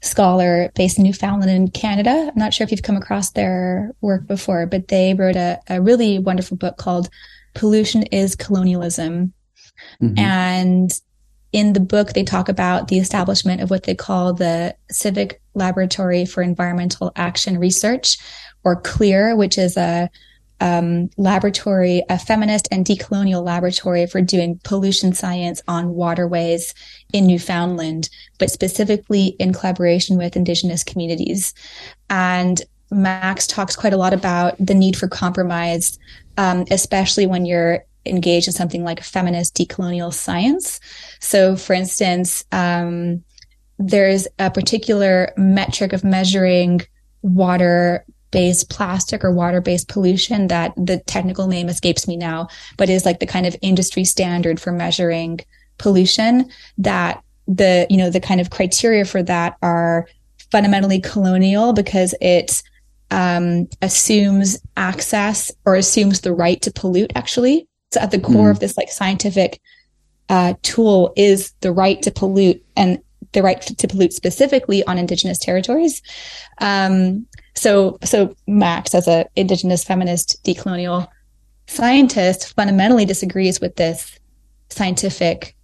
scholar 0.01 0.71
based 0.75 0.97
in 0.97 1.03
Newfoundland 1.03 1.51
in 1.51 1.69
Canada. 1.69 2.29
I'm 2.31 2.39
not 2.39 2.53
sure 2.53 2.65
if 2.65 2.71
you've 2.71 2.81
come 2.81 2.97
across 2.97 3.31
their 3.31 3.91
work 4.01 4.27
before, 4.27 4.65
but 4.65 4.87
they 4.87 5.13
wrote 5.13 5.35
a, 5.35 5.59
a 5.67 5.81
really 5.81 6.19
wonderful 6.19 6.57
book 6.57 6.77
called 6.77 7.09
pollution 7.53 8.03
is 8.03 8.35
colonialism. 8.35 9.33
Mm-hmm. 10.01 10.19
And 10.19 10.91
in 11.51 11.73
the 11.73 11.79
book, 11.79 12.13
they 12.13 12.23
talk 12.23 12.49
about 12.49 12.87
the 12.87 12.97
establishment 12.97 13.61
of 13.61 13.69
what 13.69 13.83
they 13.83 13.95
call 13.95 14.33
the 14.33 14.75
Civic 14.89 15.41
Laboratory 15.53 16.25
for 16.25 16.41
Environmental 16.41 17.11
Action 17.15 17.57
Research, 17.57 18.17
or 18.63 18.79
CLEAR, 18.81 19.35
which 19.35 19.57
is 19.57 19.75
a 19.75 20.09
um, 20.61 21.09
laboratory, 21.17 22.03
a 22.09 22.17
feminist 22.17 22.69
and 22.71 22.85
decolonial 22.85 23.43
laboratory 23.43 24.07
for 24.07 24.21
doing 24.21 24.59
pollution 24.63 25.13
science 25.13 25.61
on 25.67 25.95
waterways 25.95 26.73
in 27.11 27.27
Newfoundland, 27.27 28.09
but 28.37 28.49
specifically 28.49 29.35
in 29.39 29.53
collaboration 29.53 30.17
with 30.17 30.37
Indigenous 30.37 30.83
communities. 30.83 31.53
And 32.09 32.61
Max 32.91 33.47
talks 33.47 33.75
quite 33.75 33.93
a 33.93 33.97
lot 33.97 34.13
about 34.13 34.55
the 34.59 34.73
need 34.73 34.95
for 34.95 35.07
compromise 35.07 35.97
um, 36.37 36.65
especially 36.71 37.25
when 37.25 37.45
you're 37.45 37.83
engaged 38.05 38.47
in 38.47 38.53
something 38.53 38.83
like 38.83 39.03
feminist 39.03 39.55
decolonial 39.55 40.13
science. 40.13 40.79
So, 41.19 41.55
for 41.55 41.73
instance, 41.73 42.43
um, 42.51 43.23
there's 43.77 44.27
a 44.39 44.49
particular 44.49 45.33
metric 45.37 45.93
of 45.93 46.03
measuring 46.03 46.81
water 47.21 48.05
based 48.31 48.69
plastic 48.69 49.23
or 49.23 49.31
water 49.31 49.61
based 49.61 49.87
pollution 49.87 50.47
that 50.47 50.73
the 50.75 50.99
technical 50.99 51.47
name 51.47 51.69
escapes 51.69 52.07
me 52.07 52.17
now, 52.17 52.47
but 52.77 52.89
is 52.89 53.05
like 53.05 53.19
the 53.19 53.25
kind 53.25 53.45
of 53.45 53.55
industry 53.61 54.03
standard 54.03 54.59
for 54.59 54.71
measuring 54.71 55.39
pollution 55.77 56.49
that 56.77 57.23
the, 57.47 57.85
you 57.89 57.97
know, 57.97 58.09
the 58.09 58.19
kind 58.19 58.39
of 58.39 58.49
criteria 58.49 59.05
for 59.05 59.21
that 59.23 59.57
are 59.61 60.07
fundamentally 60.51 60.99
colonial 60.99 61.73
because 61.73 62.13
it 62.21 62.61
um, 63.11 63.67
assumes 63.81 64.59
access 64.77 65.51
or 65.65 65.75
assumes 65.75 66.21
the 66.21 66.33
right 66.33 66.61
to 66.61 66.71
pollute 66.71 67.11
actually 67.15 67.67
so 67.91 67.99
at 67.99 68.11
the 68.11 68.19
core 68.19 68.47
mm. 68.47 68.51
of 68.51 68.59
this 68.59 68.77
like 68.77 68.89
scientific 68.89 69.61
uh, 70.29 70.53
tool 70.61 71.13
is 71.17 71.53
the 71.59 71.73
right 71.73 72.01
to 72.01 72.11
pollute 72.11 72.63
and 72.77 72.99
the 73.33 73.43
right 73.43 73.61
to 73.61 73.87
pollute 73.87 74.13
specifically 74.13 74.83
on 74.85 74.97
indigenous 74.97 75.39
territories 75.39 76.01
um, 76.59 77.25
so 77.55 77.97
so 78.03 78.35
max 78.47 78.95
as 78.95 79.07
a 79.07 79.25
indigenous 79.35 79.83
feminist 79.83 80.43
decolonial 80.43 81.07
scientist 81.67 82.53
fundamentally 82.55 83.05
disagrees 83.05 83.59
with 83.59 83.75
this 83.75 84.19
scientific 84.69 85.55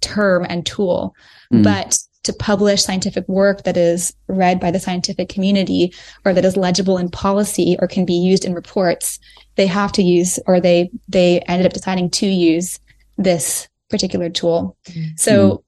term 0.00 0.46
and 0.48 0.66
tool 0.66 1.14
mm. 1.52 1.62
but 1.62 1.98
to 2.22 2.32
publish 2.32 2.82
scientific 2.82 3.28
work 3.28 3.64
that 3.64 3.76
is 3.76 4.14
read 4.28 4.60
by 4.60 4.70
the 4.70 4.78
scientific 4.78 5.28
community 5.28 5.92
or 6.24 6.32
that 6.32 6.44
is 6.44 6.56
legible 6.56 6.98
in 6.98 7.10
policy 7.10 7.76
or 7.80 7.88
can 7.88 8.04
be 8.04 8.14
used 8.14 8.44
in 8.44 8.54
reports, 8.54 9.18
they 9.56 9.66
have 9.66 9.92
to 9.92 10.02
use 10.02 10.38
or 10.46 10.60
they 10.60 10.90
they 11.08 11.40
ended 11.40 11.66
up 11.66 11.72
deciding 11.72 12.10
to 12.10 12.26
use 12.26 12.78
this 13.18 13.68
particular 13.90 14.30
tool. 14.30 14.76
So 15.16 15.64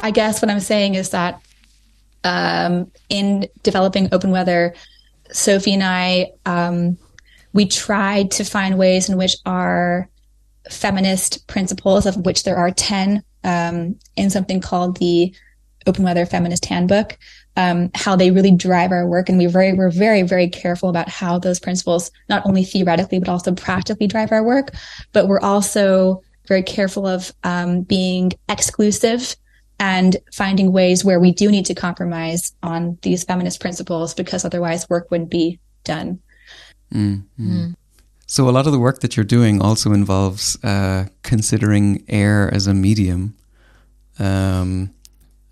I 0.00 0.10
guess 0.10 0.40
what 0.40 0.50
I'm 0.50 0.60
saying 0.60 0.94
is 0.94 1.10
that 1.10 1.40
um, 2.24 2.90
in 3.08 3.48
developing 3.62 4.08
open 4.12 4.30
weather, 4.30 4.74
Sophie 5.32 5.74
and 5.74 5.82
I 5.82 6.32
um, 6.46 6.98
we 7.52 7.66
tried 7.66 8.30
to 8.32 8.44
find 8.44 8.78
ways 8.78 9.08
in 9.08 9.16
which 9.16 9.36
our 9.44 10.08
feminist 10.70 11.46
principles, 11.46 12.06
of 12.06 12.16
which 12.24 12.44
there 12.44 12.56
are 12.56 12.70
ten, 12.70 13.22
um, 13.44 13.98
in 14.16 14.30
something 14.30 14.60
called 14.60 14.98
the 14.98 15.34
Open 15.86 16.04
Weather 16.04 16.24
Feminist 16.24 16.64
Handbook, 16.66 17.18
um, 17.56 17.90
how 17.94 18.16
they 18.16 18.30
really 18.30 18.52
drive 18.52 18.92
our 18.92 19.06
work. 19.06 19.28
And 19.28 19.36
we 19.36 19.46
very, 19.46 19.72
we're 19.72 19.90
very, 19.90 20.22
very 20.22 20.48
careful 20.48 20.88
about 20.88 21.08
how 21.08 21.38
those 21.38 21.60
principles 21.60 22.10
not 22.28 22.46
only 22.46 22.64
theoretically, 22.64 23.18
but 23.18 23.28
also 23.28 23.52
practically 23.52 24.06
drive 24.06 24.32
our 24.32 24.44
work. 24.44 24.70
But 25.12 25.26
we're 25.26 25.40
also 25.40 26.22
very 26.46 26.62
careful 26.62 27.06
of 27.06 27.32
um, 27.44 27.82
being 27.82 28.32
exclusive 28.48 29.36
and 29.82 30.16
finding 30.32 30.70
ways 30.70 31.04
where 31.04 31.18
we 31.18 31.32
do 31.32 31.50
need 31.50 31.66
to 31.66 31.74
compromise 31.74 32.52
on 32.62 32.96
these 33.02 33.24
feminist 33.24 33.58
principles 33.58 34.14
because 34.14 34.44
otherwise 34.44 34.88
work 34.88 35.10
wouldn't 35.10 35.28
be 35.28 35.58
done. 35.82 36.20
Mm-hmm. 36.94 37.50
Mm. 37.50 37.74
So, 38.28 38.48
a 38.48 38.52
lot 38.52 38.66
of 38.66 38.72
the 38.72 38.78
work 38.78 39.00
that 39.00 39.16
you're 39.16 39.24
doing 39.24 39.60
also 39.60 39.92
involves 39.92 40.56
uh, 40.62 41.06
considering 41.24 42.04
air 42.06 42.48
as 42.54 42.68
a 42.68 42.74
medium. 42.74 43.34
Um, 44.20 44.90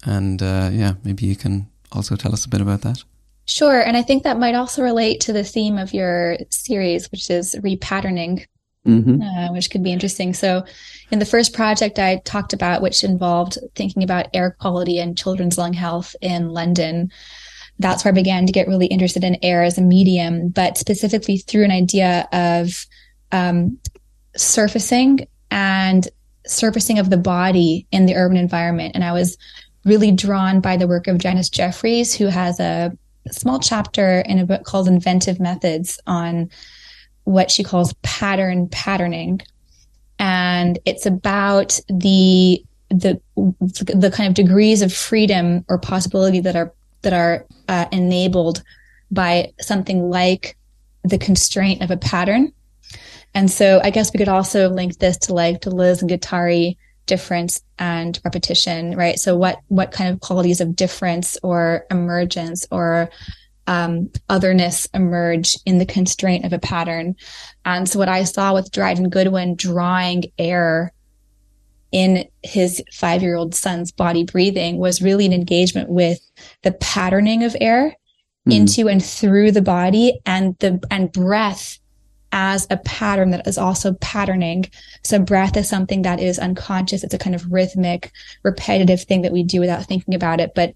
and 0.07 0.41
uh, 0.41 0.70
yeah, 0.72 0.95
maybe 1.03 1.26
you 1.26 1.35
can 1.35 1.68
also 1.91 2.14
tell 2.14 2.33
us 2.33 2.45
a 2.45 2.49
bit 2.49 2.61
about 2.61 2.83
that. 2.83 3.03
Sure. 3.47 3.81
And 3.81 3.97
I 3.97 4.03
think 4.03 4.22
that 4.22 4.39
might 4.39 4.55
also 4.55 4.81
relate 4.81 5.20
to 5.22 5.33
the 5.33 5.43
theme 5.43 5.76
of 5.76 5.93
your 5.93 6.39
series, 6.51 7.11
which 7.11 7.31
is 7.31 7.57
repatterning, 7.57 8.47
mm-hmm. 8.87 9.22
uh, 9.22 9.53
which 9.53 9.70
could 9.70 9.83
be 9.83 9.93
interesting. 9.93 10.35
So, 10.35 10.64
in 11.11 11.18
the 11.18 11.26
first 11.26 11.53
project 11.53 11.99
I 11.99 12.20
talked 12.24 12.53
about, 12.53 12.83
which 12.83 13.05
involved 13.05 13.59
thinking 13.74 14.03
about 14.03 14.28
air 14.35 14.57
quality 14.61 14.99
and 14.99 15.18
children's 15.18 15.59
lung 15.59 15.72
health 15.72 16.14
in 16.20 16.51
London, 16.51 17.11
that's 17.78 18.05
where 18.05 18.12
I 18.12 18.14
began 18.14 18.47
to 18.47 18.53
get 18.53 18.68
really 18.68 18.87
interested 18.87 19.24
in 19.24 19.39
air 19.43 19.62
as 19.62 19.78
a 19.78 19.83
medium, 19.83 20.49
but 20.49 20.78
specifically 20.78 21.39
through 21.39 21.64
an 21.64 21.70
idea 21.70 22.28
of 22.33 22.87
um, 23.33 23.78
surfacing 24.37 25.26
and 25.51 26.09
surfacing 26.47 26.99
of 26.99 27.11
the 27.11 27.16
body 27.16 27.87
in 27.91 28.07
the 28.07 28.14
urban 28.14 28.37
environment. 28.37 28.93
And 28.95 29.05
I 29.05 29.12
was 29.12 29.37
really 29.85 30.12
drawn 30.12 30.61
by 30.61 30.76
the 30.76 30.87
work 30.87 31.07
of 31.07 31.18
Janis 31.18 31.49
Jefferies, 31.49 32.14
who 32.14 32.26
has 32.26 32.61
a 32.61 32.97
small 33.31 33.59
chapter 33.59 34.20
in 34.20 34.39
a 34.39 34.47
book 34.47 34.64
called 34.64 34.89
Inventive 34.89 35.41
Methods 35.41 35.99
on 36.07 36.51
what 37.25 37.51
she 37.51 37.62
calls 37.62 37.93
pattern 38.03 38.68
patterning. 38.68 39.41
and 40.18 40.79
it's 40.85 41.07
about 41.07 41.81
the 41.89 42.62
the 42.91 43.21
the 43.37 44.12
kind 44.14 44.29
of 44.29 44.35
degrees 44.35 44.83
of 44.83 44.93
freedom 44.93 45.64
or 45.68 45.79
possibility 45.79 46.41
that 46.41 46.57
are 46.57 46.73
that 47.03 47.12
are 47.12 47.47
uh, 47.68 47.87
enabled 47.93 48.62
by 49.11 49.53
something 49.61 50.11
like 50.11 50.57
the 51.03 51.18
constraint 51.18 51.83
of 51.83 51.91
a 51.91 51.97
pattern. 51.97 52.53
And 53.33 53.51
so 53.51 53.81
I 53.83 53.91
guess 53.91 54.12
we 54.12 54.18
could 54.18 54.29
also 54.29 54.68
link 54.68 54.99
this 54.99 55.16
to 55.18 55.35
like 55.35 55.62
to 55.62 55.71
Deleuze 55.71 56.03
and 56.03 56.11
Guattari 56.11 56.77
difference 57.07 57.62
and 57.79 58.21
repetition, 58.25 58.97
right? 58.97 59.18
So 59.18 59.37
what 59.37 59.61
what 59.68 59.93
kind 59.93 60.12
of 60.12 60.21
qualities 60.21 60.61
of 60.61 60.77
difference 60.77 61.39
or 61.43 61.87
emergence 61.91 62.66
or 62.71 63.09
um, 63.67 64.11
otherness 64.29 64.89
emerge 64.95 65.57
in 65.67 65.79
the 65.79 65.87
constraint 65.87 66.45
of 66.45 66.53
a 66.53 66.59
pattern? 66.59 67.17
And 67.65 67.89
so 67.89 67.99
what 67.99 68.09
I 68.09 68.25
saw 68.25 68.55
with 68.55 68.73
Dryden 68.73 69.09
Goodwin 69.09 69.55
drawing 69.57 70.25
air 70.39 70.93
in 71.93 72.29
his 72.43 72.83
five 72.93 73.23
year 73.23 73.37
old 73.37 73.55
son's 73.55 73.91
body 73.91 74.25
breathing 74.25 74.79
was 74.79 75.03
really 75.03 75.27
an 75.27 75.33
engagement 75.33 75.89
with 75.89 76.21
the 76.63 76.73
patterning 76.73 77.43
of 77.43 77.57
air 77.61 77.97
mm. 78.49 78.55
into 78.55 78.89
and 78.89 79.05
through 79.05 79.51
the 79.51 79.63
body 79.63 80.21
and 80.25 80.57
the, 80.59 80.81
and 80.91 81.13
breath 81.13 81.79
as 82.33 82.67
a 82.71 82.77
pattern 82.79 83.31
that 83.31 83.47
is 83.47 83.59
also 83.59 83.95
patterning. 83.95 84.65
So 85.03 85.19
breath 85.19 85.57
is 85.57 85.69
something 85.69 86.03
that 86.03 86.21
is 86.21 86.39
unconscious. 86.39 87.03
It's 87.03 87.15
a 87.15 87.19
kind 87.19 87.35
of 87.35 87.51
rhythmic, 87.53 88.13
repetitive 88.45 89.03
thing 89.03 89.23
that 89.23 89.33
we 89.33 89.43
do 89.43 89.61
without 89.61 89.85
thinking 89.85 90.15
about 90.15 90.41
it. 90.41 90.53
But 90.55 90.75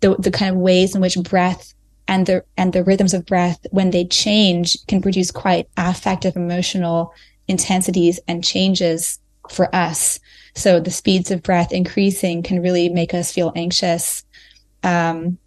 the, 0.00 0.16
the 0.16 0.30
kind 0.30 0.54
of 0.54 0.60
ways 0.60 0.94
in 0.94 1.00
which 1.00 1.16
breath 1.22 1.74
and 2.08 2.26
the, 2.26 2.42
and 2.56 2.72
the 2.72 2.82
rhythms 2.82 3.14
of 3.14 3.26
breath, 3.26 3.64
when 3.70 3.90
they 3.90 4.06
change, 4.06 4.76
can 4.86 5.00
produce 5.00 5.30
quite 5.30 5.68
affective, 5.76 6.34
emotional 6.34 7.12
intensities 7.46 8.18
and 8.26 8.42
changes 8.42 9.18
for 9.50 9.74
us. 9.74 10.18
So 10.54 10.80
the 10.80 10.90
speeds 10.90 11.30
of 11.30 11.42
breath 11.42 11.72
increasing 11.72 12.42
can 12.42 12.60
really 12.60 12.88
make 12.88 13.14
us 13.14 13.30
feel 13.30 13.52
anxious. 13.54 14.24
Um, 14.82 15.38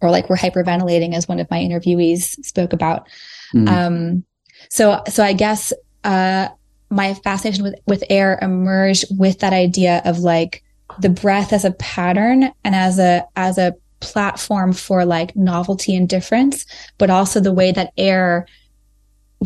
or 0.00 0.10
like 0.10 0.30
we're 0.30 0.36
hyperventilating 0.36 1.14
as 1.14 1.28
one 1.28 1.40
of 1.40 1.50
my 1.50 1.58
interviewees 1.58 2.42
spoke 2.44 2.72
about. 2.72 3.06
Mm. 3.54 3.68
Um, 3.68 4.24
so, 4.70 5.02
so 5.08 5.22
I 5.22 5.34
guess, 5.34 5.72
uh, 6.04 6.48
my 6.88 7.14
fascination 7.14 7.62
with, 7.62 7.74
with 7.86 8.02
air 8.10 8.38
emerged 8.42 9.04
with 9.16 9.40
that 9.40 9.52
idea 9.52 10.02
of 10.04 10.20
like 10.20 10.64
the 10.98 11.08
breath 11.08 11.52
as 11.52 11.64
a 11.64 11.70
pattern 11.72 12.50
and 12.64 12.74
as 12.74 12.98
a, 12.98 13.24
as 13.36 13.58
a 13.58 13.74
platform 14.00 14.72
for 14.72 15.04
like 15.04 15.34
novelty 15.36 15.94
and 15.94 16.08
difference, 16.08 16.66
but 16.98 17.10
also 17.10 17.40
the 17.40 17.52
way 17.52 17.72
that 17.72 17.92
air 17.96 18.46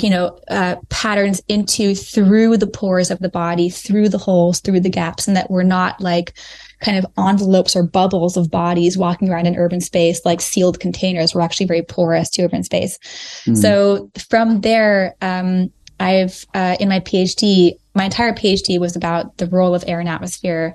you 0.01 0.11
know, 0.11 0.39
uh, 0.49 0.75
patterns 0.89 1.41
into 1.47 1.95
through 1.95 2.57
the 2.57 2.67
pores 2.67 3.13
of 3.13 3.21
the 3.21 3.29
body, 3.29 3.71
through 3.71 4.09
the 4.09 4.19
holes, 4.19 4.61
through 4.61 4.81
the 4.81 4.91
gaps, 4.91 5.29
and 5.29 5.37
that 5.37 5.51
we're 5.51 5.63
not 5.63 6.01
like 6.01 6.37
kind 6.81 6.99
of 6.99 7.07
envelopes 7.17 7.77
or 7.77 7.85
bubbles 7.85 8.37
of 8.37 8.51
bodies 8.51 8.99
walking 8.99 9.31
around 9.31 9.47
in 9.47 9.57
urban 9.57 9.81
space 9.81 10.25
like 10.25 10.41
sealed 10.41 10.81
containers. 10.81 11.35
We're 11.35 11.43
actually 11.43 11.67
very 11.67 11.83
porous 11.83 12.29
to 12.31 12.43
urban 12.43 12.65
space. 12.65 12.99
Mm. 13.47 13.57
So 13.57 14.11
from 14.29 14.63
there, 14.63 15.15
um, 15.23 15.73
I've 16.01 16.45
uh, 16.55 16.77
in 16.81 16.89
my 16.89 16.99
PhD, 16.99 17.75
my 17.95 18.05
entire 18.05 18.33
PhD 18.33 18.81
was 18.81 18.97
about 18.97 19.37
the 19.37 19.47
role 19.47 19.77
of 19.77 19.85
air 19.87 20.01
and 20.01 20.09
atmosphere 20.09 20.75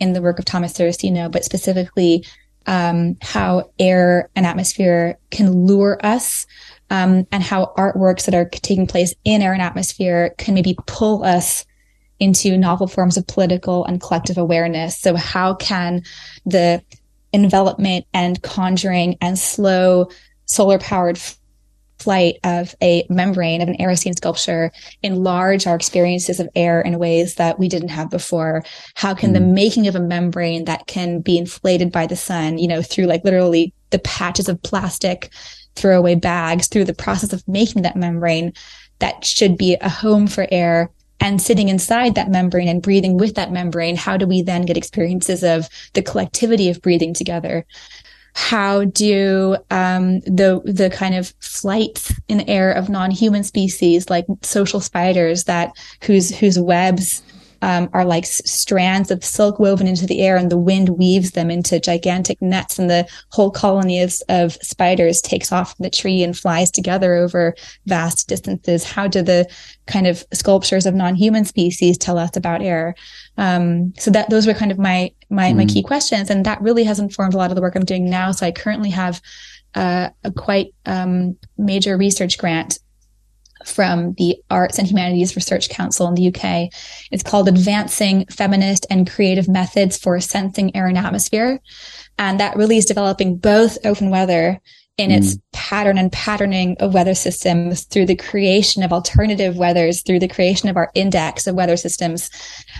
in 0.00 0.14
the 0.14 0.22
work 0.22 0.38
of 0.38 0.46
Tomas 0.46 0.72
Saraceno, 0.72 1.30
but 1.30 1.44
specifically 1.44 2.24
um, 2.66 3.16
how 3.20 3.70
air 3.78 4.30
and 4.34 4.46
atmosphere 4.46 5.18
can 5.30 5.66
lure 5.66 5.98
us 6.04 6.46
um, 6.90 7.26
and 7.32 7.42
how 7.42 7.72
artworks 7.76 8.26
that 8.26 8.34
are 8.34 8.48
taking 8.48 8.86
place 8.86 9.14
in 9.24 9.42
air 9.42 9.52
and 9.52 9.62
atmosphere 9.62 10.34
can 10.38 10.54
maybe 10.54 10.76
pull 10.86 11.24
us 11.24 11.64
into 12.20 12.56
novel 12.56 12.86
forms 12.86 13.16
of 13.16 13.26
political 13.26 13.84
and 13.84 14.00
collective 14.00 14.38
awareness. 14.38 14.98
So 14.98 15.16
how 15.16 15.54
can 15.54 16.02
the 16.46 16.82
envelopment 17.32 18.06
and 18.14 18.40
conjuring 18.42 19.16
and 19.20 19.38
slow 19.38 20.08
solar 20.46 20.78
powered 20.78 21.18
flight 22.04 22.36
of 22.44 22.74
a 22.82 23.06
membrane 23.08 23.62
of 23.62 23.68
an 23.68 23.76
Aerocene 23.78 24.14
sculpture 24.14 24.70
enlarge 25.02 25.66
our 25.66 25.74
experiences 25.74 26.38
of 26.38 26.48
air 26.54 26.80
in 26.80 26.98
ways 26.98 27.36
that 27.36 27.58
we 27.58 27.68
didn't 27.68 27.88
have 27.88 28.10
before? 28.10 28.62
How 28.94 29.14
can 29.14 29.30
mm. 29.30 29.34
the 29.34 29.40
hmm. 29.40 29.54
making 29.54 29.86
of 29.88 29.96
a 29.96 30.00
membrane 30.00 30.66
that 30.66 30.86
can 30.86 31.20
be 31.20 31.38
inflated 31.38 31.90
by 31.90 32.06
the 32.06 32.16
sun, 32.16 32.58
you 32.58 32.68
know, 32.68 32.82
through 32.82 33.06
like 33.06 33.24
literally 33.24 33.72
the 33.90 33.98
patches 33.98 34.48
of 34.48 34.62
plastic 34.62 35.30
throwaway 35.76 36.14
bags 36.14 36.68
through 36.68 36.84
the 36.84 36.94
process 36.94 37.32
of 37.32 37.46
making 37.48 37.82
that 37.82 37.96
membrane 37.96 38.52
that 38.98 39.24
should 39.24 39.56
be 39.56 39.76
a 39.80 39.88
home 39.88 40.26
for 40.26 40.46
air 40.50 40.90
and 41.20 41.40
sitting 41.40 41.68
inside 41.68 42.14
that 42.14 42.30
membrane 42.30 42.68
and 42.68 42.82
breathing 42.82 43.16
with 43.16 43.34
that 43.36 43.52
membrane, 43.52 43.96
how 43.96 44.16
do 44.16 44.26
we 44.26 44.42
then 44.42 44.66
get 44.66 44.76
experiences 44.76 45.42
of 45.42 45.68
the 45.94 46.02
collectivity 46.02 46.68
of 46.68 46.82
breathing 46.82 47.14
together? 47.14 47.64
How 48.34 48.84
do 48.84 49.56
um, 49.70 50.20
the 50.20 50.60
the 50.64 50.90
kind 50.90 51.14
of 51.14 51.32
flights 51.40 52.12
in 52.28 52.38
the 52.38 52.48
air 52.50 52.72
of 52.72 52.88
non-human 52.88 53.44
species 53.44 54.10
like 54.10 54.26
social 54.42 54.80
spiders 54.80 55.44
that 55.44 55.72
whose 56.02 56.36
whose 56.36 56.58
webs 56.58 57.22
um, 57.64 57.88
are 57.94 58.04
like 58.04 58.26
strands 58.26 59.10
of 59.10 59.24
silk 59.24 59.58
woven 59.58 59.86
into 59.86 60.06
the 60.06 60.20
air 60.20 60.36
and 60.36 60.50
the 60.50 60.58
wind 60.58 60.90
weaves 60.90 61.30
them 61.30 61.50
into 61.50 61.80
gigantic 61.80 62.42
nets 62.42 62.78
and 62.78 62.90
the 62.90 63.08
whole 63.30 63.50
colony 63.50 64.02
of, 64.02 64.14
of 64.28 64.52
spiders 64.60 65.22
takes 65.22 65.50
off 65.50 65.74
from 65.74 65.82
the 65.82 65.88
tree 65.88 66.22
and 66.22 66.36
flies 66.36 66.70
together 66.70 67.14
over 67.14 67.54
vast 67.86 68.28
distances. 68.28 68.84
How 68.84 69.08
do 69.08 69.22
the 69.22 69.48
kind 69.86 70.06
of 70.06 70.26
sculptures 70.34 70.84
of 70.84 70.94
non-human 70.94 71.46
species 71.46 71.96
tell 71.96 72.18
us 72.18 72.36
about 72.36 72.60
air? 72.60 72.94
Um, 73.38 73.94
so 73.96 74.10
that 74.10 74.28
those 74.28 74.46
were 74.46 74.52
kind 74.52 74.70
of 74.70 74.78
my, 74.78 75.10
my, 75.30 75.52
mm. 75.52 75.56
my 75.56 75.64
key 75.64 75.82
questions. 75.82 76.28
And 76.28 76.44
that 76.44 76.60
really 76.60 76.84
has 76.84 76.98
informed 76.98 77.32
a 77.32 77.38
lot 77.38 77.50
of 77.50 77.56
the 77.56 77.62
work 77.62 77.76
I'm 77.76 77.86
doing 77.86 78.10
now. 78.10 78.30
So 78.32 78.44
I 78.44 78.52
currently 78.52 78.90
have 78.90 79.22
uh, 79.74 80.10
a 80.22 80.30
quite 80.30 80.74
um, 80.84 81.38
major 81.56 81.96
research 81.96 82.36
grant 82.36 82.78
from 83.64 84.14
the 84.14 84.36
Arts 84.50 84.78
and 84.78 84.86
Humanities 84.86 85.36
Research 85.36 85.68
Council 85.68 86.06
in 86.08 86.14
the 86.14 86.28
UK. 86.28 86.70
It's 87.10 87.22
called 87.22 87.48
Advancing 87.48 88.26
Feminist 88.26 88.86
and 88.90 89.10
Creative 89.10 89.48
Methods 89.48 89.96
for 89.96 90.18
Sensing 90.20 90.74
Air 90.76 90.86
and 90.86 90.98
Atmosphere. 90.98 91.60
And 92.18 92.38
that 92.40 92.56
really 92.56 92.76
is 92.76 92.84
developing 92.84 93.36
both 93.36 93.78
open 93.84 94.10
weather 94.10 94.60
in 94.96 95.10
mm. 95.10 95.18
its 95.18 95.38
pattern 95.52 95.98
and 95.98 96.12
patterning 96.12 96.76
of 96.80 96.94
weather 96.94 97.14
systems 97.14 97.84
through 97.84 98.06
the 98.06 98.16
creation 98.16 98.82
of 98.82 98.92
alternative 98.92 99.56
weathers, 99.56 100.02
through 100.02 100.20
the 100.20 100.28
creation 100.28 100.68
of 100.68 100.76
our 100.76 100.90
index 100.94 101.46
of 101.46 101.54
weather 101.54 101.76
systems, 101.76 102.30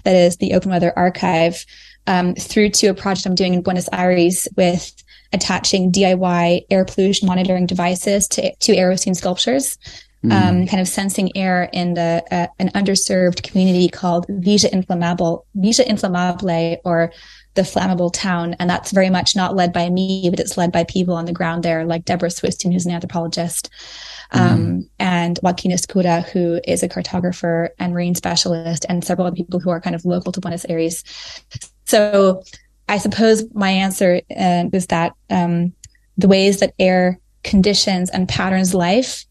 that 0.04 0.14
is 0.14 0.36
the 0.36 0.54
Open 0.54 0.70
Weather 0.70 0.92
Archive, 0.96 1.64
um, 2.06 2.34
through 2.34 2.70
to 2.70 2.88
a 2.88 2.94
project 2.94 3.26
I'm 3.26 3.34
doing 3.34 3.54
in 3.54 3.62
Buenos 3.62 3.88
Aires 3.92 4.46
with 4.56 4.92
attaching 5.32 5.90
DIY 5.90 6.66
air 6.70 6.84
pollution 6.84 7.26
monitoring 7.26 7.66
devices 7.66 8.28
to, 8.28 8.54
to 8.54 8.72
Aerocene 8.72 9.16
sculptures 9.16 9.76
mm. 10.24 10.32
um, 10.32 10.66
kind 10.66 10.80
of 10.80 10.88
sensing 10.88 11.36
air 11.36 11.68
in 11.72 11.94
the 11.94 12.24
uh, 12.30 12.46
an 12.58 12.70
underserved 12.70 13.42
community 13.42 13.88
called 13.88 14.26
Villa 14.28 14.70
Inflamable, 14.72 15.44
Villa 15.54 15.84
Inflamable, 15.86 16.78
or 16.84 17.12
the 17.54 17.62
flammable 17.62 18.12
town. 18.12 18.54
And 18.58 18.68
that's 18.68 18.90
very 18.90 19.10
much 19.10 19.36
not 19.36 19.54
led 19.54 19.72
by 19.72 19.88
me, 19.88 20.28
but 20.30 20.40
it's 20.40 20.56
led 20.56 20.72
by 20.72 20.84
people 20.84 21.14
on 21.14 21.24
the 21.24 21.32
ground 21.32 21.62
there, 21.62 21.84
like 21.84 22.04
Deborah 22.04 22.28
Swistun, 22.28 22.72
who's 22.72 22.86
an 22.86 22.92
anthropologist, 22.92 23.70
mm. 24.32 24.40
um, 24.40 24.90
and 24.98 25.38
Joaquin 25.42 25.70
Ezcurra, 25.70 26.24
who 26.28 26.60
is 26.64 26.82
a 26.82 26.88
cartographer 26.88 27.68
and 27.78 27.92
marine 27.92 28.14
specialist, 28.14 28.86
and 28.88 29.04
several 29.04 29.26
other 29.26 29.36
people 29.36 29.60
who 29.60 29.70
are 29.70 29.80
kind 29.80 29.94
of 29.94 30.04
local 30.04 30.32
to 30.32 30.40
Buenos 30.40 30.66
Aires. 30.68 31.04
So 31.84 32.42
I 32.88 32.98
suppose 32.98 33.44
my 33.54 33.70
answer 33.70 34.20
uh, 34.36 34.64
is 34.72 34.88
that 34.88 35.12
um, 35.30 35.72
the 36.16 36.28
ways 36.28 36.60
that 36.60 36.74
air 36.78 37.18
conditions 37.42 38.10
and 38.10 38.28
patterns 38.28 38.74
life 38.74 39.26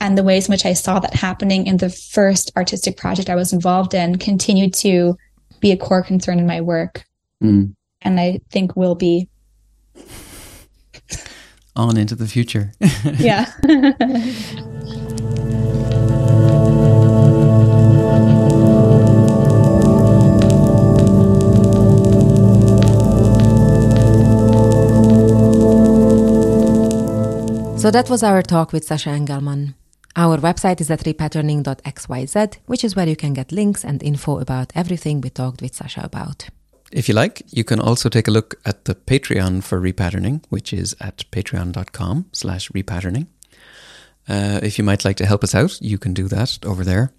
and 0.00 0.18
the 0.18 0.22
ways 0.22 0.48
in 0.48 0.52
which 0.52 0.66
I 0.66 0.72
saw 0.72 0.98
that 0.98 1.14
happening 1.14 1.66
in 1.66 1.78
the 1.78 1.88
first 1.88 2.52
artistic 2.56 2.96
project 2.96 3.30
I 3.30 3.34
was 3.34 3.52
involved 3.52 3.94
in 3.94 4.18
continued 4.18 4.74
to 4.74 5.16
be 5.60 5.72
a 5.72 5.76
core 5.76 6.02
concern 6.02 6.38
in 6.38 6.46
my 6.46 6.60
work. 6.60 7.04
Mm. 7.42 7.74
And 8.02 8.20
I 8.20 8.40
think 8.50 8.76
will 8.76 8.94
be. 8.94 9.28
On 11.76 11.96
into 11.96 12.14
the 12.14 12.26
future. 12.26 12.72
yeah. 13.18 13.46
So 27.84 27.90
that 27.90 28.08
was 28.08 28.22
our 28.22 28.40
talk 28.40 28.72
with 28.72 28.84
Sasha 28.84 29.10
Engelmann. 29.10 29.74
Our 30.16 30.38
website 30.38 30.80
is 30.80 30.90
at 30.90 31.00
repatterning.xyz, 31.00 32.58
which 32.66 32.84
is 32.84 32.94
where 32.94 33.08
you 33.08 33.16
can 33.16 33.32
get 33.32 33.50
links 33.50 33.84
and 33.84 34.02
info 34.02 34.38
about 34.38 34.72
everything 34.74 35.20
we 35.20 35.30
talked 35.30 35.60
with 35.60 35.74
Sasha 35.74 36.02
about. 36.04 36.48
If 36.92 37.08
you 37.08 37.14
like, 37.14 37.42
you 37.50 37.64
can 37.64 37.80
also 37.80 38.08
take 38.08 38.28
a 38.28 38.30
look 38.30 38.54
at 38.64 38.84
the 38.84 38.94
Patreon 38.94 39.64
for 39.64 39.80
repatterning, 39.80 40.44
which 40.50 40.72
is 40.72 40.94
at 41.00 41.24
patreon.com 41.32 42.26
slash 42.30 42.70
repatterning. 42.70 43.26
Uh, 44.28 44.60
if 44.62 44.78
you 44.78 44.84
might 44.84 45.04
like 45.04 45.16
to 45.16 45.26
help 45.26 45.42
us 45.42 45.54
out, 45.54 45.80
you 45.82 45.98
can 45.98 46.14
do 46.14 46.28
that 46.28 46.58
over 46.64 46.84
there. 46.84 47.12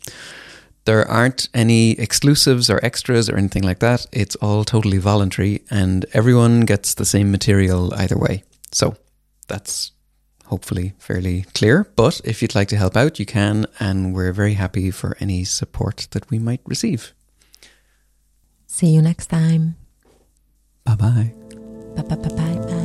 There 0.86 1.06
aren't 1.06 1.50
any 1.54 1.92
exclusives 2.00 2.70
or 2.70 2.80
extras 2.86 3.30
or 3.30 3.36
anything 3.36 3.64
like 3.64 3.80
that. 3.80 4.06
It's 4.14 4.36
all 4.38 4.64
totally 4.64 5.00
voluntary 5.00 5.64
and 5.70 6.06
everyone 6.14 6.62
gets 6.62 6.94
the 6.94 7.06
same 7.06 7.32
material 7.32 7.94
either 7.96 8.18
way. 8.18 8.44
So 8.72 8.96
that's 9.48 9.92
hopefully 10.46 10.94
fairly 10.98 11.46
clear. 11.54 11.88
But 11.96 12.22
if 12.24 12.42
you'd 12.42 12.56
like 12.56 12.68
to 12.70 12.78
help 12.78 12.96
out, 12.96 13.20
you 13.20 13.26
can, 13.26 13.66
and 13.80 14.14
we're 14.14 14.34
very 14.34 14.54
happy 14.54 14.92
for 14.92 15.16
any 15.20 15.44
support 15.44 16.08
that 16.12 16.30
we 16.30 16.40
might 16.40 16.62
receive. 16.66 17.14
See 18.68 18.88
you 18.88 19.02
next 19.02 19.28
time. 19.28 19.76
Bye 20.84 20.96
bye. 20.96 21.34
Bye 21.96 22.04
bye 22.04 22.16
bye 22.16 22.30
bye 22.30 22.60
bye. 22.60 22.76